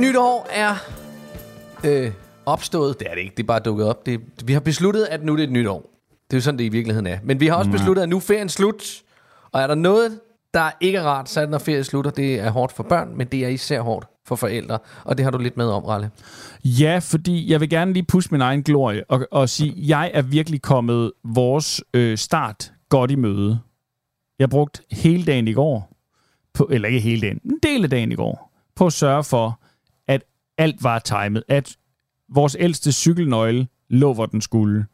nyt 0.00 0.16
år 0.16 0.48
er 0.50 0.74
øh, 1.84 2.12
opstået. 2.46 2.98
Det 3.00 3.06
er 3.10 3.14
det 3.14 3.20
ikke, 3.20 3.34
det 3.36 3.42
er 3.42 3.46
bare 3.46 3.60
dukket 3.60 3.86
op. 3.86 4.06
Det, 4.06 4.20
vi 4.44 4.52
har 4.52 4.60
besluttet, 4.60 5.04
at 5.04 5.24
nu 5.24 5.32
er 5.32 5.36
det 5.36 5.44
et 5.44 5.52
nyt 5.52 5.66
år. 5.66 5.90
Det 6.10 6.36
er 6.36 6.36
jo 6.36 6.40
sådan, 6.40 6.58
det 6.58 6.64
i 6.64 6.68
virkeligheden 6.68 7.06
er. 7.06 7.18
Men 7.22 7.40
vi 7.40 7.46
har 7.46 7.54
også 7.54 7.70
besluttet, 7.70 8.02
at 8.02 8.08
nu 8.08 8.16
er 8.16 8.20
ferien 8.20 8.48
slut. 8.48 9.02
Og 9.52 9.60
er 9.60 9.66
der 9.66 9.74
noget, 9.74 10.20
der 10.54 10.70
ikke 10.80 10.98
er 10.98 11.02
rart, 11.02 11.28
så 11.28 11.40
er 11.40 11.44
det, 11.44 11.50
når 11.50 11.58
ferien 11.58 11.84
slutter. 11.84 12.10
Det 12.10 12.40
er 12.40 12.50
hårdt 12.50 12.72
for 12.72 12.82
børn, 12.82 13.16
men 13.16 13.26
det 13.26 13.44
er 13.44 13.48
især 13.48 13.80
hårdt 13.80 14.06
for 14.26 14.36
forældre. 14.36 14.78
Og 15.04 15.18
det 15.18 15.24
har 15.24 15.30
du 15.30 15.38
lidt 15.38 15.56
med 15.56 15.66
om, 15.66 15.84
Ralle. 15.84 16.10
Ja, 16.64 16.98
fordi 17.02 17.50
jeg 17.52 17.60
vil 17.60 17.70
gerne 17.70 17.92
lige 17.92 18.04
pusse 18.08 18.30
min 18.32 18.40
egen 18.40 18.62
glorie 18.62 19.04
og, 19.08 19.26
og 19.30 19.48
sige, 19.48 19.74
jeg 19.76 20.10
er 20.14 20.22
virkelig 20.22 20.62
kommet 20.62 21.12
vores 21.24 21.82
øh, 21.94 22.18
start 22.18 22.72
godt 22.88 23.10
i 23.10 23.16
møde. 23.16 23.60
Jeg 24.38 24.50
brugte 24.50 24.82
hele 24.90 25.24
dagen 25.24 25.48
i 25.48 25.52
går, 25.52 25.96
på, 26.54 26.68
eller 26.70 26.88
ikke 26.88 27.00
hele 27.00 27.20
dagen, 27.20 27.40
en 27.44 27.58
del 27.62 27.84
af 27.84 27.90
dagen 27.90 28.12
i 28.12 28.14
går, 28.14 28.52
på 28.76 28.86
at 28.86 28.92
sørge 28.92 29.24
for, 29.24 29.46
at 29.46 29.69
alt 30.60 30.84
var 30.84 30.98
timet. 30.98 31.42
At 31.48 31.76
vores 32.34 32.56
ældste 32.60 32.92
cykelnøgle 32.92 33.68
lå, 33.88 34.14
hvor 34.14 34.26
den 34.26 34.40
skulle. 34.40 34.86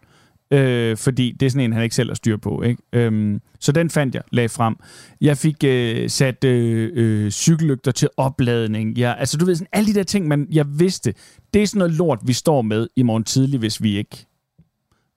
Øh, 0.50 0.96
fordi 0.96 1.32
det 1.40 1.46
er 1.46 1.50
sådan 1.50 1.64
en, 1.64 1.72
han 1.72 1.82
ikke 1.82 1.94
selv 1.94 2.10
har 2.10 2.14
styr 2.14 2.36
på. 2.36 2.62
Ikke? 2.62 2.82
Øhm, 2.92 3.40
så 3.60 3.72
den 3.72 3.90
fandt 3.90 4.14
jeg, 4.14 4.22
lagde 4.32 4.48
frem. 4.48 4.76
Jeg 5.20 5.38
fik 5.38 5.64
øh, 5.64 6.10
sat 6.10 6.44
øh, 6.44 6.90
øh, 6.94 7.30
cykellygter 7.30 7.92
til 7.92 8.08
opladning. 8.16 8.98
Jeg, 8.98 9.16
altså 9.18 9.38
du 9.38 9.44
ved, 9.44 9.54
sådan, 9.54 9.68
alle 9.72 9.86
de 9.86 9.94
der 9.94 10.02
ting, 10.02 10.28
man, 10.28 10.46
jeg 10.52 10.78
vidste, 10.78 11.14
det 11.54 11.62
er 11.62 11.66
sådan 11.66 11.78
noget 11.78 11.94
lort, 11.94 12.18
vi 12.26 12.32
står 12.32 12.62
med 12.62 12.88
i 12.96 13.02
morgen 13.02 13.24
tidlig, 13.24 13.58
hvis 13.58 13.82
vi 13.82 13.96
ikke 13.96 14.26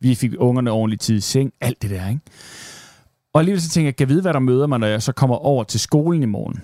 vi 0.01 0.15
fik 0.15 0.31
ungerne 0.37 0.71
ordentligt 0.71 1.01
tid 1.01 1.17
i 1.17 1.19
seng. 1.19 1.53
Alt 1.61 1.81
det 1.81 1.89
der, 1.89 2.09
ikke? 2.09 2.21
Og 3.33 3.39
alligevel 3.39 3.61
så 3.61 3.69
tænker 3.69 3.87
jeg, 3.87 3.95
kan 3.95 4.07
jeg 4.07 4.09
vide, 4.09 4.21
hvad 4.21 4.33
der 4.33 4.39
møder 4.39 4.67
mig, 4.67 4.79
når 4.79 4.87
jeg 4.87 5.01
så 5.01 5.11
kommer 5.11 5.35
over 5.35 5.63
til 5.63 5.79
skolen 5.79 6.23
i 6.23 6.25
morgen? 6.25 6.63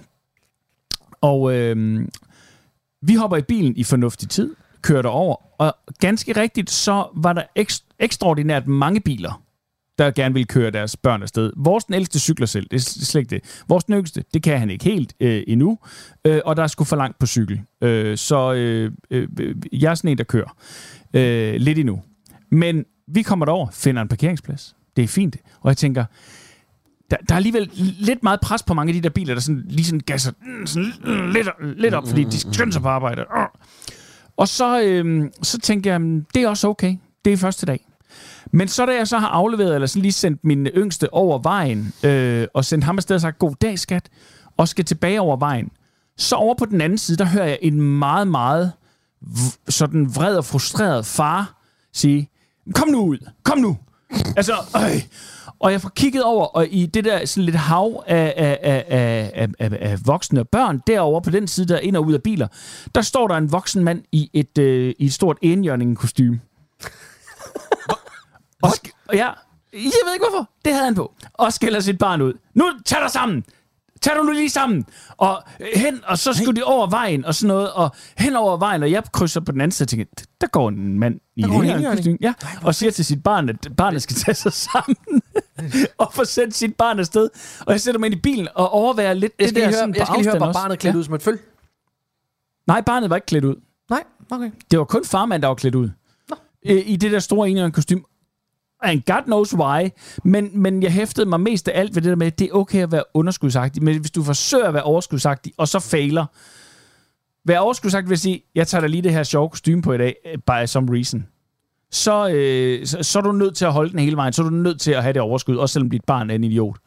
Og 1.21 1.53
øh, 1.53 2.07
vi 3.07 3.15
hopper 3.15 3.37
i 3.37 3.41
bilen 3.41 3.75
i 3.77 3.83
fornuftig 3.83 4.29
tid, 4.29 4.55
kører 4.81 5.01
derover, 5.01 5.35
og 5.61 5.75
ganske 5.99 6.41
rigtigt, 6.41 6.69
så 6.69 7.07
var 7.15 7.33
der 7.33 7.43
ekst- 7.59 7.95
ekstraordinært 7.99 8.67
mange 8.67 9.01
biler, 9.01 9.41
der 9.97 10.11
gerne 10.11 10.33
ville 10.33 10.45
køre 10.45 10.71
deres 10.71 10.97
børn 10.97 11.21
afsted. 11.21 11.51
Vores 11.57 11.83
den 11.83 11.93
ældste 11.93 12.19
cykler 12.19 12.47
selv, 12.47 12.67
det 12.71 12.77
er 12.77 12.81
slet 12.81 13.21
ikke 13.21 13.29
det. 13.29 13.63
Vores 13.67 13.83
den 13.83 13.95
yngste, 13.95 14.23
det 14.33 14.43
kan 14.43 14.59
han 14.59 14.69
ikke 14.69 14.85
helt 14.85 15.13
øh, 15.19 15.43
endnu, 15.47 15.77
øh, 16.25 16.41
og 16.45 16.57
der 16.57 16.63
er 16.63 16.67
sgu 16.67 16.83
for 16.83 16.95
langt 16.95 17.19
på 17.19 17.25
cykel. 17.25 17.61
Øh, 17.81 18.17
så 18.17 18.53
øh, 18.53 18.91
øh, 19.11 19.27
jeg 19.71 19.91
er 19.91 19.95
sådan 19.95 20.11
en, 20.11 20.17
der 20.17 20.23
kører 20.23 20.57
øh, 21.13 21.55
lidt 21.55 21.79
endnu. 21.79 22.01
Men 22.51 22.85
vi 23.07 23.21
kommer 23.21 23.45
derover, 23.45 23.67
finder 23.71 24.01
en 24.01 24.07
parkeringsplads. 24.07 24.75
Det 24.95 25.03
er 25.03 25.07
fint. 25.07 25.37
Og 25.61 25.69
jeg 25.69 25.77
tænker, 25.77 26.05
der, 27.11 27.17
der 27.29 27.33
er 27.35 27.37
alligevel 27.37 27.69
lidt 27.99 28.23
meget 28.23 28.39
pres 28.41 28.63
på 28.63 28.73
mange 28.73 28.89
af 28.89 28.93
de 28.93 29.01
der 29.01 29.09
biler, 29.09 29.33
der 29.33 29.41
sådan, 29.41 29.63
lige 29.67 29.85
sådan 29.85 29.99
gasser 29.99 30.31
mm, 30.59 30.67
sådan, 30.67 30.93
mm, 31.05 31.31
lidt, 31.31 31.47
lidt 31.77 31.93
op, 31.93 32.07
fordi 32.07 32.23
de 32.23 32.39
skynder 32.39 32.71
sig 32.71 32.81
på 32.81 32.87
arbejde. 32.87 33.25
Og 34.37 34.47
så, 34.47 34.81
øh, 34.81 35.31
så 35.41 35.59
tænker 35.59 35.91
jeg, 35.91 36.01
det 36.33 36.43
er 36.43 36.47
også 36.49 36.67
okay. 36.67 36.95
Det 37.25 37.33
er 37.33 37.37
første 37.37 37.65
dag. 37.65 37.87
Men 38.51 38.67
så 38.67 38.85
da 38.85 38.95
jeg 38.95 39.07
så 39.07 39.17
har 39.17 39.27
afleveret, 39.27 39.75
eller 39.75 39.87
sådan 39.87 40.01
lige 40.01 40.11
sendt 40.11 40.43
min 40.43 40.65
yngste 40.67 41.13
over 41.13 41.39
vejen, 41.39 41.93
øh, 42.03 42.47
og 42.53 42.65
sendt 42.65 42.83
ham 42.83 42.97
afsted 42.97 43.15
og 43.15 43.21
sagt, 43.21 43.39
god 43.39 43.55
dag 43.61 43.79
skat, 43.79 44.09
og 44.57 44.67
skal 44.67 44.85
tilbage 44.85 45.21
over 45.21 45.37
vejen, 45.37 45.69
så 46.17 46.35
over 46.35 46.55
på 46.55 46.65
den 46.65 46.81
anden 46.81 46.97
side, 46.97 47.17
der 47.17 47.25
hører 47.25 47.45
jeg 47.45 47.59
en 47.61 47.81
meget, 47.81 48.27
meget 48.27 48.71
v- 49.25 49.57
sådan 49.69 50.15
vred 50.15 50.37
og 50.37 50.45
frustreret 50.45 51.05
far 51.05 51.61
sige, 51.93 52.29
kom 52.75 52.87
nu 52.87 52.99
ud, 53.05 53.17
kom 53.43 53.57
nu 53.57 53.77
altså, 54.37 54.53
øh. 54.75 55.03
Og 55.59 55.71
jeg 55.71 55.81
får 55.81 55.89
kigget 55.89 56.23
over, 56.23 56.45
og 56.45 56.67
i 56.67 56.85
det 56.85 57.05
der 57.05 57.25
sådan 57.25 57.43
lidt 57.43 57.55
hav 57.55 58.03
af, 58.07 58.33
af, 58.37 58.59
af, 58.63 58.85
af, 59.33 59.49
af, 59.59 59.77
af, 59.81 59.97
voksne 60.05 60.39
og 60.39 60.49
børn, 60.49 60.81
derovre 60.87 61.21
på 61.21 61.29
den 61.29 61.47
side, 61.47 61.67
der 61.67 61.75
er 61.75 61.79
ind 61.79 61.95
og 61.97 62.05
ud 62.05 62.13
af 62.13 62.23
biler, 62.23 62.47
der 62.95 63.01
står 63.01 63.27
der 63.27 63.35
en 63.35 63.51
voksen 63.51 63.83
mand 63.83 64.03
i 64.11 64.29
et, 64.33 64.57
øh, 64.57 64.93
i 64.99 65.05
et 65.05 65.13
stort 65.13 65.37
enhjørning 65.41 65.97
kostume. 65.97 66.41
og, 68.63 68.71
og 69.07 69.15
ja, 69.15 69.29
jeg 69.73 69.91
ved 70.05 70.13
ikke 70.13 70.25
hvorfor, 70.29 70.49
det 70.65 70.73
havde 70.73 70.85
han 70.85 70.95
på. 70.95 71.13
Og 71.33 71.53
skælder 71.53 71.79
sit 71.79 71.97
barn 71.97 72.21
ud. 72.21 72.33
Nu 72.53 72.71
tag 72.85 73.01
dig 73.01 73.11
sammen! 73.11 73.43
Tag 74.01 74.15
dig 74.15 74.25
nu 74.25 74.31
lige 74.31 74.49
sammen! 74.49 74.85
Og 75.17 75.43
øh, 75.59 75.67
hen, 75.75 75.99
og 76.07 76.17
så 76.17 76.33
skulle 76.33 76.55
de 76.61 76.63
over 76.63 76.87
vejen 76.89 77.25
og 77.25 77.35
sådan 77.35 77.47
noget, 77.47 77.71
og 77.73 77.89
hen 78.17 78.35
over 78.35 78.57
vejen, 78.57 78.83
og 78.83 78.91
jeg 78.91 79.03
krydser 79.13 79.39
på 79.41 79.51
den 79.51 79.61
anden 79.61 79.71
side 79.71 79.85
og 79.85 79.89
tænker, 79.89 80.05
der 80.41 80.47
går 80.47 80.69
en 80.69 80.99
mand 80.99 81.19
i 81.35 81.41
Der 81.41 81.47
en 81.77 81.83
kostume, 81.95 82.17
ja, 82.21 82.33
og 82.63 82.75
siger 82.75 82.91
til 82.91 83.05
sit 83.05 83.23
barn, 83.23 83.49
at 83.49 83.67
barnet 83.77 84.03
skal 84.03 84.15
tage 84.15 84.35
sig 84.35 84.53
sammen 84.53 85.21
og 85.97 86.13
få 86.13 86.25
sendt 86.25 86.55
sit 86.55 86.75
barn 86.75 86.99
afsted. 86.99 87.29
Og 87.59 87.71
jeg 87.71 87.81
sætter 87.81 87.99
mig 87.99 88.07
ind 88.07 88.15
i 88.15 88.19
bilen 88.19 88.47
og 88.55 88.69
overværer 88.69 89.13
lidt 89.13 89.33
Jeg 89.39 89.47
det 89.47 89.55
der 89.55 89.63
høre, 89.63 89.73
sådan 89.73 89.93
på 89.93 89.97
jeg 89.97 90.07
skal 90.07 90.17
lige 90.19 90.31
høre 90.31 90.39
var 90.39 90.53
barnet 90.53 90.79
klædt 90.79 90.93
Ja. 90.95 90.99
ud 90.99 91.03
som 91.03 91.13
et 91.13 91.21
føl? 91.21 91.39
Nej, 92.67 92.81
barnet 92.81 93.09
var 93.09 93.15
ikke 93.15 93.25
klædt 93.25 93.45
ud. 93.45 93.55
Nej, 93.89 94.03
okay. 94.31 94.51
Det 94.71 94.79
var 94.79 94.85
kun 94.85 95.05
farmand, 95.05 95.41
der 95.41 95.47
var 95.47 95.55
klædt 95.55 95.75
ud. 95.75 95.89
Øh, 96.65 96.81
I 96.85 96.95
det 96.95 97.11
der 97.11 97.19
store 97.19 97.49
enhjørning 97.49 97.73
kostume. 97.75 98.01
And 98.81 99.01
God 99.05 99.23
knows 99.25 99.55
why. 99.55 99.89
Men, 100.23 100.49
men 100.53 100.83
jeg 100.83 100.91
hæftede 100.91 101.25
mig 101.25 101.39
mest 101.39 101.67
af 101.67 101.79
alt 101.79 101.95
ved 101.95 102.01
det 102.01 102.09
der 102.09 102.15
med, 102.15 102.27
at 102.27 102.39
det 102.39 102.49
er 102.49 102.53
okay 102.53 102.83
at 102.83 102.91
være 102.91 103.03
underskudsagtig. 103.13 103.83
Men 103.83 103.99
hvis 103.99 104.11
du 104.11 104.23
forsøger 104.23 104.67
at 104.67 104.73
være 104.73 104.83
overskudsagtig, 104.83 105.53
og 105.57 105.67
så 105.67 105.79
fejler. 105.79 106.25
Vær 107.47 107.59
overskudsagtig 107.59 108.09
vil 108.09 108.17
sige, 108.17 108.43
jeg 108.55 108.67
tager 108.67 108.81
da 108.81 108.87
lige 108.87 109.01
det 109.01 109.11
her 109.11 109.23
sjove 109.23 109.49
kostume 109.49 109.81
på 109.81 109.93
i 109.93 109.97
dag, 109.97 110.15
eh, 110.25 110.37
by 110.37 110.65
some 110.67 110.93
reason. 110.97 111.27
så, 111.91 112.29
øh, 112.29 112.85
så, 112.87 113.03
så 113.03 113.19
er 113.19 113.23
du 113.23 113.31
nødt 113.31 113.55
til 113.55 113.65
at 113.65 113.73
holde 113.73 113.91
den 113.91 113.99
hele 113.99 114.15
vejen. 114.15 114.33
Så 114.33 114.41
er 114.41 114.49
du 114.49 114.55
nødt 114.55 114.81
til 114.81 114.91
at 114.91 115.03
have 115.03 115.13
det 115.13 115.21
overskud, 115.21 115.55
også 115.55 115.73
selvom 115.73 115.89
dit 115.89 116.03
barn 116.07 116.29
er 116.29 116.35
en 116.35 116.43
idiot. 116.43 116.77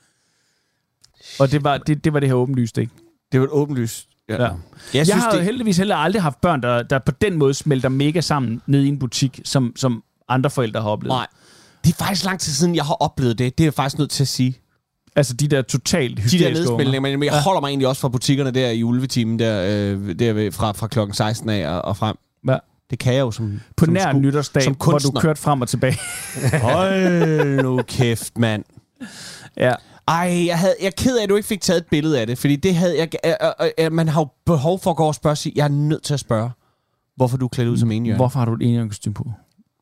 Og 1.40 1.50
det 1.50 1.64
var 1.64 1.78
det, 1.78 2.04
det, 2.04 2.12
var 2.12 2.20
det 2.20 2.28
her 2.28 2.36
åbenlyst, 2.36 2.78
ikke? 2.78 2.92
Det 3.32 3.40
var 3.40 3.46
et 3.46 3.52
åbenlyst. 3.52 4.08
Ja. 4.28 4.34
Ja. 4.34 4.40
Jeg, 4.48 4.50
synes, 4.92 5.08
jeg 5.08 5.16
har 5.16 5.32
det, 5.32 5.44
heldigvis 5.44 5.76
heller 5.76 5.96
aldrig 5.96 6.22
haft 6.22 6.40
børn, 6.40 6.62
der, 6.62 6.82
der 6.82 6.98
på 6.98 7.12
den 7.12 7.36
måde 7.36 7.54
smelter 7.54 7.88
mega 7.88 8.20
sammen 8.20 8.62
ned 8.66 8.82
i 8.82 8.88
en 8.88 8.98
butik, 8.98 9.40
som, 9.44 9.72
som 9.76 10.02
andre 10.28 10.50
forældre 10.50 10.82
har 10.82 10.88
oplevet. 10.90 11.12
Nej. 11.16 11.26
Det 11.84 11.90
er 11.92 12.04
faktisk 12.04 12.24
lang 12.24 12.40
tid 12.40 12.52
siden, 12.52 12.74
jeg 12.74 12.84
har 12.84 12.94
oplevet 12.94 13.38
det. 13.38 13.58
Det 13.58 13.64
er 13.64 13.66
jeg 13.66 13.74
faktisk 13.74 13.98
nødt 13.98 14.10
til 14.10 14.24
at 14.24 14.28
sige. 14.28 14.58
Altså 15.16 15.34
de 15.34 15.48
der 15.48 15.62
totalt 15.62 16.16
De 16.16 16.22
hysteriske 16.22 16.62
der 16.64 16.70
nedspilninger, 16.70 17.00
men 17.18 17.24
jeg 17.24 17.42
holder 17.42 17.60
mig 17.60 17.68
egentlig 17.68 17.88
også 17.88 18.00
fra 18.00 18.08
butikkerne 18.08 18.50
der 18.50 18.70
i 18.70 18.82
ulvetimen, 18.84 19.38
der, 19.38 19.62
øh, 19.66 20.18
der 20.18 20.50
fra, 20.50 20.72
fra 20.72 20.86
klokken 20.86 21.14
16 21.14 21.48
af 21.48 21.68
og, 21.68 21.82
og 21.84 21.96
frem. 21.96 22.16
Ja. 22.48 22.56
Det 22.90 22.98
kan 22.98 23.14
jeg 23.14 23.20
jo 23.20 23.30
som 23.30 23.60
På 23.76 23.84
som 23.84 23.94
nær 23.94 24.12
sku- 24.12 24.18
nytårsdag, 24.18 24.62
som 24.62 24.74
hvor 24.84 24.98
du 24.98 25.10
kørte 25.10 25.40
frem 25.40 25.60
og 25.60 25.68
tilbage. 25.68 25.98
Hold 26.62 27.62
nu 27.62 27.82
kæft, 27.82 28.38
mand. 28.38 28.64
ja. 29.56 29.72
Ej, 30.08 30.44
jeg, 30.46 30.58
havde, 30.58 30.74
jeg 30.80 30.86
er 30.86 30.90
ked 30.96 31.18
af, 31.18 31.22
at 31.22 31.28
du 31.28 31.36
ikke 31.36 31.48
fik 31.48 31.60
taget 31.60 31.78
et 31.78 31.86
billede 31.86 32.20
af 32.20 32.26
det, 32.26 32.38
fordi 32.38 32.56
det 32.56 32.74
havde 32.74 32.98
jeg... 32.98 33.08
Øh, 33.26 33.32
øh, 33.60 33.86
øh, 33.86 33.92
man 33.92 34.08
har 34.08 34.20
jo 34.20 34.28
behov 34.46 34.80
for 34.80 34.90
at 34.90 34.96
gå 34.96 35.04
og 35.04 35.14
spørge 35.14 35.36
sig. 35.36 35.52
Jeg 35.56 35.64
er 35.64 35.68
nødt 35.68 36.02
til 36.02 36.14
at 36.14 36.20
spørge, 36.20 36.50
hvorfor 37.16 37.36
du 37.36 37.44
er 37.44 37.48
klædt 37.48 37.68
ud 37.68 37.76
som 37.78 37.90
enhjørning. 37.90 38.18
Hvorfor 38.18 38.38
har 38.38 38.46
du 38.46 38.54
et 38.54 38.62
enhjørningskostyme 38.62 39.14
på? 39.14 39.30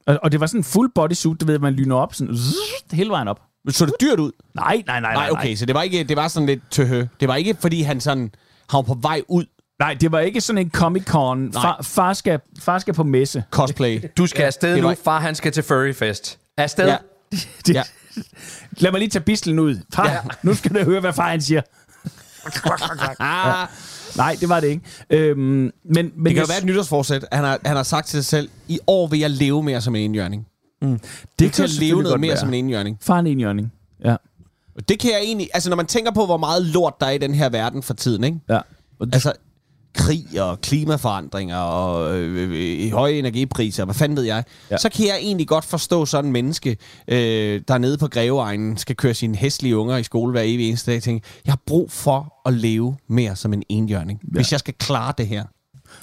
Og, 0.07 0.19
og 0.23 0.33
det 0.33 0.41
var 0.41 0.47
sådan 0.47 0.61
en 0.61 0.65
full 0.65 0.91
bodysuit, 0.95 1.41
du 1.41 1.47
ved, 1.47 1.59
man 1.59 1.73
lyner 1.73 1.97
op 1.97 2.15
sådan, 2.15 2.37
zzz, 2.37 2.57
hele 2.93 3.11
vejen 3.11 3.29
op. 3.29 3.41
Så 3.71 3.87
det 3.87 3.95
dyrt 4.01 4.19
ud? 4.21 4.33
Nej, 4.55 4.83
nej, 4.87 5.01
nej, 5.01 5.15
Nej, 5.15 5.29
okay, 5.31 5.57
så 5.57 5.67
det 5.67 5.75
var 5.75 5.83
ikke, 5.83 6.05
det 6.05 6.17
var 6.17 6.29
sådan 6.29 6.47
lidt 6.47 6.71
tøhø. 6.71 7.07
Det 7.21 7.29
var 7.29 7.37
ikke, 7.37 7.57
fordi 7.61 7.83
han 7.83 8.01
sådan, 8.01 8.23
han 8.71 8.77
var 8.79 8.83
på 8.83 8.99
vej 9.03 9.23
ud 9.29 9.45
Nej, 9.79 9.95
det 9.95 10.13
var 10.13 10.21
ikke 10.21 10.41
sådan 10.41 10.59
en 10.63 10.71
Comic-Con. 10.77 11.53
Far, 11.53 11.81
far, 11.83 12.13
skal, 12.13 12.41
far 12.61 12.79
skal 12.79 12.95
på 12.95 13.03
messe. 13.03 13.45
cosplay. 13.51 14.03
Du 14.17 14.27
skal 14.27 14.43
afsted 14.43 14.77
nu, 14.77 14.83
var- 14.89 14.97
far 15.05 15.21
han 15.21 15.35
skal 15.35 15.53
til 15.53 15.63
Furryfest. 15.63 16.39
Afsted. 16.57 16.87
Ja. 16.87 16.97
Det, 17.67 17.75
Ja. 17.75 17.83
Lad 18.73 18.91
mig 18.91 18.99
lige 18.99 19.11
tage 19.11 19.23
bislen 19.23 19.59
ud. 19.59 19.77
Far, 19.95 20.11
ja. 20.11 20.19
nu 20.43 20.55
skal 20.55 20.75
du 20.75 20.85
høre, 20.85 21.01
hvad 21.01 21.13
far 21.13 21.29
han 21.31 21.41
siger. 21.41 21.63
Ah, 23.21 23.69
Nej, 24.17 24.37
det 24.41 24.49
var 24.49 24.61
det 24.61 24.69
ikke. 24.69 24.83
Øhm, 25.11 25.39
men, 25.41 25.73
men 25.85 26.03
det 26.05 26.25
kan 26.25 26.37
jeg, 26.37 26.37
jo 26.43 26.47
være 26.49 26.59
et 26.59 26.65
nytårsforsæt. 26.65 27.25
Han 27.33 27.45
har, 27.45 27.59
han 27.65 27.77
har 27.77 27.83
sagt 27.83 28.07
til 28.07 28.17
sig 28.25 28.25
selv, 28.25 28.49
i 28.69 28.79
år 28.87 29.07
vil 29.07 29.19
jeg 29.21 29.31
leve 29.31 29.63
mere 29.63 29.81
som 29.81 29.97
en 29.97 30.03
enhjørning. 30.03 30.47
det 30.83 31.01
Det 31.39 31.53
kan 31.53 31.69
kan 31.69 31.69
leve 31.81 32.03
noget 32.03 32.21
mere 32.21 32.29
være. 32.31 32.39
som 32.39 32.49
en 32.49 32.55
enhjørning. 32.55 32.99
Far 33.01 33.19
en 33.19 33.27
enhjørning. 33.27 33.73
Ja. 34.05 34.17
Og 34.77 34.89
det 34.89 34.99
kan 34.99 35.11
jeg 35.11 35.21
egentlig... 35.25 35.49
Altså, 35.55 35.71
når 35.71 35.77
man 35.77 35.87
tænker 35.87 36.11
på, 36.13 36.27
hvor 36.27 36.37
meget 36.37 36.63
lort 36.63 36.95
der 37.01 37.07
er 37.07 37.11
i 37.11 37.19
den 37.19 37.35
her 37.35 37.49
verden 37.49 37.83
for 37.83 37.95
tiden, 37.95 38.25
ikke? 38.25 38.39
ja. 38.49 38.61
Altså, 39.13 39.33
krig 39.97 40.43
og 40.43 40.61
klimaforandringer 40.61 41.57
og 41.59 42.17
øh, 42.19 42.51
øh, 42.87 42.93
høje 42.93 43.13
energipriser, 43.13 43.85
hvad 43.85 43.95
fanden 43.95 44.17
ved 44.17 44.25
jeg, 44.25 44.45
Ja. 44.47 44.75
ja. 44.75 44.79
så 44.79 44.89
kan 44.89 45.07
jeg 45.07 45.17
egentlig 45.21 45.49
godt 45.49 45.65
forstå 45.65 46.07
sådan 46.07 46.25
en 46.25 46.33
menneske, 46.33 46.77
øh, 47.09 47.61
der 47.69 47.79
nede 47.79 47.99
på 47.99 48.09
Greveegnen 48.09 48.77
skal 48.77 48.97
køre 48.97 49.15
sine 49.15 49.37
hæslige 49.37 49.77
unger 49.77 49.97
i 49.97 50.03
skole 50.03 50.31
hver 50.33 50.43
evig 50.45 50.69
eneste 50.69 50.91
dag, 50.93 51.03
tænker, 51.03 51.29
jeg 51.45 51.53
har 51.53 51.61
brug 51.67 51.93
for 51.93 52.33
at 52.49 52.55
leve 52.55 52.97
mere 53.09 53.37
som 53.37 53.53
en 53.53 53.63
enhjørning, 53.69 54.21
ja. 54.23 54.29
hvis 54.33 54.53
jeg 54.53 54.61
skal 54.61 54.75
klare 54.75 55.13
det 55.19 55.27
her. 55.27 55.45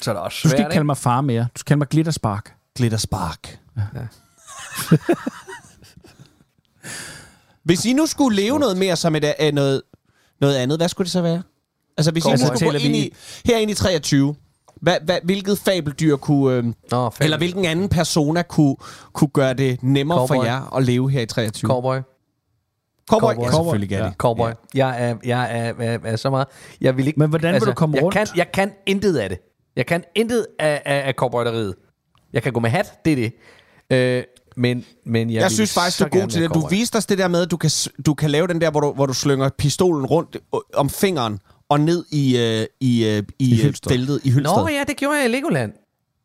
Så 0.01 0.11
er 0.11 0.15
det 0.15 0.23
også 0.23 0.35
du 0.35 0.39
skal 0.39 0.49
svært, 0.49 0.59
ikke 0.59 0.71
kalde 0.73 0.85
mig 0.85 0.97
far 0.97 1.21
mere. 1.21 1.41
Du 1.41 1.59
skal 1.59 1.65
kalde 1.67 1.77
mig 1.79 1.87
Glitterspark. 1.87 2.53
Glitterspark. 2.75 3.59
Ja. 3.77 3.81
Hvis 7.63 7.85
I 7.85 7.93
nu 7.93 8.05
skulle 8.05 8.35
leve 8.41 8.59
noget 8.59 8.77
mere 8.77 8.95
som 8.95 9.15
et, 9.15 9.23
uh, 9.23 9.53
noget, 9.53 9.81
noget 10.41 10.55
andet, 10.55 10.79
hvad 10.79 10.89
skulle 10.89 11.05
det 11.05 11.11
så 11.11 11.21
være? 11.21 11.41
Altså, 11.97 12.11
hvis 12.11 12.25
I 12.25 12.27
nu 12.27 12.31
Altså, 12.31 12.45
skulle 12.55 12.71
gå 12.71 12.77
ind 12.77 12.95
i, 12.95 13.13
her 13.45 13.57
ind 13.57 13.71
i 13.71 13.73
23, 13.73 14.35
hvad, 14.81 14.95
hvad, 15.05 15.17
hvilket 15.23 15.57
fabeldyr 15.59 16.15
kunne... 16.15 16.57
Øh, 16.57 16.63
Nå, 16.63 16.73
fabel. 16.91 17.23
eller 17.23 17.37
hvilken 17.37 17.65
anden 17.65 17.89
persona 17.89 18.41
kunne, 18.41 18.75
kunne 19.13 19.27
gøre 19.33 19.53
det 19.53 19.83
nemmere 19.83 20.17
Cowboy. 20.17 20.35
for 20.35 20.43
jer 20.43 20.75
at 20.77 20.83
leve 20.83 21.11
her 21.11 21.21
i 21.21 21.25
23? 21.25 21.67
Cowboy. 21.69 21.97
Cowboy. 23.09 23.33
Cowboy. 23.33 23.45
Ja, 23.45 23.51
selvfølgelig 23.51 23.89
kan 23.89 23.97
Ja. 23.97 24.05
det. 24.05 24.13
Cowboy. 24.17 24.49
Ja. 24.75 24.87
Jeg, 24.87 25.09
er, 25.09 25.15
jeg 25.25 25.57
er, 25.59 25.73
er, 25.79 25.97
er 26.03 26.15
så 26.15 26.29
meget... 26.29 26.47
Jeg 26.81 26.97
vil 26.97 27.07
ikke, 27.07 27.19
Men 27.19 27.29
hvordan 27.29 27.53
vil 27.53 27.61
du 27.61 27.73
komme 27.73 27.95
jeg 27.95 28.03
rundt? 28.03 28.13
Kan, 28.15 28.27
jeg 28.35 28.51
kan 28.51 28.71
intet 28.85 29.17
af 29.17 29.29
det. 29.29 29.37
Jeg 29.75 29.85
kan 29.85 30.03
intet 30.15 30.45
af, 30.59 30.81
af, 30.85 31.07
af 31.07 31.13
cowboyderiet. 31.13 31.75
Jeg 32.33 32.43
kan 32.43 32.53
gå 32.53 32.59
med 32.59 32.69
hat, 32.69 33.05
det 33.05 33.11
er 33.11 33.15
det. 33.15 33.33
Øh, 33.97 34.23
men, 34.57 34.85
men 35.05 35.29
jeg, 35.29 35.35
Jeg, 35.35 35.41
jeg 35.41 35.51
synes 35.51 35.73
faktisk, 35.73 35.99
du 35.99 36.03
er 36.05 36.09
god 36.09 36.27
til 36.27 36.41
det. 36.41 36.53
Du 36.53 36.67
viste 36.67 36.95
os 36.95 37.05
det 37.05 37.17
der 37.17 37.27
med, 37.27 37.41
at 37.41 37.51
du 37.51 37.57
kan, 37.57 37.69
du 38.05 38.13
kan 38.13 38.29
lave 38.29 38.47
den 38.47 38.61
der, 38.61 38.71
hvor 38.71 38.79
du, 38.79 38.91
hvor 38.93 39.05
du 39.05 39.13
slynger 39.13 39.49
pistolen 39.57 40.05
rundt 40.05 40.35
øh, 40.55 40.59
om 40.73 40.89
fingeren 40.89 41.39
og 41.74 41.80
ned 41.80 42.05
i, 42.11 42.38
øh, 42.38 42.65
i, 42.82 43.05
øh, 43.05 43.24
i, 43.39 43.51
I 43.51 43.55
Hylsted. 43.55 43.91
feltet 43.91 44.19
i 44.24 44.30
Hylsted. 44.30 44.55
Nå 44.57 44.67
ja, 44.67 44.84
det 44.88 44.97
gjorde 44.97 45.17
jeg 45.17 45.26
i 45.26 45.32
Legoland. 45.32 45.74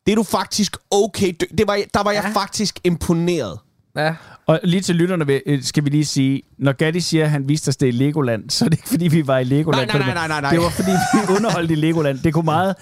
Det 0.05 0.11
er 0.11 0.15
du 0.15 0.23
faktisk 0.23 0.77
okay. 0.91 1.33
dy- 1.43 1.55
Det 1.57 1.67
var, 1.67 1.79
der 1.93 2.03
var 2.03 2.11
jeg 2.11 2.29
faktisk 2.33 2.79
imponeret. 2.83 3.59
Ja. 3.97 4.15
Og 4.45 4.59
lige 4.63 4.81
til 4.81 4.95
lytterne 4.95 5.39
øh, 5.45 5.63
skal 5.63 5.85
vi 5.85 5.89
lige 5.89 6.05
sige, 6.05 6.41
når 6.57 6.71
Gatti 6.71 6.99
siger, 6.99 7.23
at 7.23 7.31
han 7.31 7.49
viste 7.49 7.69
os 7.69 7.77
det 7.77 7.87
i 7.87 7.91
Legoland, 7.91 8.49
så 8.49 8.65
er 8.65 8.69
det 8.69 8.77
ikke, 8.77 8.89
fordi 8.89 9.07
vi 9.07 9.27
var 9.27 9.37
i 9.37 9.43
Legoland. 9.43 9.89
Nej, 9.89 9.99
nej, 9.99 10.13
nej, 10.13 10.27
nej, 10.27 10.41
nej. 10.41 10.51
Det 10.51 10.59
var, 10.59 10.69
fordi 10.69 10.91
vi 10.91 11.35
underholdt 11.35 11.71
i 11.71 11.75
Legoland. 11.75 12.19
Det 12.19 12.33
kunne 12.33 12.45
meget... 12.45 12.75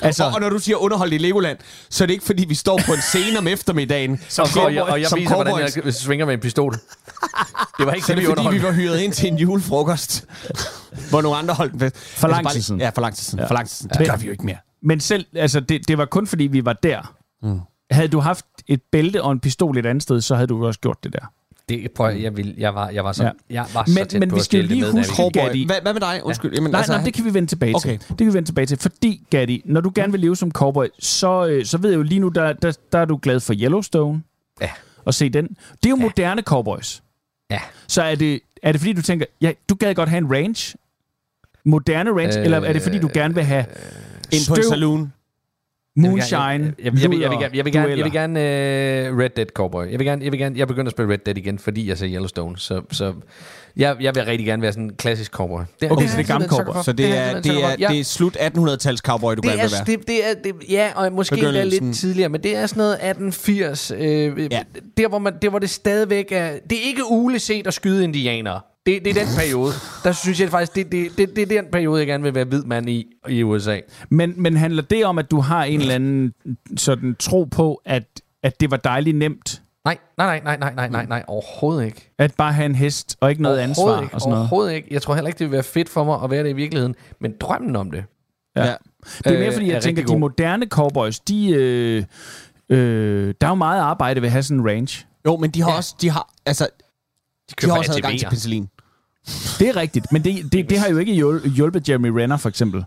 Altså, 0.00 0.24
Og, 0.24 0.32
og 0.34 0.40
når 0.40 0.48
du 0.48 0.58
siger 0.58 0.76
underholdt 0.76 1.14
i 1.14 1.18
Legoland, 1.18 1.58
så 1.90 2.04
er 2.04 2.06
det 2.06 2.12
ikke, 2.12 2.24
fordi 2.24 2.44
vi 2.44 2.54
står 2.54 2.80
på 2.86 2.92
en 2.92 3.00
scene 3.00 3.38
om 3.38 3.46
eftermiddagen. 3.48 4.20
Og, 4.38 4.48
og, 4.64 4.74
jeg, 4.74 4.82
og 4.82 5.00
jeg 5.00 5.08
som 5.08 5.18
viser, 5.18 5.34
hvordan 5.34 5.54
cowboys. 5.54 5.76
jeg 5.76 5.94
svinger 5.94 6.26
med 6.26 6.34
en 6.34 6.40
pistol. 6.40 6.72
Det 7.78 7.86
var 7.86 7.92
ikke 7.92 8.06
Så 8.06 8.12
det, 8.12 8.22
det 8.22 8.28
vi 8.28 8.34
fordi, 8.42 8.56
vi 8.56 8.62
var 8.62 8.72
hyret 8.72 9.00
ind 9.00 9.12
til 9.12 9.28
en 9.28 9.38
julefrokost, 9.38 10.26
hvor 11.10 11.22
nogle 11.22 11.38
andre 11.38 11.54
holdt 11.54 11.72
en 11.72 11.80
fest. 11.80 11.96
For 11.98 12.28
lang 12.28 12.44
bare 12.44 12.54
tid 12.54 12.62
siden. 12.62 12.80
Ja, 12.80 12.88
for 12.88 13.00
lang 13.00 13.14
tid 13.14 13.24
siden. 13.24 13.38
Ja. 13.40 13.46
For 13.46 13.54
lang 13.54 13.68
tid 13.68 13.76
siden. 13.76 13.90
Ja. 13.94 13.98
Det 13.98 14.08
gør 14.10 14.16
vi 14.16 14.26
jo 14.26 14.32
ikke 14.32 14.46
mere. 14.46 14.56
Men 14.82 15.00
selv, 15.00 15.26
altså, 15.36 15.60
det, 15.60 15.88
det 15.88 15.98
var 15.98 16.04
kun 16.04 16.26
fordi, 16.26 16.44
vi 16.44 16.64
var 16.64 16.72
der. 16.72 17.14
Mm. 17.42 17.60
Havde 17.92 18.08
du 18.08 18.20
haft 18.20 18.44
et 18.68 18.82
bælte 18.92 19.22
og 19.22 19.32
en 19.32 19.40
pistol 19.40 19.78
et 19.78 19.86
andet 19.86 20.02
sted, 20.02 20.20
så 20.20 20.34
havde 20.34 20.46
du 20.46 20.66
også 20.66 20.80
gjort 20.80 21.04
det 21.04 21.12
der. 21.12 21.32
Det, 21.68 21.90
prøv, 21.96 22.16
jeg, 22.16 22.36
vil, 22.36 22.54
jeg, 22.58 22.74
var, 22.74 22.88
jeg 22.88 23.04
var 23.04 23.12
så, 23.12 23.22
Ja. 23.24 23.28
ja. 23.50 23.54
jeg 23.54 23.66
var 23.74 23.84
så 23.86 23.92
Men- 23.98 24.06
tæt 24.08 24.20
men 24.20 24.28
på 24.28 24.34
vi 24.34 24.38
at 24.40 24.44
skal 24.44 24.64
lige 24.64 24.80
med, 24.80 24.92
huske-. 24.92 25.14
Cowboy. 25.14 25.66
Hvad, 25.66 25.76
hvad 25.82 25.92
med 25.92 26.00
dig? 26.00 26.20
Undskyld. 26.24 26.54
Jamen, 26.54 26.70
Nej, 26.70 26.78
altså, 26.78 26.92
nej, 26.92 27.04
det 27.04 27.14
kan 27.14 27.24
vi 27.24 27.34
vende 27.34 27.48
tilbage 27.48 27.74
Okay. 27.76 27.98
til. 27.98 28.08
Det 28.08 28.18
kan 28.18 28.26
vi 28.26 28.32
vende 28.34 28.48
tilbage 28.48 28.66
til. 28.66 28.78
Fordi, 28.78 29.22
Gatti, 29.30 29.62
når 29.64 29.80
du 29.80 29.92
gerne 29.94 30.12
vil 30.12 30.20
leve 30.20 30.36
som 30.36 30.50
cowboy, 30.52 30.86
så, 30.98 31.46
øh, 31.46 31.64
så 31.64 31.78
ved 31.78 31.90
jeg 31.90 31.96
jo 31.96 32.02
lige 32.02 32.18
nu, 32.18 32.28
der, 32.28 32.52
der, 32.52 32.72
der 32.92 32.98
er 32.98 33.04
du 33.04 33.18
glad 33.22 33.40
for 33.40 33.54
Yellowstone. 33.54 34.22
Ja. 34.60 34.70
Og 35.04 35.14
se 35.14 35.28
den. 35.28 35.46
Det 35.48 35.56
er 35.86 35.90
jo 35.90 35.96
ja. 35.96 36.02
moderne 36.02 36.42
cowboys. 36.42 37.02
Ja. 37.50 37.60
Så 37.88 38.02
er 38.02 38.14
det, 38.14 38.40
er 38.62 38.72
det 38.72 38.80
fordi, 38.80 38.92
du 38.92 39.02
tænker, 39.02 39.26
ja, 39.40 39.52
du 39.68 39.74
gad 39.74 39.94
godt 39.94 40.08
have 40.08 40.18
en 40.18 40.32
range? 40.32 40.78
Moderne 41.64 42.10
range? 42.10 42.38
Øh, 42.38 42.44
eller 42.44 42.60
er 42.60 42.72
det 42.72 42.82
fordi, 42.82 42.98
du 42.98 43.10
gerne 43.14 43.34
vil 43.34 43.44
have 43.44 43.64
Ind 44.32 44.46
på 44.48 44.54
en 44.54 44.62
støv, 44.62 44.70
saloon. 44.70 45.12
Moonshine, 45.96 46.38
Jeg 46.38 46.58
vil, 46.58 46.74
jeg, 46.84 46.92
vil, 46.92 47.00
jeg, 47.00 47.10
vil, 47.10 47.20
jeg, 47.20 47.30
vil, 47.30 47.38
gerne- 47.38 47.56
jeg 47.56 47.64
vil 47.64 47.72
gerne, 47.72 47.88
jeg 47.88 47.96
dueller? 47.96 48.04
vil 48.04 48.12
gerne 48.12 49.10
uh, 49.12 49.18
Red 49.18 49.30
Dead 49.30 49.46
Cowboy. 49.54 49.90
Jeg 49.90 49.98
vil 49.98 50.06
gerne, 50.06 50.24
jeg 50.24 50.32
vil 50.32 50.40
gerne, 50.40 50.58
jeg 50.58 50.68
begynder 50.68 50.86
at 50.86 50.90
spille 50.92 51.12
Red 51.12 51.18
Dead 51.18 51.36
igen, 51.38 51.58
fordi 51.58 51.88
jeg 51.88 51.98
ser 51.98 52.08
Yellowstone. 52.08 52.58
Så, 52.58 52.82
så 52.90 53.14
jeg, 53.76 53.96
jeg 54.00 54.14
vil 54.14 54.24
rigtig 54.24 54.46
gerne 54.46 54.62
være 54.62 54.72
sådan 54.72 54.84
en 54.84 54.94
klassisk 54.94 55.32
cowboy. 55.32 55.60
Det, 55.80 55.92
Okay, 55.92 56.06
så 56.06 56.16
det 56.16 56.22
er 56.22 56.26
gammel 56.26 56.48
cowboy. 56.50 56.74
Så 56.84 56.92
det 56.92 57.18
er, 57.18 57.40
det 57.40 57.64
er, 57.64 57.76
det 57.88 58.00
er 58.00 58.04
slut 58.04 58.36
1800-tals 58.36 58.96
cowboy, 59.00 59.30
du 59.34 59.40
det 59.40 59.44
gerne 59.44 59.62
er, 59.62 59.66
vil 59.66 59.72
være. 59.72 59.84
det, 59.98 60.08
det 60.08 60.30
er, 60.30 60.34
det, 60.44 60.70
ja, 60.70 60.88
og 60.94 61.12
måske 61.12 61.36
endda 61.38 61.64
lidt 61.64 61.96
tidligere, 61.96 62.28
men 62.28 62.42
det 62.42 62.56
er 62.56 62.66
sådan 62.66 62.80
noget 62.80 62.92
1880. 62.94 63.90
Øh, 63.98 64.48
ja. 64.52 64.62
der, 64.96 65.08
hvor 65.08 65.18
man, 65.18 65.32
der, 65.42 65.48
hvor 65.50 65.58
det 65.58 65.70
stadigvæk 65.70 66.32
er... 66.32 66.50
Det 66.70 66.78
er 66.78 66.82
ikke 66.86 67.02
uleset 67.10 67.66
at 67.66 67.74
skyde 67.74 68.04
indianere. 68.04 68.60
Det, 68.86 69.04
det 69.04 69.10
er 69.16 69.24
den 69.24 69.34
periode. 69.38 69.72
Der 70.04 70.12
synes 70.12 70.40
jeg 70.40 70.48
faktisk, 70.48 70.74
det, 70.74 70.92
det, 70.92 71.18
det, 71.18 71.36
det 71.36 71.42
er 71.42 71.62
den 71.62 71.70
periode, 71.72 71.98
jeg 71.98 72.06
gerne 72.06 72.22
vil 72.22 72.34
være 72.34 72.44
hvid 72.44 72.62
mand 72.62 72.90
i, 72.90 73.06
i 73.28 73.42
USA. 73.42 73.78
Men, 74.10 74.34
men 74.36 74.56
handler 74.56 74.82
det 74.82 75.04
om, 75.04 75.18
at 75.18 75.30
du 75.30 75.40
har 75.40 75.64
en 75.64 75.80
eller 75.80 75.94
anden 75.94 76.32
sådan 76.76 77.16
tro 77.18 77.44
på, 77.44 77.80
at, 77.84 78.04
at 78.42 78.60
det 78.60 78.70
var 78.70 78.76
dejligt 78.76 79.16
nemt, 79.16 79.62
Nej, 79.84 79.98
nej, 80.18 80.40
nej, 80.44 80.56
nej, 80.56 80.74
nej, 80.74 80.74
nej, 80.74 80.88
nej, 80.88 81.06
nej, 81.06 81.24
overhovedet 81.26 81.84
ikke. 81.86 82.10
at 82.18 82.34
bare 82.38 82.52
have 82.52 82.66
en 82.66 82.74
hest 82.74 83.16
og 83.20 83.30
ikke 83.30 83.42
noget 83.42 83.58
ansvar 83.58 84.02
ikke, 84.02 84.14
og 84.14 84.20
sådan 84.20 84.30
noget? 84.30 84.40
Overhovedet 84.42 84.72
ikke. 84.74 84.88
Jeg 84.90 85.02
tror 85.02 85.14
heller 85.14 85.28
ikke, 85.28 85.38
det 85.38 85.44
vil 85.44 85.52
være 85.52 85.62
fedt 85.62 85.88
for 85.88 86.04
mig 86.04 86.18
at 86.24 86.30
være 86.30 86.42
det 86.44 86.50
i 86.50 86.52
virkeligheden. 86.52 86.94
Men 87.20 87.34
drømmen 87.40 87.76
om 87.76 87.90
det. 87.90 88.04
Ja. 88.56 88.64
Ja. 88.66 88.74
Det 89.18 89.26
er 89.26 89.38
mere 89.38 89.46
Øh, 89.46 89.52
fordi, 89.52 89.68
er 89.68 89.72
jeg 89.72 89.82
tænker, 89.82 90.02
rigtig 90.02 90.14
de 90.14 90.18
moderne 90.20 90.66
cowboys, 90.66 91.20
de, 91.20 91.50
øh, 91.50 92.04
øh, 92.68 93.34
der 93.40 93.46
er 93.46 93.50
jo 93.50 93.54
meget 93.54 93.80
arbejde 93.80 94.22
ved 94.22 94.28
at 94.28 94.32
have 94.32 94.42
sådan 94.42 94.60
en 94.60 94.66
range. 94.68 95.06
Jo, 95.26 95.36
men 95.36 95.50
de 95.50 95.62
har 95.62 95.70
Ja. 95.70 95.76
også, 95.76 95.94
de 96.00 96.10
har, 96.10 96.32
altså, 96.46 96.68
de 97.52 97.56
køber 97.56 97.72
har 97.74 97.78
også 97.78 97.92
adgang 97.92 98.18
til 98.18 98.26
penicillin. 98.26 98.68
Det 99.58 99.68
er 99.68 99.76
rigtigt, 99.76 100.12
men 100.12 100.24
det, 100.24 100.52
det, 100.52 100.70
det 100.70 100.78
har 100.78 100.88
jo 100.88 100.98
ikke 100.98 101.12
hjul- 101.12 101.48
hjulpet 101.48 101.88
Jeremy 101.88 102.08
Renner, 102.08 102.36
for 102.36 102.48
eksempel. 102.48 102.84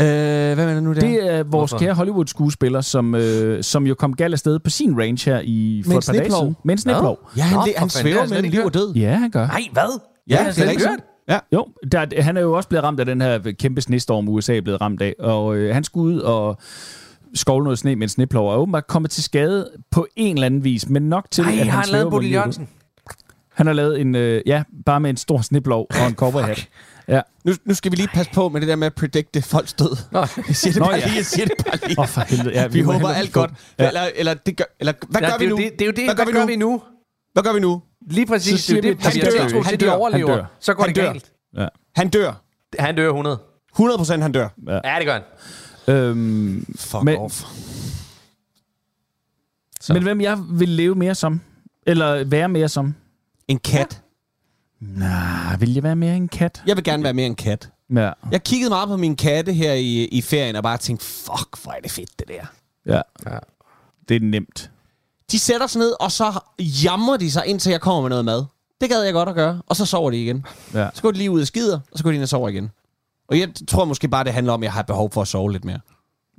Øh, 0.00 0.06
hvad 0.06 0.56
mener 0.56 0.74
du 0.74 0.80
nu 0.80 0.94
der? 0.94 1.00
Det 1.00 1.34
er 1.34 1.42
vores 1.42 1.70
Hvorfor? 1.70 1.78
kære 1.84 1.94
Hollywood-skuespiller, 1.94 2.80
som, 2.80 3.14
øh, 3.14 3.62
som 3.62 3.86
jo 3.86 3.94
kom 3.94 4.16
galt 4.16 4.34
afsted 4.34 4.58
på 4.58 4.70
sin 4.70 4.98
range 4.98 5.30
her 5.30 5.40
i, 5.44 5.82
for 5.84 5.88
Med 5.88 5.96
en 5.96 5.98
et 5.98 6.06
par 6.06 6.12
dage 6.12 6.30
siden. 6.30 6.56
Med 6.64 6.74
en 6.74 6.78
sneplov. 6.78 7.18
Ja, 7.36 7.42
han, 7.42 7.56
Nå, 7.58 7.62
det, 7.66 7.72
han 7.76 7.84
det 7.88 7.92
svæver 7.92 8.20
har 8.20 8.26
mellem 8.26 8.44
ikke 8.44 8.56
liv 8.56 8.64
og 8.66 8.74
død. 8.74 8.94
Ja, 8.94 9.14
han 9.14 9.30
gør. 9.30 9.46
Nej, 9.46 9.62
hvad? 9.72 10.00
Ja, 10.28 10.34
har 10.36 10.40
jeg 10.42 10.46
det 10.46 10.54
slet 10.54 10.66
er 10.66 10.70
ikke 10.70 10.82
rigtigt. 10.84 11.06
Ja. 11.28 11.38
Jo, 11.52 11.66
der, 11.92 12.22
han 12.22 12.36
er 12.36 12.40
jo 12.40 12.52
også 12.52 12.68
blevet 12.68 12.84
ramt 12.84 13.00
af 13.00 13.06
den 13.06 13.20
her 13.20 13.52
kæmpe 13.58 13.80
snestorm, 13.80 14.28
USA 14.28 14.56
er 14.56 14.60
blevet 14.60 14.80
ramt 14.80 15.02
af. 15.02 15.14
Og 15.18 15.56
øh, 15.56 15.74
han 15.74 15.84
skulle 15.84 16.14
ud 16.16 16.20
og 16.20 16.58
skovle 17.34 17.64
noget 17.64 17.78
sne 17.78 17.96
med 17.96 18.02
en 18.02 18.08
sneplov, 18.08 18.50
og 18.52 18.60
åbenbart 18.60 18.86
kommet 18.86 19.10
til 19.10 19.22
skade 19.22 19.70
på 19.90 20.06
en 20.16 20.36
eller 20.36 20.46
anden 20.46 20.64
vis, 20.64 20.88
men 20.88 21.02
nok 21.02 21.26
til, 21.30 21.44
Nej, 21.44 21.52
at 21.52 21.58
har 21.58 21.64
han 21.64 21.74
han 21.74 21.84
svæver 21.84 21.98
lavet 22.00 22.10
Bodil. 22.10 22.30
Jørgensen? 22.30 22.68
Han 23.62 23.66
har 23.66 23.74
lavet 23.74 24.00
en, 24.00 24.14
øh, 24.14 24.42
ja, 24.46 24.62
bare 24.86 25.00
med 25.00 25.10
en 25.10 25.16
stor 25.16 25.40
sneplov 25.40 25.86
og 26.00 26.06
en 26.08 26.14
cowboyhat. 26.22 26.68
Ja. 27.08 27.20
Nu, 27.44 27.52
nu 27.64 27.74
skal 27.74 27.90
vi 27.92 27.96
lige 27.96 28.08
passe 28.08 28.32
på 28.32 28.48
med 28.48 28.60
det 28.60 28.68
der 28.68 28.76
med 28.76 28.86
at 28.86 28.94
predikte 28.94 29.42
folks 29.42 29.72
død. 29.72 29.96
Nå. 30.10 30.18
Jeg 30.48 30.56
siger 30.56 30.72
det 30.72 30.80
Nå, 30.80 30.86
bare 30.86 30.94
ja. 30.94 31.04
lige, 31.06 31.16
jeg 31.16 31.26
siger 31.26 31.46
det 31.46 31.54
bare 31.66 31.88
lige. 31.88 31.98
Åh, 32.00 32.06
for 32.08 32.20
helvede. 32.20 32.50
Ja, 32.54 32.66
vi 32.66 32.82
må 32.82 32.92
håber 32.92 33.08
alt 33.08 33.32
godt. 33.32 33.50
Ja. 33.78 33.88
Eller, 33.88 34.00
eller, 34.14 34.34
det 34.34 34.56
gør, 34.56 34.64
eller 34.80 34.92
hvad 35.08 35.20
Ja, 35.20 35.26
gør 35.30 35.32
det, 35.36 35.40
vi 35.40 35.44
er 35.46 35.50
nu? 35.50 35.56
det, 35.56 35.72
det 35.72 35.82
er 35.82 35.86
jo 35.86 35.92
det. 35.92 36.04
Hvad 36.04 36.14
gør 36.34 36.46
vi 36.46 36.56
nu? 36.56 36.70
nu? 36.70 36.82
Hvad 37.32 37.42
gør 37.42 37.52
vi 37.52 37.60
nu? 37.60 37.82
Lige 38.10 38.26
præcis. 38.26 38.60
Så 38.60 38.66
siger 38.66 38.80
det 38.80 38.90
vi, 38.90 38.94
det, 38.94 39.02
han 39.04 39.14
vi 39.14 39.20
dør. 39.20 39.40
Han 39.62 39.64
til, 39.64 39.80
de 39.80 39.84
dør. 39.84 39.92
overlever. 39.92 40.28
Han 40.30 40.38
dør. 40.38 40.44
Så 40.60 40.74
går 40.74 40.82
Han 40.82 40.88
det 40.94 40.96
dør. 41.02 41.12
galt. 41.12 41.32
Ja. 41.56 41.66
Han 41.96 42.08
dør. 42.08 42.32
Han 42.78 42.96
dør 42.96 43.08
100. 43.08 43.38
100 43.74 43.98
procent 43.98 44.22
han 44.22 44.32
dør. 44.32 44.48
Ja, 44.66 44.74
det 44.98 45.06
gør 45.06 45.12
han. 45.12 45.22
Øhm, 45.94 46.66
Fuck 46.78 47.02
Men- 47.02 47.18
off. 47.18 47.42
Så. 49.80 49.92
men 49.92 50.02
hvem 50.02 50.20
jeg 50.20 50.38
vil 50.50 50.68
leve 50.68 50.94
mere 50.94 51.14
som? 51.14 51.40
Eller 51.86 52.24
være 52.24 52.48
mere 52.48 52.68
som? 52.68 52.94
En 53.48 53.58
kat. 53.58 54.02
Nej, 54.80 55.56
vil 55.56 55.74
jeg 55.74 55.82
være 55.82 55.96
mere 55.96 56.16
en 56.16 56.28
kat? 56.28 56.62
Jeg 56.66 56.76
vil 56.76 56.84
gerne 56.84 57.04
være 57.04 57.12
mere 57.14 57.26
en 57.26 57.34
kat. 57.34 57.68
Ja. 57.94 58.12
Jeg 58.30 58.42
kiggede 58.42 58.70
meget 58.70 58.88
på 58.88 58.96
mine 58.96 59.16
katte 59.16 59.52
her 59.52 59.72
i, 59.72 60.04
i 60.04 60.22
ferien 60.22 60.56
og 60.56 60.62
bare 60.62 60.76
tænkte, 60.78 61.06
fuck, 61.06 61.62
hvor 61.62 61.72
er 61.72 61.80
det 61.82 61.90
fedt 61.90 62.18
det 62.18 62.28
der. 62.28 62.46
ja. 62.94 63.00
Ja. 63.30 63.38
Det 64.08 64.16
er 64.16 64.20
nemt. 64.20 64.70
De 65.32 65.38
sætter 65.38 65.66
sig 65.66 65.78
ned, 65.78 65.94
og 66.00 66.12
så 66.12 66.40
jammer 66.58 67.16
de 67.16 67.30
sig, 67.30 67.46
indtil 67.46 67.70
jeg 67.70 67.80
kommer 67.80 68.00
med 68.02 68.08
noget 68.08 68.24
mad. 68.24 68.44
Det 68.80 68.90
gad 68.90 69.02
jeg 69.02 69.12
godt 69.12 69.28
at 69.28 69.34
gøre. 69.34 69.62
Og 69.66 69.76
så 69.76 69.86
sover 69.86 70.10
de 70.10 70.22
igen. 70.22 70.46
Ja. 70.74 70.88
Så 70.94 71.02
går 71.02 71.10
de 71.10 71.18
lige 71.18 71.30
ud 71.30 71.40
og 71.40 71.46
skider, 71.46 71.80
og 71.92 71.98
så 71.98 72.04
går 72.04 72.10
de 72.10 72.14
ind 72.14 72.22
og 72.22 72.28
sover 72.28 72.48
igen. 72.48 72.70
Og 73.28 73.38
jeg 73.38 73.48
tror 73.68 73.84
måske 73.84 74.08
bare, 74.08 74.24
det 74.24 74.32
handler 74.32 74.52
om, 74.52 74.62
at 74.62 74.64
jeg 74.64 74.72
har 74.72 74.82
behov 74.82 75.10
for 75.12 75.22
at 75.22 75.28
sove 75.28 75.52
lidt 75.52 75.64
mere. 75.64 75.80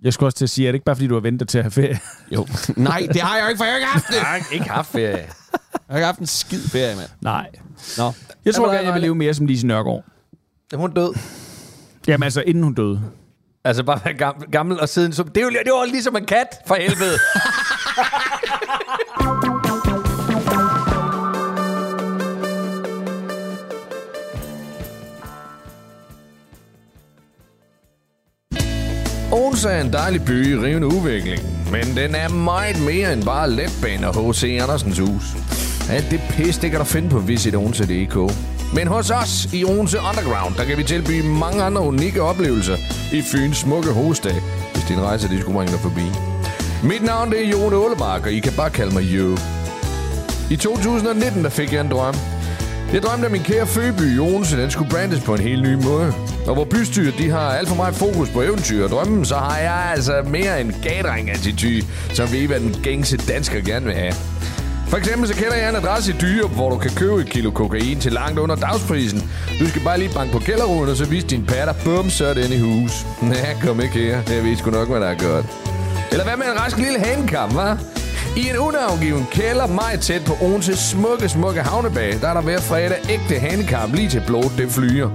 Jeg 0.01 0.13
skulle 0.13 0.27
også 0.27 0.37
til 0.37 0.45
at 0.45 0.49
sige, 0.49 0.67
er 0.67 0.71
det 0.71 0.75
ikke 0.75 0.85
bare 0.85 0.95
fordi, 0.95 1.07
du 1.07 1.13
har 1.13 1.21
ventet 1.21 1.47
til 1.49 1.57
at 1.57 1.63
have 1.63 1.71
ferie? 1.71 1.99
Jo. 2.31 2.47
Nej, 2.77 3.07
det 3.13 3.21
har 3.21 3.35
jeg 3.35 3.43
jo 3.43 3.49
ikke, 3.49 3.57
for 3.57 3.65
jeg 3.65 3.73
har 3.73 3.77
ikke 3.79 3.87
haft 3.91 4.07
det. 4.07 4.15
Jeg 4.15 4.23
har 4.23 4.53
ikke 4.53 4.69
haft 4.69 4.91
ferie. 4.91 5.29
Jeg 5.87 5.93
har 5.93 5.97
ikke 5.97 6.05
haft 6.05 6.19
en 6.19 6.27
skid 6.27 6.61
ferie, 6.61 6.95
mand. 6.95 7.09
Nej. 7.21 7.49
Nå. 7.97 8.13
Jeg 8.45 8.55
tror 8.55 8.63
Jamen, 8.65 8.75
gerne, 8.75 8.87
jeg 8.87 8.93
vil 8.93 9.01
leve 9.01 9.15
mere 9.15 9.33
som 9.33 9.45
Lise 9.45 9.67
Nørgaard. 9.67 10.03
Er 10.73 10.77
hun 10.77 10.93
død? 10.93 11.13
Jamen 12.07 12.23
altså, 12.23 12.41
inden 12.41 12.63
hun 12.63 12.73
døde. 12.73 13.01
Altså 13.63 13.83
bare 13.83 13.99
være 14.05 14.13
gammel, 14.13 14.51
gammel 14.51 14.79
og 14.79 14.89
siden 14.89 15.13
som... 15.13 15.27
Det 15.27 15.37
er 15.37 15.45
jo 15.45 15.49
det 15.49 15.71
var 15.71 15.85
ligesom 15.85 16.15
en 16.15 16.25
kat, 16.25 16.47
for 16.67 16.75
helvede. 16.75 17.17
Odense 29.33 29.69
er 29.69 29.81
en 29.81 29.93
dejlig 29.93 30.25
by 30.25 30.47
i 30.47 30.57
rivende 30.57 30.87
udvikling, 30.87 31.41
men 31.71 31.97
den 31.97 32.15
er 32.15 32.29
meget 32.29 32.81
mere 32.85 33.13
end 33.13 33.23
bare 33.23 33.49
letbane 33.51 34.07
og 34.07 34.33
H.C. 34.33 34.43
Andersens 34.61 34.99
hus. 34.99 35.23
Alt 35.89 36.11
det 36.11 36.21
pis, 36.29 36.57
det 36.57 36.71
kan 36.71 36.79
du 36.79 36.85
finde 36.85 37.09
på 37.09 37.19
visitodense.dk. 37.19 38.33
Men 38.75 38.87
hos 38.87 39.11
os 39.11 39.53
i 39.53 39.63
Odense 39.63 39.97
Underground, 39.99 40.55
der 40.55 40.63
kan 40.63 40.77
vi 40.77 40.83
tilbyde 40.83 41.27
mange 41.27 41.63
andre 41.63 41.81
unikke 41.81 42.21
oplevelser 42.21 42.77
i 43.13 43.21
Fyns 43.21 43.57
smukke 43.57 43.91
hovedstad, 43.91 44.35
hvis 44.73 44.83
din 44.87 45.01
rejse 45.01 45.29
de 45.29 45.41
skulle 45.41 45.55
bringe 45.55 45.71
dig 45.71 45.79
forbi. 45.79 46.05
Mit 46.83 47.03
navn 47.03 47.31
det 47.31 47.45
er 47.45 47.49
Jon 47.49 47.73
Ålebak, 47.73 48.21
og 48.25 48.31
I 48.31 48.39
kan 48.39 48.53
bare 48.57 48.69
kalde 48.69 48.93
mig 48.93 49.03
Jo. 49.03 49.37
I 50.51 50.55
2019 50.55 51.43
der 51.43 51.49
fik 51.49 51.73
jeg 51.73 51.81
en 51.81 51.91
drøm. 51.91 52.15
Jeg 52.93 53.01
drømte, 53.01 53.25
at 53.25 53.31
min 53.31 53.43
kære 53.43 53.67
Føby 53.67 54.15
i 54.15 54.19
Odense, 54.19 54.61
den 54.61 54.71
skulle 54.71 54.89
brandes 54.89 55.23
på 55.23 55.33
en 55.33 55.41
helt 55.41 55.63
ny 55.63 55.73
måde. 55.73 56.13
Og 56.47 56.53
hvor 56.53 56.65
bystyret 56.65 57.13
de 57.17 57.29
har 57.29 57.49
alt 57.49 57.67
for 57.67 57.75
meget 57.75 57.95
fokus 57.95 58.29
på 58.29 58.41
eventyr 58.41 58.83
og 58.83 58.89
drømmen, 58.89 59.25
så 59.25 59.35
har 59.35 59.57
jeg 59.57 59.91
altså 59.91 60.23
mere 60.27 60.61
en 60.61 60.75
gadring 60.83 61.31
attitude, 61.31 61.85
som 62.13 62.31
ved, 62.31 62.47
hvad 62.47 62.59
den 62.59 62.75
gængse 62.83 63.17
dansker 63.17 63.61
gerne 63.61 63.85
vil 63.85 63.95
have. 63.95 64.13
For 64.93 64.97
eksempel 64.97 65.27
så 65.27 65.35
kender 65.35 65.55
jeg 65.55 65.69
en 65.69 65.75
adresse 65.75 66.11
i 66.11 66.15
Dyrup, 66.21 66.51
hvor 66.51 66.69
du 66.69 66.77
kan 66.77 66.91
købe 66.95 67.21
et 67.21 67.29
kilo 67.29 67.51
kokain 67.51 67.99
til 67.99 68.11
langt 68.11 68.39
under 68.39 68.55
dagsprisen. 68.55 69.19
Du 69.59 69.67
skal 69.69 69.81
bare 69.83 69.99
lige 69.99 70.13
banke 70.13 70.33
på 70.33 70.39
kælderruden, 70.39 70.89
og 70.89 70.95
så 70.95 71.05
vise 71.05 71.27
din 71.27 71.45
patter. 71.45 71.73
Bum, 71.83 72.09
så 72.09 72.25
er 72.25 72.33
den 72.33 72.51
i 72.51 72.59
hus. 72.59 72.91
Ja, 73.33 73.67
kom 73.67 73.81
ikke 73.81 73.93
her. 73.93 74.21
Jeg 74.35 74.43
ved 74.43 74.55
sgu 74.57 74.71
nok, 74.71 74.89
hvad 74.89 74.99
der 74.99 75.07
er 75.07 75.17
godt. 75.17 75.45
Eller 76.11 76.23
hvad 76.23 76.37
med 76.37 76.45
en 76.45 76.59
rask 76.59 76.77
lille 76.77 76.99
hanekam, 76.99 77.49
hva'? 77.49 77.77
I 78.37 78.49
en 78.49 78.57
unavngiven 78.57 79.25
kælder 79.31 79.67
meget 79.67 79.99
tæt 79.99 80.21
på 80.25 80.33
Odenses 80.45 80.79
smukke, 80.79 81.29
smukke 81.29 81.61
havnebag, 81.61 82.21
der 82.21 82.27
er 82.27 82.33
der 82.33 82.41
hver 82.41 82.59
fredag 82.59 82.97
ægte 83.09 83.35
hanekam 83.39 83.91
lige 83.93 84.09
til 84.09 84.23
blod, 84.27 84.57
det 84.57 84.71
flyer. 84.71 85.09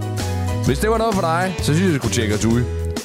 Hvis 0.66 0.79
det 0.79 0.91
var 0.91 0.99
noget 0.99 1.14
for 1.14 1.22
dig, 1.22 1.55
så 1.59 1.64
synes 1.64 1.81
jeg, 1.81 1.93
du 1.93 1.99
skulle 1.99 2.14
tjekke 2.14 2.35
os 2.35 2.45
ud. 2.45 2.62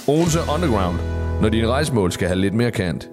Odense 0.08 0.40
Underground, 0.56 0.98
når 1.42 1.50
din 1.50 1.68
rejsemål 1.68 2.12
skal 2.12 2.28
have 2.28 2.40
lidt 2.40 2.54
mere 2.54 2.72
kant. 2.72 3.10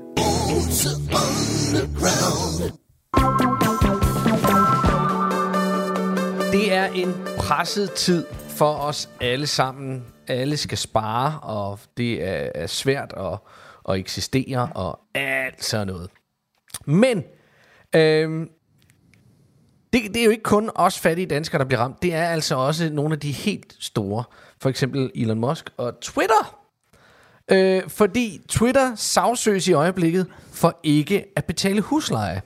Det 6.52 6.72
er 6.72 6.86
en 6.86 7.14
presset 7.38 7.92
tid 7.92 8.26
for 8.48 8.72
os 8.72 9.08
alle 9.20 9.46
sammen. 9.46 10.04
Alle 10.26 10.56
skal 10.56 10.78
spare, 10.78 11.40
og 11.40 11.78
det 11.96 12.24
er, 12.24 12.50
er 12.54 12.66
svært 12.66 13.14
at, 13.16 13.38
at 13.88 13.96
eksistere, 13.98 14.68
og 14.74 15.00
alt 15.14 15.64
sådan 15.64 15.86
noget. 15.86 16.10
Men 16.86 17.24
øhm, 17.96 18.48
det, 19.92 20.02
det 20.14 20.16
er 20.16 20.24
jo 20.24 20.30
ikke 20.30 20.42
kun 20.42 20.70
os 20.74 20.98
fattige 20.98 21.26
danskere, 21.26 21.58
der 21.58 21.64
bliver 21.64 21.80
ramt. 21.80 22.02
Det 22.02 22.14
er 22.14 22.24
altså 22.24 22.54
også 22.56 22.90
nogle 22.92 23.12
af 23.12 23.20
de 23.20 23.32
helt 23.32 23.76
store. 23.80 24.24
For 24.60 24.68
eksempel 24.68 25.10
Elon 25.14 25.40
Musk 25.40 25.70
og 25.76 26.00
Twitter. 26.00 26.58
Øh, 27.50 27.88
fordi 27.88 28.40
Twitter 28.48 28.94
sagsøges 28.94 29.68
i 29.68 29.72
øjeblikket 29.72 30.26
for 30.52 30.80
ikke 30.82 31.26
at 31.36 31.44
betale 31.44 31.80
husleje. 31.80 32.42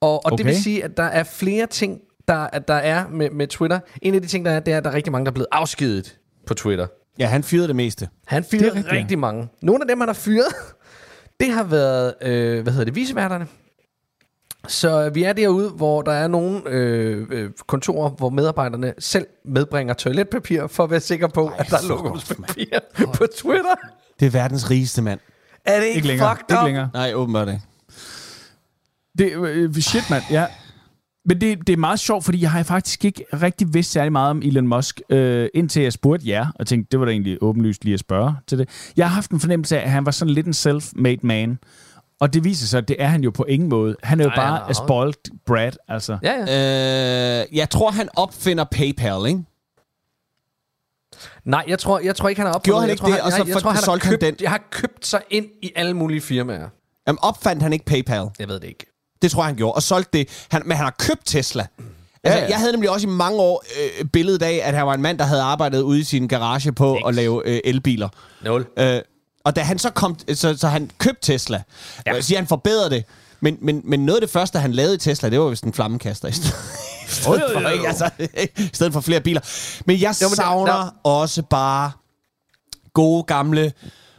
Og, 0.00 0.10
og 0.10 0.32
okay. 0.32 0.36
det 0.36 0.46
vil 0.46 0.62
sige, 0.62 0.84
at 0.84 0.96
der 0.96 1.02
er 1.02 1.22
flere 1.22 1.66
ting, 1.66 2.00
der, 2.28 2.34
at 2.52 2.68
der 2.68 2.74
er 2.74 3.08
med, 3.08 3.30
med 3.30 3.46
Twitter. 3.46 3.80
En 4.02 4.14
af 4.14 4.22
de 4.22 4.26
ting, 4.28 4.44
der 4.44 4.50
er, 4.50 4.60
det 4.60 4.74
er, 4.74 4.78
at 4.78 4.84
der 4.84 4.90
er 4.90 4.94
rigtig 4.94 5.12
mange, 5.12 5.24
der 5.24 5.30
er 5.30 5.34
blevet 5.34 5.48
afskedet 5.52 6.18
på 6.46 6.54
Twitter. 6.54 6.86
Ja, 7.18 7.26
han 7.26 7.42
fyrede 7.42 7.68
det 7.68 7.76
meste. 7.76 8.08
Han 8.26 8.44
fyrede 8.50 8.84
rigtig 8.92 9.10
ja. 9.10 9.16
mange. 9.16 9.48
Nogle 9.62 9.82
af 9.82 9.88
dem, 9.88 10.00
han 10.00 10.08
har 10.08 10.14
fyret, 10.14 10.46
det 11.40 11.50
har 11.52 11.64
været, 11.64 12.14
øh, 12.22 12.62
hvad 12.62 12.72
hedder 12.72 12.84
det, 12.84 12.94
viseværterne. 12.94 13.46
Så 14.68 15.10
vi 15.10 15.22
er 15.22 15.32
derude, 15.32 15.70
hvor 15.70 16.02
der 16.02 16.12
er 16.12 16.28
nogle 16.28 16.62
øh, 16.66 17.26
øh, 17.30 17.50
kontorer, 17.66 18.10
hvor 18.10 18.30
medarbejderne 18.30 18.94
selv 18.98 19.26
medbringer 19.44 19.94
toiletpapir, 19.94 20.66
for 20.66 20.84
at 20.84 20.90
være 20.90 21.00
sikker 21.00 21.26
på, 21.28 21.46
Ej, 21.46 21.54
at 21.58 21.66
der 21.70 21.76
er 21.76 21.88
lokumspapir 21.88 22.78
på 23.14 23.26
Twitter. 23.36 23.74
Det 24.20 24.26
er 24.26 24.30
verdens 24.30 24.70
rigeste 24.70 25.02
mand. 25.02 25.20
Er 25.64 25.78
det 25.80 25.86
ikke, 25.86 25.96
Ikke 25.96 26.08
længere. 26.08 26.30
fucked 26.36 26.50
Ikke 26.50 26.60
up? 26.60 26.66
længere. 26.66 26.90
Nej, 26.94 27.12
åbenbart 27.14 27.48
ikke. 27.48 27.60
Det, 29.18 29.32
øh, 29.48 29.74
shit, 29.74 30.10
mand. 30.10 30.22
Ja. 30.30 30.46
Men 31.26 31.40
det, 31.40 31.66
det 31.66 31.72
er 31.72 31.76
meget 31.76 32.00
sjovt, 32.00 32.24
fordi 32.24 32.42
jeg 32.42 32.50
har 32.50 32.62
faktisk 32.62 33.04
ikke 33.04 33.24
rigtig 33.32 33.74
vidst 33.74 33.92
særlig 33.92 34.12
meget 34.12 34.30
om 34.30 34.42
Elon 34.42 34.66
Musk, 34.68 35.00
øh, 35.10 35.48
indtil 35.54 35.82
jeg 35.82 35.92
spurgte 35.92 36.28
jer, 36.28 36.46
og 36.54 36.66
tænkte, 36.66 36.88
det 36.90 37.00
var 37.00 37.06
da 37.06 37.12
egentlig 37.12 37.38
åbenlyst 37.42 37.84
lige 37.84 37.94
at 37.94 38.00
spørge 38.00 38.34
til 38.46 38.58
det. 38.58 38.68
Jeg 38.96 39.08
har 39.08 39.14
haft 39.14 39.30
en 39.30 39.40
fornemmelse 39.40 39.78
af, 39.80 39.84
at 39.84 39.90
han 39.90 40.06
var 40.06 40.10
sådan 40.12 40.34
lidt 40.34 40.46
en 40.46 40.52
self-made 40.52 41.18
man. 41.22 41.58
Og 42.20 42.34
det 42.34 42.44
viser 42.44 42.66
sig, 42.66 42.78
at 42.78 42.88
det 42.88 42.96
er 42.98 43.06
han 43.06 43.24
jo 43.24 43.30
på 43.30 43.44
ingen 43.44 43.68
måde. 43.68 43.96
Han 44.02 44.20
er 44.20 44.24
jo 44.24 44.28
Nej, 44.28 44.36
bare 44.36 44.52
han 44.52 44.62
er 44.62 44.66
a 44.66 44.72
spoiled 44.72 45.14
brat, 45.46 45.78
altså. 45.88 46.18
Ja, 46.22 46.32
ja. 46.46 47.40
Øh, 47.42 47.56
jeg 47.56 47.70
tror, 47.70 47.90
han 47.90 48.08
opfinder 48.16 48.64
PayPal, 48.64 49.26
ikke? 49.28 49.42
Nej, 51.44 51.64
jeg 51.68 51.78
tror, 51.78 51.98
jeg 51.98 52.16
tror 52.16 52.28
ikke, 52.28 52.40
han 52.40 52.46
har 52.46 52.54
opfundet 52.54 52.64
Gjorde 52.64 52.80
han 52.80 52.88
jeg 52.88 52.92
ikke 52.92 53.00
tror, 53.00 53.08
det, 53.10 53.20
og 53.20 53.30
så 53.32 53.36
jeg, 53.38 53.46
jeg, 53.46 53.52
for- 53.52 53.60
tror, 53.60 53.70
han 53.70 53.76
har 53.76 53.82
solgte 53.82 54.04
han 54.04 54.12
købt, 54.12 54.20
den? 54.22 54.36
Jeg 54.40 54.50
har 54.50 54.62
købt 54.70 55.06
sig 55.06 55.22
ind 55.30 55.46
i 55.62 55.72
alle 55.76 55.94
mulige 55.94 56.20
firmaer. 56.20 56.68
Jamen, 57.06 57.18
opfandt 57.22 57.62
han 57.62 57.72
ikke 57.72 57.84
PayPal? 57.84 58.26
Jeg 58.38 58.48
ved 58.48 58.60
det 58.60 58.68
ikke. 58.68 58.86
Det 59.24 59.32
tror 59.32 59.42
jeg, 59.42 59.46
han 59.46 59.56
gjorde. 59.56 59.72
Og 59.74 59.82
solgte 59.82 60.18
det. 60.18 60.28
Han, 60.50 60.62
men 60.64 60.76
han 60.76 60.84
har 60.84 60.94
købt 60.98 61.20
Tesla. 61.24 61.66
Altså, 62.24 62.40
ja. 62.40 62.48
Jeg 62.48 62.58
havde 62.58 62.72
nemlig 62.72 62.90
også 62.90 63.06
i 63.06 63.10
mange 63.10 63.38
år 63.38 63.64
øh, 64.00 64.04
billedet 64.04 64.42
af, 64.42 64.60
at 64.64 64.74
han 64.74 64.86
var 64.86 64.94
en 64.94 65.02
mand, 65.02 65.18
der 65.18 65.24
havde 65.24 65.42
arbejdet 65.42 65.80
ude 65.80 66.00
i 66.00 66.04
sin 66.04 66.28
garage 66.28 66.72
på 66.72 66.94
at 66.96 67.14
lave 67.14 67.42
øh, 67.48 67.60
elbiler. 67.64 68.08
Nul. 68.44 68.66
Øh, 68.78 69.00
og 69.44 69.56
da 69.56 69.60
han 69.60 69.78
så 69.78 69.90
kom, 69.90 70.16
så, 70.34 70.56
så 70.56 70.68
han 70.68 70.90
købte 70.98 71.32
Tesla. 71.32 71.56
Ja. 71.56 71.62
Jeg 72.06 72.14
vil 72.14 72.24
sige, 72.24 72.36
han 72.36 72.46
forbedrede 72.46 72.90
det. 72.90 73.04
Men, 73.40 73.58
men, 73.60 73.80
men 73.84 74.06
noget 74.06 74.16
af 74.16 74.20
det 74.20 74.30
første, 74.30 74.58
han 74.58 74.72
lavede 74.72 74.94
i 74.94 74.98
Tesla, 74.98 75.30
det 75.30 75.40
var 75.40 75.48
vist 75.48 75.64
en 75.64 75.72
flammekaster 75.72 76.28
i 76.28 76.32
stedet, 76.32 76.54
i 77.08 77.10
stedet, 77.10 77.40
jo, 77.40 77.46
jo, 77.48 77.60
for, 77.60 77.68
jo. 77.70 77.84
Altså, 77.86 78.10
i 78.58 78.70
stedet 78.72 78.92
for 78.92 79.00
flere 79.00 79.20
biler. 79.20 79.40
Men 79.86 80.00
jeg 80.00 80.14
Jo, 80.22 80.28
men 80.28 80.36
der- 80.36 80.42
savner 80.42 80.72
der- 80.76 80.90
også 81.04 81.42
bare 81.42 81.90
gode 82.94 83.22
gamle 83.22 83.72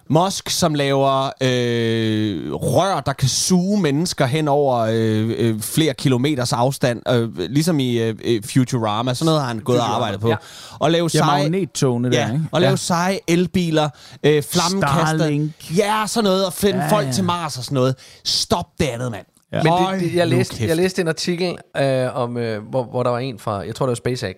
Musk, 0.10 0.50
som 0.50 0.74
laver 0.76 1.26
øh, 1.42 2.54
rør, 2.54 3.00
der 3.06 3.14
kan 3.14 3.30
suge 3.30 3.82
mennesker 3.82 4.26
hen 4.26 4.48
over 4.48 4.78
øh, 4.80 5.34
øh, 5.38 5.62
flere 5.62 5.94
kilometers 5.94 6.54
afstand. 6.54 7.10
Øh, 7.10 7.30
ligesom 7.38 7.80
i 7.80 7.98
øh, 8.00 8.16
øh, 8.24 8.44
Futurama. 8.44 9.14
Sådan 9.14 9.26
noget 9.26 9.42
har 9.42 9.48
han 9.48 9.60
gået 9.60 9.80
og 9.80 9.96
arbejdet 9.96 10.20
på. 10.22 10.30
ja. 10.30 10.36
Og 10.80 10.92
lave 10.92 11.10
Ja, 11.14 11.20
seje... 11.20 11.42
magnettogene 11.42 12.12
der, 12.12 12.20
Ja, 12.28 12.34
ikke? 12.34 12.46
og 12.52 12.62
lave 12.62 12.78
seje 12.78 13.20
elbiler, 13.28 13.90
øh, 14.24 14.44
flammekaster. 14.44 15.18
Starlink. 15.18 15.78
Ja, 15.78 16.04
sådan 16.08 16.24
noget. 16.24 16.46
Og 16.46 16.54
finde 16.54 16.78
Ja, 16.80 16.84
ja, 16.86 16.92
folk 16.92 17.08
ja. 17.08 17.12
til 17.12 17.24
Mars 17.24 17.58
og 17.58 17.64
sådan 17.64 17.76
noget. 17.76 17.96
Stop 18.26 18.66
det 18.80 18.86
andet, 18.86 19.12
mand. 19.12 19.26
Ja. 19.52 19.64
Men 19.64 19.74
det, 19.74 20.02
det, 20.12 20.16
jeg, 20.16 20.28
læste, 20.28 20.68
jeg 20.68 20.76
læste 20.76 21.02
en 21.02 21.08
artikel, 21.08 21.58
øh, 21.78 22.16
om, 22.16 22.38
øh, 22.38 22.64
hvor, 22.70 22.84
hvor 22.84 23.04
der 23.04 23.10
var 23.10 23.20
en 23.20 23.40
fra, 23.40 23.52
jeg 23.60 23.76
tror 23.76 23.86
det 23.86 23.90
var 23.90 23.96
SpaceX, 23.96 24.36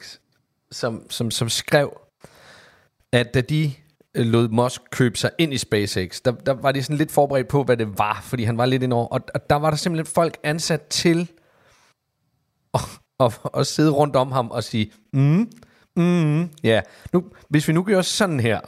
som, 0.72 1.02
som, 1.10 1.32
som 1.32 1.50
skrev, 1.50 1.90
at 3.14 3.34
da 3.34 3.42
de 3.42 3.72
lod 4.26 4.50
Musk 4.50 4.82
købe 4.92 5.18
sig 5.18 5.32
ind 5.38 5.54
i 5.54 5.58
SpaceX, 5.58 6.22
der, 6.26 6.32
der 6.32 6.54
var 6.54 6.72
de 6.72 6.84
sådan 6.84 6.98
lidt 6.98 7.12
forberedt 7.12 7.48
på, 7.48 7.64
hvad 7.64 7.78
det 7.78 7.98
var, 7.98 8.20
fordi 8.24 8.44
han 8.44 8.58
var 8.58 8.66
lidt 8.66 8.84
indover, 8.84 9.08
og, 9.08 9.22
og 9.36 9.50
der 9.50 9.56
var 9.56 9.70
der 9.70 9.78
simpelthen 9.78 10.14
folk 10.14 10.38
ansat 10.44 10.82
til 10.82 11.32
at, 12.74 12.80
at, 13.20 13.40
at 13.58 13.68
sidde 13.68 13.92
rundt 13.92 14.16
om 14.16 14.32
ham 14.32 14.52
og 14.52 14.64
sige, 14.64 14.92
mm, 15.14 15.50
Mm, 15.96 16.50
ja. 16.64 16.82
Nu, 17.14 17.24
hvis 17.50 17.68
vi 17.68 17.74
nu 17.74 17.84
gør 17.84 18.02
sådan 18.02 18.40
her, 18.40 18.60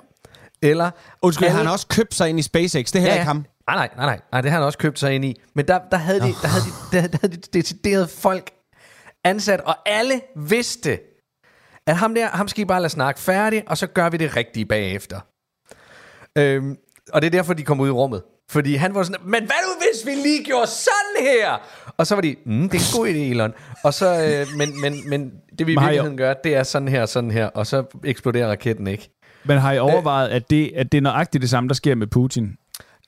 eller... 0.62 0.92
Undskyld, 1.22 1.48
alle- 1.48 1.58
han 1.58 1.66
har 1.66 1.74
også 1.74 1.88
købt 1.88 2.14
sig 2.14 2.30
ind 2.30 2.40
i 2.40 2.42
SpaceX. 2.42 2.86
Det 2.86 2.96
er 2.96 3.00
heller 3.00 3.14
ikke 3.14 3.26
ham. 3.26 3.46
Nej, 3.68 3.76
nej, 3.76 3.90
nej, 3.96 4.06
nej, 4.06 4.20
nej, 4.32 4.42
det 4.42 4.52
har 4.52 4.58
han 4.58 4.66
også 4.66 4.78
købt 4.78 5.00
sig 5.00 5.16
ind 5.16 5.26
i. 5.26 5.36
Men 5.56 5.68
der, 5.68 5.80
der, 5.92 5.98
havde, 5.98 6.20
de, 6.20 6.26
der, 6.42 6.48
havde, 6.48 6.64
de, 6.92 6.98
der, 7.02 7.08
der 7.08 7.18
havde 7.22 7.34
de 7.34 7.42
decideret 7.54 8.10
folk 8.10 8.52
ansat, 9.24 9.62
og 9.62 9.76
alle 9.90 10.22
vidste, 10.36 11.00
at 11.88 11.96
ham 11.98 12.16
der, 12.16 12.28
ham 12.28 12.48
skal 12.48 12.62
I 12.62 12.66
bare 12.66 12.82
lade 12.82 12.90
snakke 12.90 13.22
færdig, 13.22 13.64
og 13.68 13.78
så 13.78 13.88
gør 13.88 14.10
vi 14.10 14.18
det 14.18 14.36
rigtige 14.36 14.66
bagefter. 14.66 15.20
Øhm, 16.40 16.76
og 17.14 17.22
det 17.22 17.28
er 17.28 17.32
derfor, 17.32 17.54
de 17.54 17.64
kom 17.64 17.80
ud 17.80 17.88
i 17.88 17.92
rummet. 17.92 18.22
Fordi 18.50 18.76
han 18.76 18.96
var 18.96 19.04
sådan, 19.04 19.22
men 19.24 19.44
hvad 19.44 19.56
nu 19.68 19.70
hvis 19.80 20.06
vi 20.06 20.22
lige 20.22 20.44
gjorde 20.44 20.68
sådan 20.68 21.32
her? 21.34 21.58
Og 21.98 22.08
så 22.08 22.16
var 22.16 22.22
de, 22.22 22.36
mm, 22.46 22.70
det 22.70 22.78
er 22.78 22.98
en 22.98 23.02
god 23.02 23.08
idé, 23.08 23.18
Elon. 23.18 23.54
Og 23.84 23.94
så, 23.94 24.24
øh, 24.24 24.58
men, 24.58 24.82
men, 24.82 25.10
men 25.10 25.32
det 25.60 25.68
vi 25.68 25.74
i 25.74 25.76
virkeligheden 25.80 26.18
gør, 26.18 26.34
det 26.34 26.56
er 26.56 26.64
sådan 26.64 26.88
her, 26.88 27.06
sådan 27.06 27.32
her, 27.32 27.46
og 27.46 27.68
så 27.68 27.84
eksploderer 28.04 28.50
raketten 28.50 28.88
ikke. 28.88 29.10
Men 29.46 29.58
har 29.58 29.72
I 29.72 29.80
overvejet, 29.80 30.30
at 30.30 30.50
det, 30.50 30.72
at 30.76 30.92
det 30.92 30.98
er 30.98 31.02
nøjagtigt 31.02 31.42
det 31.42 31.50
samme, 31.50 31.68
der 31.68 31.74
sker 31.74 31.96
med 31.96 32.08
Putin? 32.08 32.52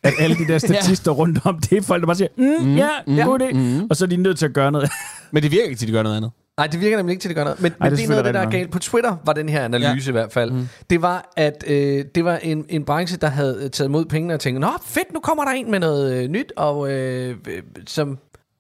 At 0.04 0.14
alle 0.20 0.36
de 0.36 0.48
der 0.48 0.58
statister 0.68 1.12
rundt 1.12 1.40
om, 1.46 1.60
det 1.60 1.78
er 1.78 1.82
folk, 1.82 2.02
der 2.02 2.06
bare 2.06 2.16
siger, 2.16 2.28
mm, 2.38 2.44
mm, 2.44 2.78
ja, 2.78 2.90
ja, 3.08 3.24
god 3.24 3.42
idé. 3.42 3.54
Mm. 3.54 3.88
Og 3.90 3.96
så 3.96 4.06
er 4.06 4.10
de 4.10 4.18
nødt 4.18 4.40
til 4.40 4.46
at 4.46 4.54
gøre 4.54 4.72
noget. 4.72 4.90
Men 5.32 5.44
det 5.44 5.52
virker 5.52 5.66
ikke 5.66 5.80
til, 5.80 5.86
at 5.86 5.88
de 5.88 5.94
gør 5.94 6.04
noget 6.04 6.18
andet. 6.18 6.32
Nej, 6.58 6.68
det 6.68 6.80
virker 6.82 6.98
nemlig 6.98 7.14
ikke 7.14 7.22
til, 7.22 7.30
at 7.30 7.30
det 7.30 7.36
gør 7.36 7.44
noget. 7.44 7.62
Men, 7.62 7.72
Ej, 7.72 7.78
men 7.80 7.86
det 7.86 7.92
er 7.92 7.96
det 7.96 8.04
er 8.04 8.08
noget 8.08 8.18
af 8.18 8.24
det, 8.24 8.34
der 8.34 8.40
er 8.40 8.50
galt. 8.50 8.72
På 8.72 8.80
Twitter 8.80 9.18
var 9.26 9.34
den 9.34 9.50
her 9.50 9.66
analyse 9.66 10.06
ja. 10.06 10.10
i 10.10 10.12
hvert 10.12 10.32
fald. 10.32 10.52
Mm. 10.52 10.68
Det 10.90 11.02
var, 11.02 11.32
at 11.38 11.64
øh, 11.68 12.06
det 12.16 12.26
var 12.26 12.38
en, 12.38 12.66
en 12.70 12.86
branche, 12.86 13.18
der 13.18 13.28
havde 13.28 13.70
taget 13.70 13.88
imod 13.88 14.06
pengene 14.06 14.34
og 14.34 14.40
tænkte, 14.40 14.60
Nå, 14.60 14.72
fedt, 14.86 15.14
nu 15.14 15.20
kommer 15.20 15.44
der 15.44 15.52
en 15.52 15.72
med 15.72 15.80
noget 15.80 16.14
øh, 16.24 16.30
nyt, 16.30 16.54
og, 16.56 16.92
øh, 16.92 17.38
øh, 17.48 17.64
som, 17.88 18.18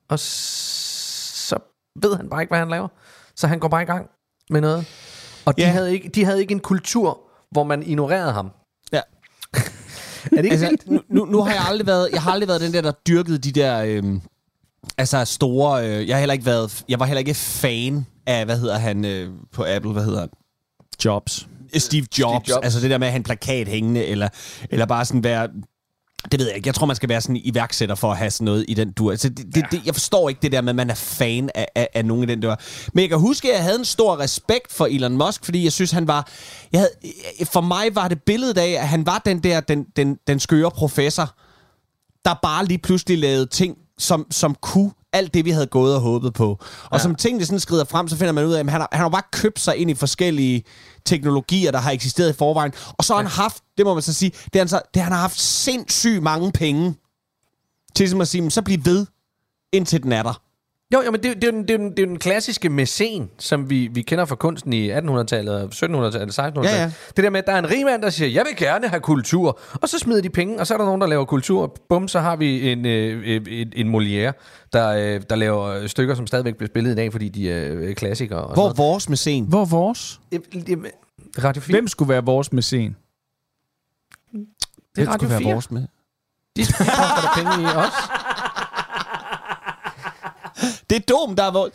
og 0.10 0.20
så 0.20 1.58
ved 2.02 2.16
han 2.16 2.30
bare 2.30 2.42
ikke, 2.42 2.52
hvad 2.52 2.60
han 2.60 2.70
laver. 2.70 2.88
Så 3.36 3.48
han 3.48 3.60
går 3.60 3.68
bare 3.68 3.82
i 3.82 3.86
gang 3.86 4.10
med 4.50 4.62
noget. 4.62 4.86
Og 5.46 5.58
de, 5.58 5.62
Ja. 5.62 5.68
havde 5.68 5.94
ikke, 5.94 6.10
de 6.10 6.26
havde 6.26 6.42
ikke 6.42 6.52
en 6.52 6.60
kultur, 6.60 7.20
hvor 7.52 7.64
man 7.64 7.84
ignorerede 7.84 8.32
ham. 8.32 8.52
Ja. 8.94 9.02
Er 10.26 10.30
det 10.30 10.38
ikke 10.44 10.50
altså, 10.52 10.68
vildt? 10.70 10.90
nu, 10.90 11.02
nu, 11.10 11.26
nu 11.26 11.42
har 11.42 11.54
jeg 11.54 11.62
aldrig 11.70 11.88
været, 11.88 12.10
jeg 12.14 12.22
har 12.22 12.32
aldrig 12.32 12.48
været 12.48 12.62
den 12.62 12.74
der, 12.74 12.82
der 12.82 12.92
dyrkede 12.92 13.38
de 13.38 13.52
der, 13.52 13.84
øhm, 13.88 14.22
altså 14.98 15.26
store, 15.26 15.88
øh, 15.88 16.08
jeg 16.08 16.16
har 16.16 16.20
heller 16.20 16.34
ikke 16.34 16.46
været, 16.46 16.84
jeg 16.90 17.00
var 17.00 17.06
heller 17.06 17.20
ikke 17.20 17.34
fan 17.34 18.06
af, 18.28 18.46
hvad 18.46 18.60
hedder 18.60 18.78
han 18.78 19.06
øh, 19.06 19.30
på 19.54 19.66
Apple, 19.68 19.92
hvad 19.92 20.04
hedder 20.04 20.20
han? 20.20 20.30
Jobs. 21.06 21.48
Steve 21.78 22.06
Jobs, 22.20 22.46
Steve 22.46 22.56
Jobs. 22.56 22.64
Altså 22.64 22.80
det 22.80 22.90
der 22.90 22.98
med 22.98 23.08
at 23.08 23.12
have 23.12 23.18
en 23.18 23.24
plakat 23.24 23.68
hængende, 23.68 24.06
eller, 24.06 24.30
eller 24.70 24.86
bare 24.86 25.06
sådan 25.06 25.24
være, 25.24 25.48
det 26.32 26.40
ved 26.40 26.48
jeg 26.48 26.56
ikke, 26.56 26.68
jeg 26.68 26.76
tror 26.76 26.86
man 26.86 26.96
skal 26.96 27.10
være 27.10 27.22
sådan 27.22 27.36
en 27.36 27.42
iværksætter 27.46 27.96
for 27.96 28.12
at 28.12 28.18
have 28.18 28.32
sådan 28.32 28.46
noget 28.46 28.66
i 28.68 28.74
den 28.74 28.92
dur. 28.92 29.12
Altså, 29.12 29.30
det, 29.30 29.56
det, 29.56 29.66
det, 29.72 29.86
jeg 29.86 29.96
forstår 29.96 30.30
ikke 30.30 30.40
det 30.42 30.52
der 30.52 30.62
med, 30.62 30.70
at 30.70 30.76
man 30.76 30.90
er 30.90 30.96
fan 30.96 31.50
af, 31.56 31.68
af, 31.76 31.88
af 31.94 32.06
nogen 32.06 32.24
i 32.24 32.26
den 32.26 32.42
der. 32.42 32.56
Men 32.94 33.02
jeg 33.02 33.10
kan 33.10 33.20
huske, 33.20 33.50
at 33.50 33.56
jeg 33.56 33.64
havde 33.64 33.80
en 33.80 33.86
stor 33.86 34.20
respekt 34.20 34.74
for 34.74 34.86
Elon 34.86 35.18
Musk, 35.18 35.46
fordi 35.46 35.64
jeg 35.64 35.72
synes, 35.72 35.92
han 35.92 36.08
var, 36.08 36.30
jeg 36.72 36.80
havde, 36.80 36.92
for 37.46 37.62
mig 37.62 37.96
var 37.96 38.08
det 38.08 38.24
billedet 38.24 38.58
af, 38.58 38.70
at 38.70 38.88
han 38.88 39.06
var 39.06 39.22
den 39.26 39.44
der, 39.44 39.60
den, 39.60 39.86
den, 39.96 40.18
den 40.28 40.40
skøre 40.40 40.72
professor, 40.72 41.36
der 42.26 42.34
bare 42.42 42.66
lige 42.66 42.78
pludselig 42.78 43.18
lavede 43.18 43.46
ting, 43.46 43.78
som, 43.98 44.28
som 44.32 44.56
kunne 44.62 44.92
alt 45.14 45.34
det, 45.34 45.46
vi 45.46 45.52
havde 45.52 45.68
gået 45.68 45.96
og 45.96 46.02
håbet 46.02 46.34
på. 46.34 46.50
Og 46.84 46.90
ja. 46.94 46.98
som 46.98 47.16
tingene 47.16 47.46
sådan 47.46 47.60
skrider 47.60 47.86
frem, 47.86 48.08
så 48.08 48.18
finder 48.18 48.32
man 48.32 48.46
ud 48.46 48.54
af, 48.54 48.60
at 48.60 48.70
han 48.70 48.82
har, 48.82 48.90
han 48.92 49.02
har 49.02 49.10
bare 49.10 49.22
købt 49.32 49.60
sig 49.60 49.78
ind 49.78 49.92
i 49.92 49.94
forskellige 49.94 50.64
teknologier, 51.06 51.72
der 51.72 51.80
har 51.80 51.92
eksisteret 51.92 52.30
i 52.30 52.34
forvejen. 52.34 52.74
Og 52.98 53.04
så 53.04 53.14
har 53.14 53.22
ja. 53.22 53.28
han 53.28 53.32
haft, 53.32 53.64
det 53.78 53.86
må 53.86 53.94
man 53.94 54.04
så 54.04 54.14
sige, 54.14 54.32
det, 54.54 54.60
han, 54.60 54.68
så, 54.68 54.82
det 54.94 55.02
han 55.02 55.12
har 55.12 55.20
haft 55.20 55.40
sindssygt 55.40 56.24
mange 56.24 56.52
penge 56.52 56.96
til 57.96 58.10
som 58.10 58.22
at 58.22 58.28
sige, 58.28 58.42
"Men 58.42 58.52
så 58.52 58.62
bliv 58.62 58.78
ved, 58.86 59.06
indtil 59.72 60.04
den 60.04 60.12
er 60.12 60.24
der. 60.24 60.42
Jo, 60.94 61.02
jo, 61.06 61.12
men 61.12 61.24
det, 61.24 61.42
det, 61.42 61.44
er 61.44 61.52
jo 61.52 61.58
den, 61.58 61.68
det, 61.68 61.70
er 61.70 61.74
jo 61.74 61.84
den, 61.84 61.92
det 61.92 62.00
er 62.00 62.04
jo 62.04 62.10
den 62.10 62.20
klassiske 62.20 62.70
mæcen, 62.70 63.30
som 63.40 63.70
vi, 63.70 63.90
vi 63.94 64.02
kender 64.02 64.26
fra 64.26 64.36
kunsten 64.36 64.74
i 64.74 64.92
1800-tallet, 64.92 65.84
1700-tallet, 65.84 66.40
1600-tallet. 66.40 66.64
Ja, 66.64 66.82
ja. 66.82 66.92
Det 67.16 67.24
der 67.24 67.30
med, 67.30 67.40
at 67.40 67.48
der 67.48 67.54
er 67.54 67.60
en 67.60 67.70
rig 67.70 67.86
mand, 67.86 68.02
der 68.02 68.10
siger, 68.10 68.30
jeg 68.30 68.46
vil 68.50 68.66
gerne 68.68 68.88
have 68.88 69.00
kultur, 69.00 69.60
og 69.74 69.90
så 69.90 70.00
smider 70.00 70.22
de 70.22 70.30
penge, 70.30 70.60
og 70.60 70.68
så 70.68 70.74
er 70.74 70.78
der 70.78 70.86
nogen, 70.86 71.02
der 71.02 71.08
laver 71.08 71.26
kultur. 71.26 71.78
Bum, 71.90 72.08
så 72.08 72.20
har 72.20 72.36
vi 72.36 72.72
en, 72.72 72.86
øh, 72.86 73.38
en, 73.48 73.74
en 73.76 73.96
Molière, 73.96 74.32
der, 74.74 74.88
øh, 74.90 75.22
der 75.30 75.36
laver 75.36 75.88
stykker, 75.88 76.16
som 76.16 76.28
stadigvæk 76.28 76.56
bliver 76.56 76.68
spillet 76.68 76.92
i 76.92 76.96
dag, 76.96 77.12
fordi 77.12 77.30
de 77.30 77.52
er 77.52 77.74
øh, 77.74 77.96
klassikere. 77.96 78.42
Og 78.42 78.54
Hvor 78.54 78.68
sådan 78.70 78.78
vores 78.78 79.10
med 79.10 79.18
scenen? 79.18 79.50
Hvor 79.50 79.62
er 79.62 79.66
vores? 79.66 80.20
noget. 80.32 80.92
Radio 81.44 81.62
4. 81.62 81.74
Hvem 81.74 81.88
skulle 81.88 82.10
være 82.10 82.26
vores 82.26 82.54
mæcen? 82.54 82.96
det 84.96 85.02
er 85.02 85.04
Hvem 85.04 85.08
Radio 85.08 85.28
skulle 85.28 85.38
4. 85.38 85.46
være 85.46 85.54
vores 85.54 85.72
med? 85.72 85.88
De 86.56 86.66
koster 86.66 86.86
der 86.86 87.32
penge 87.36 87.64
i 87.64 87.66
os. 87.66 87.94
Det 90.90 90.96
er 90.96 91.00
Dom, 91.00 91.36
der 91.36 91.44
er 91.44 91.52
vores... 91.52 91.72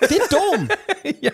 Det 0.00 0.16
er 0.16 0.36
Dom! 0.36 0.70
ja. 1.22 1.30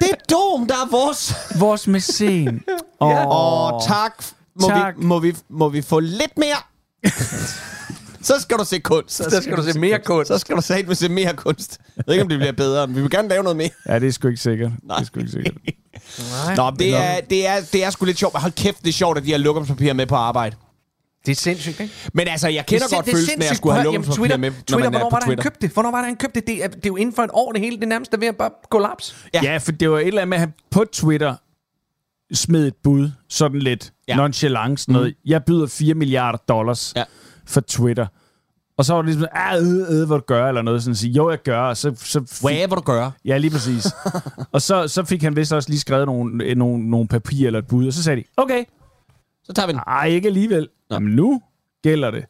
Det 0.00 0.10
er 0.10 0.34
Dom, 0.34 0.66
der 0.66 0.74
er 0.74 0.90
vores... 0.90 1.34
Vores 1.58 1.86
mæcen. 1.86 2.64
Åh, 3.00 3.08
Åh, 3.08 3.74
oh, 3.74 3.82
tak. 3.88 4.24
Må, 4.60 4.68
Tak. 4.68 4.94
Vi, 4.98 5.04
må, 5.04 5.18
vi, 5.18 5.36
må 5.48 5.68
vi 5.68 5.82
få 5.82 6.00
lidt 6.00 6.38
mere? 6.38 6.56
så 8.28 8.40
skal 8.40 8.58
du 8.58 8.64
se 8.64 8.78
kunst. 8.78 9.16
Så 9.16 9.40
skal 9.42 9.56
du 9.56 9.62
se 9.62 9.78
mere 9.78 9.98
kunst. 9.98 10.28
Så 10.28 10.38
skal 10.38 10.56
du 10.56 10.62
satme 10.62 10.94
se 10.94 11.08
mere 11.08 11.34
kunst. 11.34 11.78
Jeg 11.96 12.04
ved 12.06 12.14
ikke, 12.14 12.22
om 12.22 12.28
det 12.28 12.38
bliver 12.38 12.52
bedre, 12.52 12.86
men 12.86 12.96
vi 12.96 13.00
vil 13.00 13.10
gerne 13.10 13.28
lave 13.28 13.42
noget 13.42 13.56
mere. 13.56 13.70
Ja, 13.88 13.98
det 13.98 14.08
er 14.08 14.12
sgu 14.12 14.28
ikke 14.28 14.40
sikkert. 14.40 14.72
Nej. 14.82 14.96
Det 14.96 15.02
er 15.02 15.06
sgu 15.06 15.20
ikke 15.20 15.32
sikkert. 15.32 15.54
Nej. 16.46 16.54
Nå, 16.56 16.70
det 16.78 16.96
er, 16.96 17.20
det, 17.30 17.46
er, 17.46 17.60
det 17.72 17.84
er 17.84 17.90
sgu 17.90 18.04
lidt 18.04 18.18
sjovt. 18.18 18.38
Hold 18.40 18.52
kæft, 18.52 18.78
det 18.82 18.88
er 18.88 18.92
sjovt, 18.92 19.18
at 19.18 19.24
de 19.24 19.30
har 19.30 19.38
lokumspapir 19.38 19.92
med 19.92 20.06
på 20.06 20.14
arbejde. 20.14 20.56
Det 21.26 21.32
er 21.32 21.36
sindssygt, 21.36 21.80
ikke? 21.80 21.94
Men 22.14 22.28
altså, 22.28 22.48
jeg 22.48 22.66
kender 22.66 22.86
Det 22.86 22.92
er 22.92 22.96
godt 22.96 23.08
er 23.08 23.12
følelsen 23.12 23.30
af 23.30 23.36
at 23.36 23.42
sindssygt. 23.42 23.56
skulle 23.56 23.72
have 23.74 23.84
lokumspapir 23.84 24.26
jamen, 24.30 24.40
med, 24.40 24.50
Twitter, 24.50 24.74
når 24.76 24.78
Twitter, 24.78 24.90
man 24.90 25.00
er 25.00 25.04
på 25.04 25.08
var 25.10 25.18
det, 25.18 25.24
han 25.24 25.28
Twitter. 25.28 25.42
købte 25.42 25.60
det? 25.66 25.70
Hvornår 25.74 25.90
var 25.90 25.98
det, 25.98 26.06
han 26.06 26.16
købte 26.16 26.40
det? 26.40 26.46
Det 26.46 26.64
er, 26.64 26.68
det 26.68 26.76
er 26.76 26.80
jo 26.86 26.96
inden 26.96 27.14
for 27.14 27.22
et 27.22 27.30
år, 27.32 27.52
det 27.52 27.60
hele. 27.60 27.76
Det 27.76 27.82
er 27.84 27.88
nærmest 27.88 28.14
ved 28.20 28.28
at 28.28 28.36
bare 28.36 28.50
kollaps. 28.70 29.16
Ja. 29.34 29.40
Ja. 29.42 29.56
for 29.56 29.72
det 29.72 29.90
var 29.90 29.98
et 29.98 30.06
eller 30.06 30.22
andet 30.22 30.28
med, 30.28 30.36
at 30.36 30.40
han 30.40 30.52
på 30.70 30.84
Twitter 30.92 31.34
smed 32.34 32.66
et 32.66 32.74
bud, 32.84 33.10
sådan 33.28 33.58
lidt 33.58 33.92
Ja. 34.08 34.16
nonchalant, 34.16 34.80
sådan 34.80 34.92
noget. 34.92 35.14
Jeg 35.26 35.44
byder 35.44 35.66
4 35.66 35.94
milliarder 35.94 36.38
dollars 36.48 36.92
Ja. 36.96 37.04
for 37.46 37.60
Twitter. 37.60 38.06
Og 38.78 38.84
så 38.84 38.94
var 38.94 39.02
det 39.02 39.10
ligesom, 39.10 39.28
ah, 39.32 39.62
øh, 39.62 40.00
øh, 40.00 40.06
hvad 40.06 40.16
du 40.18 40.22
gør, 40.26 40.48
eller 40.48 40.62
noget 40.62 40.82
sådan 40.82 40.90
at 40.92 40.96
sige, 40.98 41.12
jo, 41.12 41.30
jeg 41.30 41.42
gør, 41.42 41.58
og 41.60 41.76
så, 41.76 41.94
så 41.98 42.20
fik, 42.30 42.42
Hvad 42.42 42.68
vil 42.68 42.76
du 42.76 42.80
gøre? 42.80 43.12
Ja, 43.24 43.36
lige 43.38 43.50
præcis. 43.50 43.86
og 44.52 44.62
så, 44.62 44.88
så 44.88 45.04
fik 45.04 45.22
han 45.22 45.36
vist 45.36 45.52
også 45.52 45.68
lige 45.68 45.80
skrevet 45.80 46.06
nogle, 46.06 46.54
nogle, 46.54 46.90
nogle 46.90 47.08
papir 47.08 47.46
eller 47.46 47.58
et 47.58 47.66
bud, 47.66 47.86
og 47.86 47.92
så 47.92 48.02
sagde 48.02 48.20
de, 48.20 48.24
okay, 48.36 48.64
Så 49.44 49.52
tager 49.52 49.66
vi 49.66 49.72
den. 49.72 49.80
ej, 49.86 50.06
ikke 50.06 50.26
alligevel. 50.28 50.68
Jamen, 50.94 51.12
nu 51.14 51.40
gælder 51.82 52.10
det. 52.10 52.24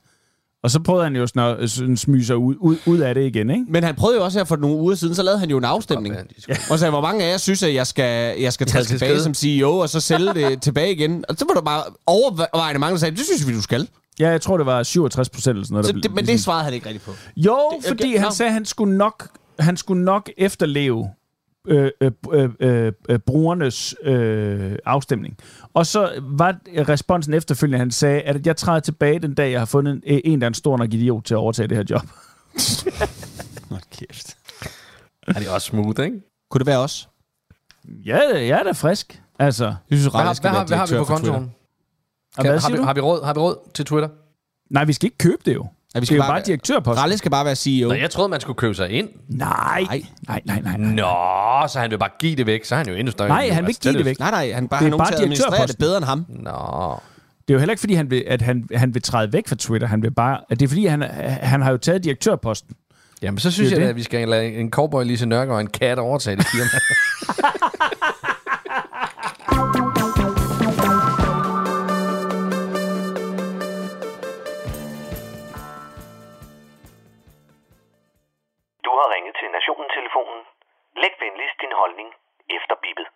Og 0.63 0.71
så 0.71 0.81
prøvede 0.81 1.05
han 1.05 1.17
jo 1.17 1.27
sådan 1.27 1.57
at 1.63 1.71
sådan 1.71 1.97
smyge 1.97 2.25
sig 2.25 2.37
ud, 2.37 2.55
ud, 2.61 2.77
ud 2.87 2.99
af 2.99 3.15
det 3.15 3.27
igen, 3.27 3.51
ikke? 3.51 3.65
Men 3.69 3.85
han 3.85 3.95
prøvede 3.95 4.19
jo 4.19 4.25
også 4.25 4.39
her 4.39 4.45
for 4.45 4.57
nogle 4.57 4.77
uger 4.77 4.95
siden, 4.95 5.15
så 5.15 5.23
lavede 5.23 5.39
han 5.41 5.51
jo 5.51 5.59
en 5.59 5.65
afstemning. 5.65 6.15
Ja, 6.49 6.55
Og 6.71 6.79
sagde, 6.79 6.91
hvor 6.91 7.01
mange 7.01 7.25
af 7.25 7.31
jer 7.33 7.37
synes, 7.37 7.63
at 7.63 7.75
jeg 7.75 7.87
skal, 7.87 8.41
jeg 8.41 8.53
skal 8.53 8.67
træde 8.67 8.85
skal 8.85 8.99
tilbage 8.99 9.11
skride. 9.13 9.23
som 9.25 9.35
CEO, 9.35 9.79
og 9.79 9.89
så 9.89 10.01
sælge 10.01 10.35
det 10.35 10.63
tilbage 10.67 10.93
igen. 10.93 11.25
Og 11.29 11.37
så 11.39 11.45
var 11.49 11.55
der 11.55 11.61
bare 11.63 11.83
overvejende 12.07 12.79
mange, 12.79 12.93
der 12.93 12.99
sagde, 12.99 13.17
det 13.17 13.25
synes 13.25 13.49
vi, 13.49 13.53
du 13.55 13.63
skal. 13.63 13.89
Ja, 14.21 14.29
jeg 14.31 14.41
tror, 14.41 14.57
det 14.57 14.67
var 14.67 14.83
67 14.83 15.29
procent 15.29 15.55
eller 15.57 15.65
sådan 15.67 15.73
noget. 15.75 15.87
Så 15.87 15.93
der 15.93 16.01
det, 16.01 16.11
blev- 16.11 16.15
men 16.15 16.27
det 16.27 16.41
svarede 16.41 16.65
han 16.65 16.75
ikke 16.75 16.87
rigtigt 16.87 17.05
på. 17.05 17.11
Jo, 17.37 17.59
Det- 17.79 17.89
fordi 17.89 18.03
okay, 18.05 18.19
han 18.19 18.27
nå. 18.29 18.31
sagde, 18.35 18.49
at 18.49 18.55
han 18.55 18.65
skulle 18.65 18.97
nok, 18.97 19.29
han 19.59 19.77
skulle 19.77 20.05
nok 20.05 20.31
efterleve 20.39 21.09
øh, 21.69 21.91
øh, 22.01 22.11
øh, 22.33 22.51
øh, 22.61 22.93
øh, 23.09 23.19
brugernes 23.19 23.95
øh, 24.03 24.77
afstemning. 24.85 25.39
Og 25.75 25.87
så 25.87 26.23
var 26.23 26.59
responsen 26.89 27.35
efterfølgende, 27.35 27.79
han 27.79 27.91
sagde, 27.91 28.21
at 28.21 28.47
jeg 28.47 28.57
træder 28.57 28.81
tilbage 28.81 29.19
den 29.19 29.35
dag, 29.35 29.53
jeg 29.53 29.61
har 29.61 29.67
fundet 29.67 30.01
en, 30.05 30.21
en 30.25 30.41
der 30.41 30.45
er 30.47 30.49
en 30.49 30.55
stor 30.55 30.77
nok 30.77 30.93
idiot 30.95 31.25
til 31.25 31.35
at 31.35 31.39
overtage 31.39 31.69
det 31.69 31.77
her 31.77 31.85
job. 31.91 32.03
Nå, 33.71 33.77
kæft. 33.93 34.37
Er 35.27 35.33
det 35.33 35.49
også 35.49 35.67
smooth, 35.67 36.05
ikke? 36.05 36.21
Kunne 36.51 36.59
det 36.59 36.67
være 36.67 36.79
os? 36.79 37.09
Ja, 37.85 38.19
jeg 38.33 38.59
er 38.59 38.63
da 38.63 38.73
frisk. 38.73 39.23
Altså, 39.39 39.65
Jeg 39.65 39.99
synes, 39.99 40.07
Hvad, 40.07 40.21
har, 40.21 40.39
hvad, 40.41 40.51
har, 40.51 40.67
hvad 40.67 40.77
har 40.77 40.87
vi 40.87 40.97
på 40.97 41.05
kontoen? 41.05 41.53
Kan, 42.37 42.47
hvad 42.47 42.61
har, 42.61 42.71
vi, 42.71 42.83
har, 42.83 42.95
vi 42.95 43.01
råd, 43.01 43.25
har 43.25 43.35
vi 43.35 43.41
råd 43.41 43.71
til 43.75 43.85
Twitter? 43.85 44.09
Nej, 44.71 44.85
vi 44.85 44.93
skal 44.93 45.07
ikke 45.07 45.19
købe 45.19 45.43
det 45.45 45.55
jo. 45.55 45.67
Ja, 45.95 45.99
vi 45.99 46.01
Det 46.01 46.07
skal 46.09 46.15
er 46.15 46.17
jo 46.17 46.23
bare, 46.23 46.33
bare 46.33 46.43
direktørposten. 46.47 47.03
Ralle 47.03 47.19
skal 47.19 47.31
bare 47.31 47.45
være 47.45 47.57
CEO. 47.57 47.89
Nå, 47.89 47.95
jeg 47.95 48.11
troede, 48.11 48.29
man 48.29 48.41
skulle 48.41 48.57
købe 48.57 48.75
sig 48.75 48.91
ind. 48.91 49.09
Nej, 49.29 49.85
nej, 49.89 50.03
nej, 50.29 50.41
nej. 50.45 50.61
nej. 50.77 50.77
Nå, 50.77 51.69
så 51.69 51.79
han 51.81 51.91
vil 51.91 51.99
bare 51.99 52.11
give 52.21 52.37
det 52.37 52.47
væk, 52.47 52.65
så 52.65 52.75
er 52.75 52.79
han 52.79 52.89
jo 52.89 52.95
endnu 52.95 53.11
større. 53.13 53.29
Nej, 53.29 53.49
han 53.51 53.65
vil 53.65 53.69
ikke 53.71 53.81
give 53.81 53.95
det 53.95 54.05
væk. 54.05 54.19
Nej, 54.19 54.31
nej, 54.31 54.53
han 54.53 54.69
bare 54.69 54.79
Det 54.81 54.87
er 54.87 54.91
har 54.91 54.91
nogen 54.91 54.99
bare 54.99 55.09
til 55.11 55.15
at 55.15 55.21
administrere 55.21 55.67
det 55.67 55.79
bedre 55.79 55.97
end 55.97 56.05
ham. 56.05 56.27
Nå. 56.29 57.01
Det 57.49 57.51
er 57.51 57.55
jo 57.55 57.59
heller 57.59 57.73
ikke, 57.73 57.81
fordi 57.81 57.95
han 57.95 58.11
vil, 58.11 58.25
at 58.27 58.43
han, 58.43 58.69
han 58.75 58.95
vil 58.95 59.03
træde 59.03 59.33
væk 59.33 59.49
fra 59.49 59.57
Twitter. 59.57 59.89
Han 59.89 60.03
vil 60.03 60.11
bare, 60.15 60.39
at 60.51 60.61
det 60.61 60.67
er, 60.67 60.69
fordi 60.69 60.87
han, 60.87 61.03
han 61.43 61.63
har 61.63 61.71
jo 61.71 61.77
taget 61.77 62.05
direktørposten. 62.05 62.77
Jamen, 63.23 63.39
så 63.39 63.51
synes 63.51 63.69
Det 63.71 63.77
jeg, 63.77 63.83
det. 63.85 63.89
at 63.91 63.97
vi 63.97 64.03
skal 64.03 64.29
lade 64.29 64.47
en 64.47 64.71
cowboy 64.71 65.05
Lise 65.05 65.27
Nørgaard 65.27 65.55
og 65.55 65.61
en 65.61 65.67
kat 65.67 65.99
overtage 65.99 66.37
det 66.37 66.47
firma. 66.47 66.69
ringet 79.25 79.41
til 79.41 79.51
Nationen-telefonen. 79.59 80.41
Læg 81.03 81.15
venligst 81.21 81.61
din 81.61 81.73
holdning 81.81 82.09
efter 82.57 82.75
bippet. 82.83 83.07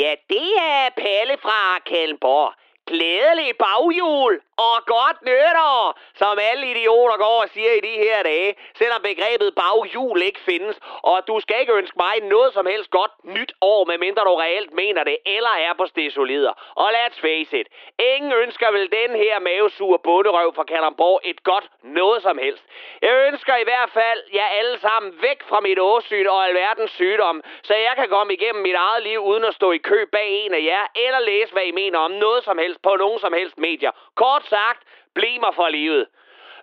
Ja, 0.00 0.12
det 0.30 0.48
er 0.58 0.90
Palle 1.02 1.36
fra 1.44 1.78
Kalmborg. 1.78 2.54
Glædelig 2.86 3.50
baghjul. 3.64 4.34
Og 4.66 4.76
godt 4.86 5.18
nytår, 5.22 5.98
som 6.14 6.38
alle 6.50 6.70
idioter 6.70 7.16
går 7.16 7.42
og 7.42 7.48
siger 7.48 7.72
i 7.72 7.80
de 7.80 7.94
her 8.04 8.22
dage, 8.22 8.54
selvom 8.78 9.02
begrebet 9.02 9.54
baghjul 9.54 10.22
ikke 10.22 10.40
findes. 10.40 10.76
Og 11.02 11.28
du 11.28 11.40
skal 11.40 11.60
ikke 11.60 11.72
ønske 11.72 11.96
mig 12.04 12.28
noget 12.34 12.52
som 12.54 12.66
helst 12.66 12.90
godt 12.90 13.10
nyt 13.24 13.52
år, 13.60 13.84
medmindre 13.84 14.22
du 14.24 14.34
reelt 14.34 14.72
mener 14.72 15.04
det, 15.04 15.16
eller 15.26 15.54
er 15.66 15.74
på 15.78 15.86
stesolider. 15.86 16.52
Og 16.74 16.88
let's 16.90 17.20
face 17.20 17.60
it, 17.60 17.68
ingen 17.98 18.32
ønsker 18.32 18.70
vel 18.70 18.88
den 18.92 19.16
her 19.16 19.38
mavesure 19.38 19.98
bunderøv 19.98 20.54
fra 20.54 20.64
Kalamborg 20.64 21.20
et 21.24 21.42
godt 21.42 21.66
noget 21.82 22.22
som 22.22 22.38
helst. 22.38 22.64
Jeg 23.02 23.14
ønsker 23.28 23.56
i 23.56 23.64
hvert 23.64 23.90
fald 23.90 24.20
jer 24.34 24.48
alle 24.58 24.78
sammen 24.78 25.12
væk 25.22 25.42
fra 25.48 25.60
mit 25.60 25.78
åsyn 25.78 26.26
og 26.26 26.48
alverdens 26.48 26.90
sygdom, 26.90 27.42
så 27.62 27.74
jeg 27.74 27.92
kan 27.96 28.08
komme 28.08 28.32
igennem 28.32 28.62
mit 28.62 28.74
eget 28.74 29.02
liv 29.02 29.20
uden 29.20 29.44
at 29.44 29.54
stå 29.54 29.72
i 29.72 29.76
kø 29.78 30.04
bag 30.12 30.28
en 30.44 30.54
af 30.54 30.62
jer, 30.62 30.84
eller 31.06 31.18
læse, 31.18 31.52
hvad 31.52 31.62
I 31.62 31.70
mener 31.70 31.98
om 31.98 32.10
noget 32.10 32.44
som 32.44 32.58
helst 32.58 32.82
på 32.82 32.96
nogen 32.98 33.18
som 33.18 33.32
helst 33.32 33.58
medier. 33.58 33.90
Kort 34.14 34.47
sagt, 34.48 34.82
bliv 35.14 35.40
mig 35.40 35.54
for 35.54 35.68
livet. 35.68 36.06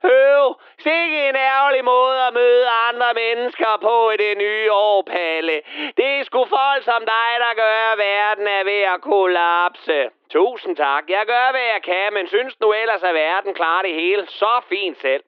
Øv, 0.03 0.55
sikke 0.79 1.29
en 1.29 1.36
ærgerlig 1.36 1.83
måde 1.83 2.19
at 2.27 2.33
møde 2.33 2.67
andre 2.89 3.13
mennesker 3.13 3.77
på 3.81 4.11
i 4.11 4.17
det 4.17 4.38
nye 4.38 4.71
år, 4.71 5.01
Palle. 5.01 5.61
Det 5.97 6.05
er 6.19 6.23
sgu 6.23 6.45
folk 6.45 6.83
som 6.83 7.01
dig, 7.01 7.29
der 7.45 7.53
gør, 7.55 7.91
at 7.91 7.97
verden 7.97 8.47
er 8.47 8.63
ved 8.63 8.81
at 8.93 9.01
kollapse. 9.01 10.09
Tusind 10.29 10.75
tak. 10.75 11.03
Jeg 11.09 11.23
gør, 11.25 11.51
hvad 11.51 11.67
jeg 11.73 11.81
kan, 11.83 12.13
men 12.13 12.27
synes 12.27 12.59
nu 12.59 12.73
ellers, 12.73 13.03
at 13.03 13.13
verden 13.13 13.53
klarer 13.53 13.81
det 13.81 13.93
hele 13.93 14.27
så 14.27 14.61
fint 14.69 14.97
selv. 15.01 15.23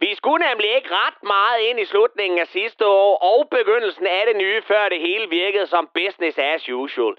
Vi 0.00 0.14
skulle 0.14 0.46
nemlig 0.48 0.74
ikke 0.76 0.88
ret 0.90 1.22
meget 1.22 1.60
ind 1.60 1.80
i 1.80 1.84
slutningen 1.84 2.38
af 2.38 2.46
sidste 2.46 2.86
år 2.86 3.16
og 3.16 3.48
begyndelsen 3.50 4.06
af 4.06 4.24
det 4.26 4.36
nye, 4.36 4.62
før 4.62 4.88
det 4.88 5.00
hele 5.00 5.28
virkede 5.28 5.66
som 5.66 5.88
business 5.94 6.38
as 6.38 6.68
usual. 6.68 7.14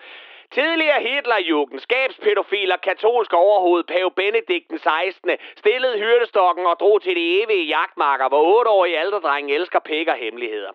Tidligere 0.52 1.02
Hitlerjugend, 1.02 1.80
skabspædofiler, 1.80 2.78
katolsk 2.78 3.34
overhoved, 3.34 3.84
pave 3.84 4.12
Benedikt 4.12 4.70
den 4.70 4.80
16. 4.80 5.32
stillede 5.58 5.98
hyrdestokken 5.98 6.66
og 6.66 6.80
drog 6.80 7.02
til 7.02 7.16
de 7.16 7.43
evige 7.43 7.68
jagtmarker, 7.68 8.28
hvor 8.30 8.58
otteårige 8.60 9.00
alderdrenge 9.00 9.56
elsker 9.56 9.80
pik 9.80 10.08
og 10.08 10.16
hemmeligheder. 10.16 10.72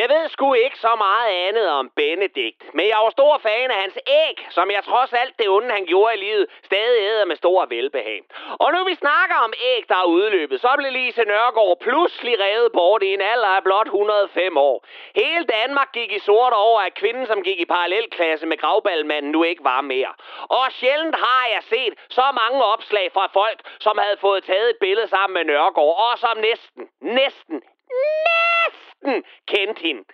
Jeg 0.00 0.08
ved 0.08 0.28
sgu 0.28 0.54
ikke 0.54 0.78
så 0.78 0.94
meget 1.06 1.30
andet 1.48 1.68
om 1.70 1.90
Benedikt, 1.96 2.74
men 2.74 2.84
jeg 2.88 2.98
var 3.04 3.10
stor 3.10 3.38
fan 3.38 3.70
af 3.70 3.80
hans 3.84 3.98
æg, 4.06 4.36
som 4.50 4.70
jeg 4.70 4.84
trods 4.84 5.12
alt 5.12 5.38
det 5.38 5.48
onde, 5.48 5.70
han 5.70 5.86
gjorde 5.86 6.14
i 6.14 6.20
livet, 6.26 6.46
stadig 6.64 7.00
æder 7.10 7.24
med 7.24 7.36
stor 7.36 7.66
velbehag. 7.66 8.20
Og 8.62 8.72
nu 8.72 8.84
vi 8.84 8.94
snakker 8.94 9.36
om 9.46 9.52
æg, 9.72 9.82
der 9.88 9.94
er 9.94 10.04
udløbet, 10.04 10.60
så 10.60 10.70
blev 10.78 10.92
Lise 10.92 11.24
Nørgaard 11.24 11.80
pludselig 11.80 12.34
revet 12.40 12.72
bort 12.72 13.02
i 13.02 13.14
en 13.14 13.20
alder 13.20 13.48
af 13.48 13.62
blot 13.62 13.86
105 13.86 14.56
år. 14.56 14.84
Hele 15.14 15.44
Danmark 15.44 15.92
gik 15.92 16.12
i 16.12 16.18
sort 16.18 16.52
over, 16.52 16.80
at 16.80 16.94
kvinden, 16.94 17.26
som 17.26 17.42
gik 17.42 17.60
i 17.60 17.64
parallelklasse 17.64 18.46
med 18.46 18.56
gravballmanden, 18.56 19.32
nu 19.32 19.42
ikke 19.42 19.64
var 19.64 19.80
mere. 19.80 20.12
Og 20.48 20.66
sjældent 20.72 21.16
har 21.16 21.46
jeg 21.54 21.62
set 21.62 21.94
så 22.08 22.26
mange 22.40 22.64
opslag 22.64 23.12
fra 23.12 23.26
folk, 23.32 23.58
som 23.80 23.98
havde 23.98 24.16
fået 24.16 24.44
taget 24.44 24.70
et 24.70 24.76
billede 24.80 25.08
sammen 25.08 25.34
med 25.34 25.44
Nørgaard, 25.44 25.96
og 26.06 26.18
som 26.18 26.36
næsten, 26.38 26.88
næsten, 27.00 27.62
næsten 28.28 28.95
kendte 29.46 29.82
hende. 29.82 30.04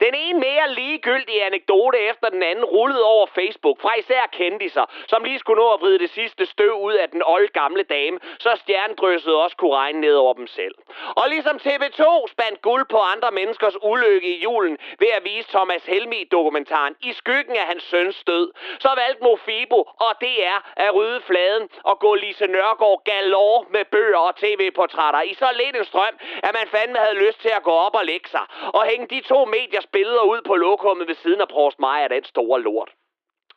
Den 0.00 0.14
ene 0.14 0.38
mere 0.40 0.74
ligegyldige 0.74 1.44
anekdote 1.44 1.98
efter 1.98 2.28
den 2.28 2.42
anden 2.42 2.64
rullede 2.64 3.04
over 3.04 3.26
Facebook 3.26 3.80
fra 3.80 3.94
især 3.98 4.26
kendiser, 4.32 4.84
som 5.06 5.24
lige 5.24 5.38
skulle 5.38 5.62
nå 5.62 5.68
at 5.74 5.80
vride 5.80 5.98
det 5.98 6.10
sidste 6.10 6.46
støv 6.46 6.72
ud 6.72 6.92
af 6.92 7.08
den 7.10 7.22
old 7.26 7.48
gamle 7.48 7.82
dame, 7.82 8.18
så 8.38 8.50
stjernedrysset 8.56 9.34
også 9.34 9.56
kunne 9.56 9.76
regne 9.76 10.00
ned 10.00 10.14
over 10.14 10.34
dem 10.34 10.46
selv. 10.46 10.74
Og 11.16 11.28
ligesom 11.28 11.56
TV2 11.56 12.26
spandt 12.34 12.62
guld 12.62 12.84
på 12.90 12.98
andre 12.98 13.30
menneskers 13.30 13.76
ulykke 13.82 14.28
i 14.36 14.42
julen 14.42 14.78
ved 14.98 15.08
at 15.16 15.24
vise 15.24 15.48
Thomas 15.48 15.84
Helmi-dokumentaren 15.86 16.94
i 17.02 17.12
skyggen 17.12 17.56
af 17.56 17.66
hans 17.66 17.82
søns 17.82 18.24
død, 18.24 18.52
så 18.78 18.90
valgte 18.96 19.22
Mofibo 19.22 19.80
og 20.06 20.12
DR 20.20 20.58
at 20.76 20.94
rydde 20.94 21.20
fladen 21.20 21.68
og 21.84 21.98
gå 21.98 22.14
Lise 22.14 22.46
Nørgaard 22.46 23.02
galore 23.04 23.64
med 23.70 23.84
bøger 23.84 24.18
og 24.18 24.36
tv-portrætter 24.36 25.22
i 25.22 25.34
så 25.34 25.48
lidt 25.54 25.76
en 25.76 25.84
strøm, 25.84 26.14
at 26.42 26.52
man 26.58 26.66
fandme 26.68 26.98
havde 26.98 27.24
lyst 27.26 27.40
til 27.40 27.48
at 27.48 27.62
gå 27.62 27.70
op 27.70 27.94
og 27.94 28.04
lægge 28.04 28.28
sig 28.28 28.41
og 28.74 28.84
hænge 28.84 29.06
de 29.06 29.20
to 29.20 29.44
mediers 29.44 29.86
billeder 29.86 30.22
ud 30.22 30.40
på 30.46 30.56
lokummet 30.56 31.08
ved 31.08 31.14
siden 31.14 31.40
af 31.40 31.48
Prost 31.48 31.78
Maja, 31.78 32.08
den 32.08 32.24
store 32.24 32.60
lort. 32.60 32.90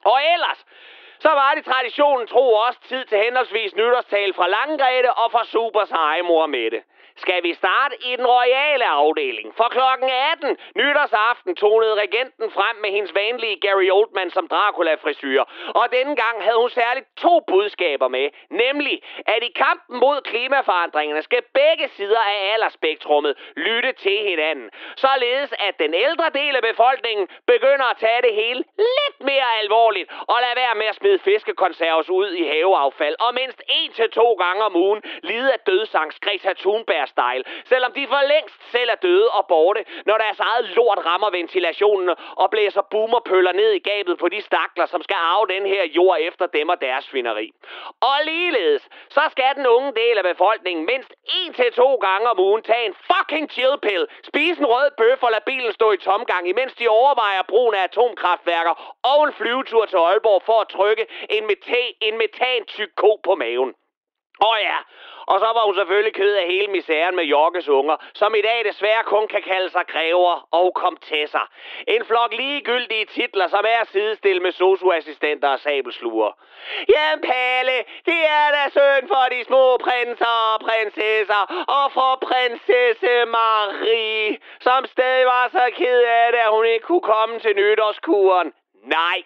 Og 0.05 0.19
ellers, 0.33 0.65
så 1.19 1.29
var 1.29 1.53
det 1.55 1.65
traditionen 1.65 2.27
tro 2.27 2.53
også 2.53 2.79
tid 2.88 3.05
til 3.05 3.17
henholdsvis 3.17 3.75
nytårstal 3.75 4.33
fra 4.33 4.47
Langrette 4.47 5.13
og 5.13 5.31
fra 5.31 5.45
Super 5.45 5.86
Sejmor 5.86 6.45
Mette. 6.45 6.83
Skal 7.18 7.43
vi 7.43 7.53
starte 7.53 7.95
i 8.09 8.16
den 8.16 8.28
royale 8.28 8.86
afdeling? 8.86 9.55
For 9.57 9.68
klokken 9.78 10.09
18 10.09 10.57
nytårsaften 10.76 11.55
tonede 11.55 11.95
regenten 12.03 12.51
frem 12.51 12.76
med 12.84 12.91
hendes 12.91 13.16
vanlige 13.16 13.59
Gary 13.59 13.89
Oldman 13.91 14.30
som 14.30 14.47
Dracula-frisyr. 14.47 15.41
Og 15.80 15.86
denne 15.91 16.16
gang 16.16 16.43
havde 16.43 16.59
hun 16.63 16.70
særligt 16.70 17.07
to 17.18 17.39
budskaber 17.47 18.07
med. 18.07 18.30
Nemlig, 18.49 19.03
at 19.28 19.43
i 19.43 19.51
kampen 19.55 19.99
mod 19.99 20.22
klimaforandringerne 20.22 21.22
skal 21.22 21.43
begge 21.53 21.88
sider 21.95 22.20
af 22.20 22.53
aldersspektrummet 22.53 23.34
lytte 23.55 23.91
til 23.91 24.18
hinanden. 24.30 24.70
Således 24.95 25.53
at 25.59 25.80
den 25.80 25.93
ældre 25.93 26.30
del 26.39 26.55
af 26.55 26.63
befolkningen 26.72 27.28
begynder 27.47 27.86
at 27.91 27.97
tage 27.97 28.22
det 28.22 28.34
hele 28.36 28.63
lidt 28.95 29.20
mere 29.20 29.49
alvorligt. 29.61 30.11
Og 30.32 30.38
lade 30.41 30.55
være 30.55 30.76
med 30.76 30.86
at 30.86 30.95
smide 30.95 31.20
fiskekonserves 31.20 32.09
ud 32.09 32.30
i 32.32 32.43
haveaffald. 32.43 33.16
Og 33.20 33.34
mindst 33.34 33.61
en 33.70 33.91
til 33.91 34.09
to 34.11 34.34
gange 34.34 34.63
om 34.63 34.76
ugen 34.76 35.01
lide 35.24 35.53
af 35.53 35.59
dødsangst 35.59 36.22
Greta 36.22 36.53
Thunberg-style. 37.06 37.43
Selvom 37.66 37.91
de 37.93 38.08
for 38.08 38.28
længst 38.34 38.72
selv 38.72 38.89
er 38.89 38.95
døde 38.95 39.30
og 39.30 39.47
borte, 39.47 39.86
når 40.06 40.18
deres 40.18 40.39
eget 40.39 40.66
lort 40.76 41.06
rammer 41.06 41.30
ventilationen 41.30 42.10
og 42.36 42.49
blæser 42.49 42.82
boomerpøller 42.82 43.51
ned 43.51 43.72
i 43.72 43.80
gabet 43.80 44.18
på 44.18 44.30
de 44.30 44.41
stakler, 44.41 44.86
som 44.86 45.01
skal 45.01 45.18
arve 45.20 45.47
den 45.47 45.66
her 45.66 45.84
jord 45.84 46.18
efter 46.20 46.45
dem 46.45 46.70
og 46.70 46.82
deres 46.82 47.06
svineri. 47.06 47.51
Og 48.01 48.18
ligeledes, 48.26 48.89
så 49.10 49.22
skal 49.32 49.56
den 49.56 49.68
unge 49.68 49.91
del 50.01 50.18
af 50.18 50.24
befolkningen 50.24 50.86
mindst 50.86 51.14
en 51.39 51.53
til 51.53 51.74
to 51.74 51.95
gange 51.95 52.30
om 52.30 52.39
ugen 52.39 52.62
tage 52.64 52.86
en 52.86 52.95
fucking 53.12 53.51
chill 53.51 53.78
pill, 53.82 54.08
spise 54.24 54.60
en 54.60 54.66
rød 54.66 54.91
bøf 54.97 55.24
og 55.24 55.32
lade 55.32 55.43
bilen 55.45 55.74
stå 55.74 55.91
i 55.91 55.97
tomgang, 55.97 56.49
imens 56.49 56.74
de 56.74 56.88
overvejer 56.88 57.41
brugen 57.47 57.76
af 57.76 57.84
atomkraftværker 57.84 58.97
og 59.03 59.28
en 59.28 59.34
flyvetur 59.34 59.86
til 59.86 59.97
Aalborg 59.97 60.41
for 60.45 60.62
at 60.62 60.68
trykke 60.68 61.08
en, 61.30 61.47
metan, 61.47 61.91
en 62.01 62.18
metantyk 62.18 62.91
ko 62.95 63.20
på 63.24 63.36
maven. 63.36 63.74
Åh 64.41 64.49
oh 64.49 64.57
ja, 64.61 64.77
og 65.31 65.39
så 65.39 65.45
var 65.45 65.65
hun 65.65 65.75
selvfølgelig 65.75 66.13
ked 66.13 66.36
af 66.36 66.47
hele 66.47 66.67
misæren 66.67 67.15
med 67.15 67.23
Jokkes 67.23 67.67
unger, 67.69 67.97
som 68.13 68.36
i 68.36 68.41
dag 68.41 68.65
desværre 68.65 69.03
kun 69.03 69.27
kan 69.27 69.41
kalde 69.41 69.69
sig 69.69 69.86
grever 69.88 70.47
og 70.51 70.73
komtesser. 70.73 71.45
En 71.88 72.05
flok 72.05 72.33
ligegyldige 72.33 73.05
titler, 73.05 73.47
som 73.47 73.65
er 73.67 73.83
sidestillet 73.83 74.41
med 74.41 74.51
socioassistenter 74.51 75.49
og 75.49 75.59
sabelsluger. 75.59 76.31
Jamen 76.89 77.21
Palle, 77.21 77.77
det 78.05 78.21
er 78.39 78.47
da 78.55 78.63
synd 78.69 79.07
for 79.07 79.25
de 79.31 79.43
små 79.43 79.77
prinser 79.77 80.36
og 80.53 80.59
prinsesser, 80.59 81.43
og 81.77 81.91
for 81.91 82.11
prinsesse 82.27 83.25
Marie, 83.25 84.38
som 84.59 84.86
stadig 84.86 85.25
var 85.25 85.49
så 85.51 85.65
ked 85.75 86.01
af 86.01 86.31
det, 86.31 86.39
at 86.39 86.51
hun 86.51 86.65
ikke 86.65 86.86
kunne 86.86 87.07
komme 87.13 87.39
til 87.39 87.55
nytårskuren. 87.55 88.53
Nej, 88.83 89.17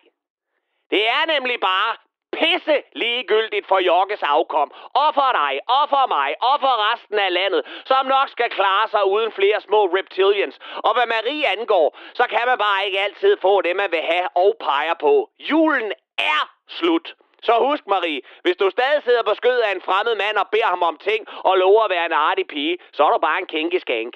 det 0.92 1.08
er 1.08 1.24
nemlig 1.34 1.60
bare 1.60 1.96
pisse 2.32 2.84
ligegyldigt 2.94 3.68
for 3.68 3.80
Jokkes 3.80 4.24
afkom, 4.24 4.72
og 5.04 5.10
for 5.14 5.32
dig, 5.42 5.54
og 5.78 5.84
for 5.94 6.06
mig, 6.08 6.30
og 6.50 6.56
for 6.64 6.74
resten 6.88 7.20
af 7.20 7.34
landet, 7.34 7.62
som 7.86 8.06
nok 8.06 8.30
skal 8.30 8.50
klare 8.50 8.88
sig 8.88 9.06
uden 9.06 9.32
flere 9.32 9.62
små 9.62 9.86
reptilians. 9.98 10.60
Og 10.76 10.94
hvad 10.94 11.08
Marie 11.16 11.48
angår, 11.58 11.98
så 12.14 12.24
kan 12.30 12.44
man 12.46 12.58
bare 12.58 12.86
ikke 12.86 13.00
altid 13.00 13.38
få 13.42 13.62
det, 13.62 13.76
man 13.76 13.92
vil 13.92 14.02
have 14.02 14.28
og 14.36 14.56
peger 14.60 14.94
på. 14.94 15.30
Julen 15.40 15.92
er 16.18 16.42
slut. 16.68 17.16
Så 17.42 17.54
husk, 17.68 17.88
Marie, 17.88 18.22
hvis 18.42 18.58
du 18.58 18.70
stadig 18.70 19.04
sidder 19.04 19.24
på 19.24 19.34
skødet 19.34 19.62
af 19.62 19.72
en 19.72 19.82
fremmed 19.82 20.16
mand 20.16 20.38
og 20.38 20.48
beder 20.52 20.66
ham 20.66 20.84
om 20.84 20.98
ting 20.98 21.28
og 21.50 21.58
lover 21.58 21.84
at 21.84 21.90
være 21.90 22.06
en 22.06 22.12
artig 22.12 22.48
pige, 22.48 22.78
så 22.94 23.04
er 23.04 23.12
du 23.12 23.18
bare 23.18 23.40
en 23.40 23.46
kinkeskank. 23.46 24.14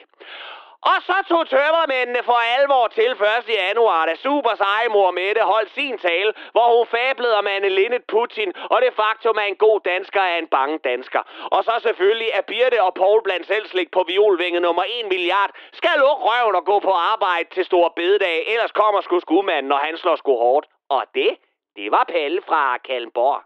Og 0.92 0.98
så 1.08 1.18
tog 1.30 1.44
tømmermændene 1.50 2.22
for 2.30 2.40
alvor 2.58 2.88
til 2.88 3.12
1. 3.12 3.18
januar, 3.62 4.06
da 4.06 4.16
super 4.16 4.54
sejmor 4.64 5.12
Mette 5.12 5.42
holdt 5.54 5.72
sin 5.78 5.98
tale, 5.98 6.32
hvor 6.52 6.68
hun 6.78 6.86
fablede 6.96 7.36
om 7.42 7.48
Anne 7.48 7.70
Linnet 7.70 8.04
Putin 8.14 8.54
og 8.74 8.78
det 8.82 8.94
faktum, 9.02 9.38
at 9.42 9.48
en 9.48 9.56
god 9.56 9.80
dansker 9.92 10.22
er 10.22 10.38
en 10.38 10.48
bange 10.58 10.78
dansker. 10.90 11.22
Og 11.56 11.64
så 11.64 11.74
selvfølgelig, 11.88 12.30
at 12.38 12.46
Birte 12.46 12.84
og 12.88 12.94
Paul 12.94 13.24
blandt 13.24 13.48
selvslik 13.48 13.92
på 13.92 14.02
violvinge 14.08 14.60
nummer 14.60 14.84
1 14.88 15.06
milliard 15.14 15.52
skal 15.74 15.96
lukke 16.04 16.24
røven 16.30 16.56
og 16.56 16.66
gå 16.66 16.80
på 16.80 16.94
arbejde 17.14 17.50
til 17.56 17.66
store 17.66 17.92
bededag, 17.96 18.38
ellers 18.54 18.72
kommer 18.72 19.02
sgu 19.02 19.20
skumanden, 19.20 19.70
når 19.70 19.80
han 19.88 19.98
slår 19.98 20.16
sgu 20.16 20.32
hårdt. 20.38 20.66
Og 20.90 21.04
det, 21.16 21.32
det 21.76 21.92
var 21.92 22.04
Palle 22.14 22.42
fra 22.48 22.78
Kallenborg. 22.78 23.42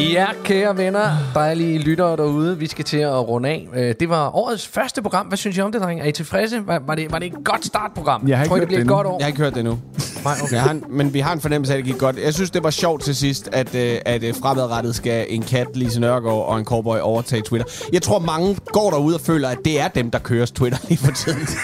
Ja, 0.00 0.26
kære 0.44 0.76
venner, 0.76 1.10
dejlige 1.34 1.78
lyttere 1.78 2.16
derude. 2.16 2.58
Vi 2.58 2.66
skal 2.66 2.84
til 2.84 2.96
at 2.96 3.28
runde 3.28 3.48
af. 3.48 3.68
Øh, 3.76 3.94
Det 4.00 4.08
var 4.08 4.36
årets 4.36 4.68
første 4.68 5.02
program. 5.02 5.26
Hvad 5.26 5.38
synes 5.38 5.56
I 5.56 5.60
om 5.60 5.72
det, 5.72 5.80
dreng? 5.80 6.00
Er 6.00 6.04
I 6.04 6.12
tilfredse? 6.12 6.66
Var, 6.66 6.82
var, 6.86 6.94
det, 6.94 7.12
var 7.12 7.18
det 7.18 7.26
et 7.26 7.44
godt 7.44 7.64
startprogram? 7.66 8.28
Jeg 8.28 8.36
har 8.38 8.44
ikke 8.44 8.50
Tror 8.50 8.56
hørt 8.56 8.60
det 8.60 8.68
bliver 8.68 8.78
det 8.78 8.84
et 8.84 8.88
godt 8.88 9.06
år? 9.06 9.18
Jeg 9.18 9.24
har 9.24 9.28
ikke 9.28 9.40
hørt 9.40 9.52
det 9.54 9.60
endnu. 9.60 9.78
Nej, 10.24 10.34
okay. 10.42 10.52
Jeg 10.52 10.62
har 10.62 10.70
en, 10.70 10.84
men 10.88 11.14
vi 11.14 11.20
har 11.20 11.32
en 11.32 11.40
fornemmelse 11.40 11.72
af, 11.74 11.78
at 11.78 11.84
det 11.84 11.92
gik 11.92 12.00
godt. 12.00 12.16
Jeg 12.24 12.34
synes, 12.34 12.50
det 12.50 12.62
var 12.62 12.70
sjovt 12.70 13.02
til 13.02 13.16
sidst, 13.16 13.48
at, 13.52 13.74
øh, 13.74 13.98
at 14.04 14.22
øh, 14.22 14.34
fremadrettet 14.42 14.94
skal 14.94 15.26
en 15.28 15.42
kat, 15.42 15.66
Lise 15.74 16.00
Nørgaard 16.00 16.46
og 16.48 16.58
en 16.58 16.64
cowboy 16.64 16.98
overtage 16.98 17.42
Twitter. 17.42 17.68
Jeg 17.92 18.02
tror, 18.02 18.18
mange 18.18 18.56
går 18.66 18.90
derude 18.90 19.14
og 19.14 19.20
føler, 19.20 19.48
at 19.48 19.58
det 19.64 19.80
er 19.80 19.88
dem, 19.88 20.10
der 20.10 20.18
kører 20.18 20.46
Twitter 20.46 20.78
lige 20.88 20.98
for 20.98 21.12
tiden. 21.12 21.46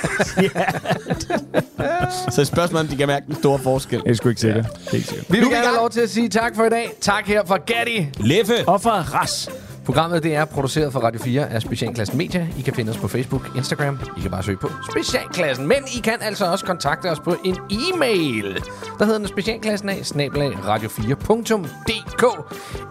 Så 2.30 2.41
et 2.41 2.47
spørgsmål, 2.47 2.80
om 2.80 2.87
de 2.89 2.97
kan 2.97 3.07
mærke 3.09 3.26
den 3.26 3.34
store 3.37 3.59
forskel. 3.59 4.03
Jeg 4.05 4.11
er 4.11 4.14
sgu 4.14 4.28
ikke 4.28 4.41
sikker. 4.41 4.62
Det 4.62 4.70
er 4.91 4.95
ikke 4.95 5.09
sikkert. 5.09 5.26
Vi 5.32 5.37
vil 5.39 5.47
er 5.47 5.51
gerne 5.51 5.66
have 5.66 5.76
lov 5.76 5.91
til 5.91 6.01
at 6.01 6.11
sige 6.11 6.28
tak 6.28 6.57
for 6.57 6.64
i 6.64 6.68
dag. 6.70 6.91
Tak 7.01 7.26
her 7.26 7.45
fra 7.47 7.57
Gatti. 7.57 8.07
Leffe! 8.26 8.68
Og 8.68 8.80
fra 8.80 9.00
Ras. 9.00 9.50
Programmet 9.84 10.22
det 10.22 10.34
er 10.34 10.44
produceret 10.44 10.92
for 10.92 11.00
Radio 11.00 11.20
4 11.20 11.50
af 11.50 11.62
Specialklassen 11.62 12.18
Media. 12.18 12.48
I 12.58 12.62
kan 12.62 12.74
finde 12.74 12.90
os 12.90 12.96
på 12.96 13.08
Facebook, 13.08 13.50
Instagram. 13.56 13.98
I 14.16 14.20
kan 14.20 14.30
bare 14.30 14.42
søge 14.42 14.56
på 14.56 14.70
Specialklassen. 14.90 15.66
Men 15.66 15.76
I 15.96 16.00
kan 16.00 16.14
altså 16.20 16.50
også 16.50 16.64
kontakte 16.64 17.10
os 17.10 17.20
på 17.20 17.36
en 17.44 17.56
e-mail. 17.70 18.54
Der 18.98 19.04
hedder 19.04 19.18
den 19.18 19.28
Specialklassen 19.28 19.88
af 19.88 20.06
snabelag 20.06 20.52
radio4.dk. 20.52 22.24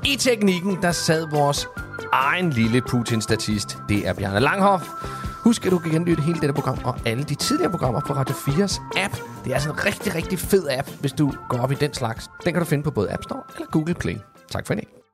I 0.05 0.15
teknikken, 0.15 0.77
der 0.81 0.91
sad 0.91 1.27
vores 1.31 1.67
egen 2.13 2.49
lille 2.49 2.81
Putin-statist. 2.81 3.77
Det 3.89 4.07
er 4.07 4.13
Bjarne 4.13 4.39
Langhoff. 4.39 4.89
Husk, 5.43 5.65
at 5.65 5.71
du 5.71 5.77
kan 5.77 5.91
genlytte 5.91 6.23
hele 6.23 6.39
dette 6.39 6.53
program 6.53 6.79
og 6.83 6.95
alle 7.05 7.23
de 7.23 7.35
tidligere 7.35 7.71
programmer 7.71 8.01
på 8.07 8.13
Radio 8.13 8.35
4's 8.35 8.99
app. 9.03 9.13
Det 9.43 9.51
er 9.51 9.53
altså 9.53 9.69
en 9.69 9.85
rigtig, 9.85 10.15
rigtig 10.15 10.39
fed 10.39 10.67
app, 10.69 10.89
hvis 10.99 11.13
du 11.13 11.33
går 11.49 11.57
op 11.57 11.71
i 11.71 11.75
den 11.75 11.93
slags. 11.93 12.29
Den 12.45 12.53
kan 12.53 12.61
du 12.61 12.65
finde 12.65 12.83
på 12.83 12.91
både 12.91 13.11
App 13.13 13.23
Store 13.23 13.41
eller 13.55 13.67
Google 13.71 13.93
Play. 13.93 14.15
Tak 14.51 14.67
for 14.67 14.73
i 14.73 14.77
dag. 14.77 15.04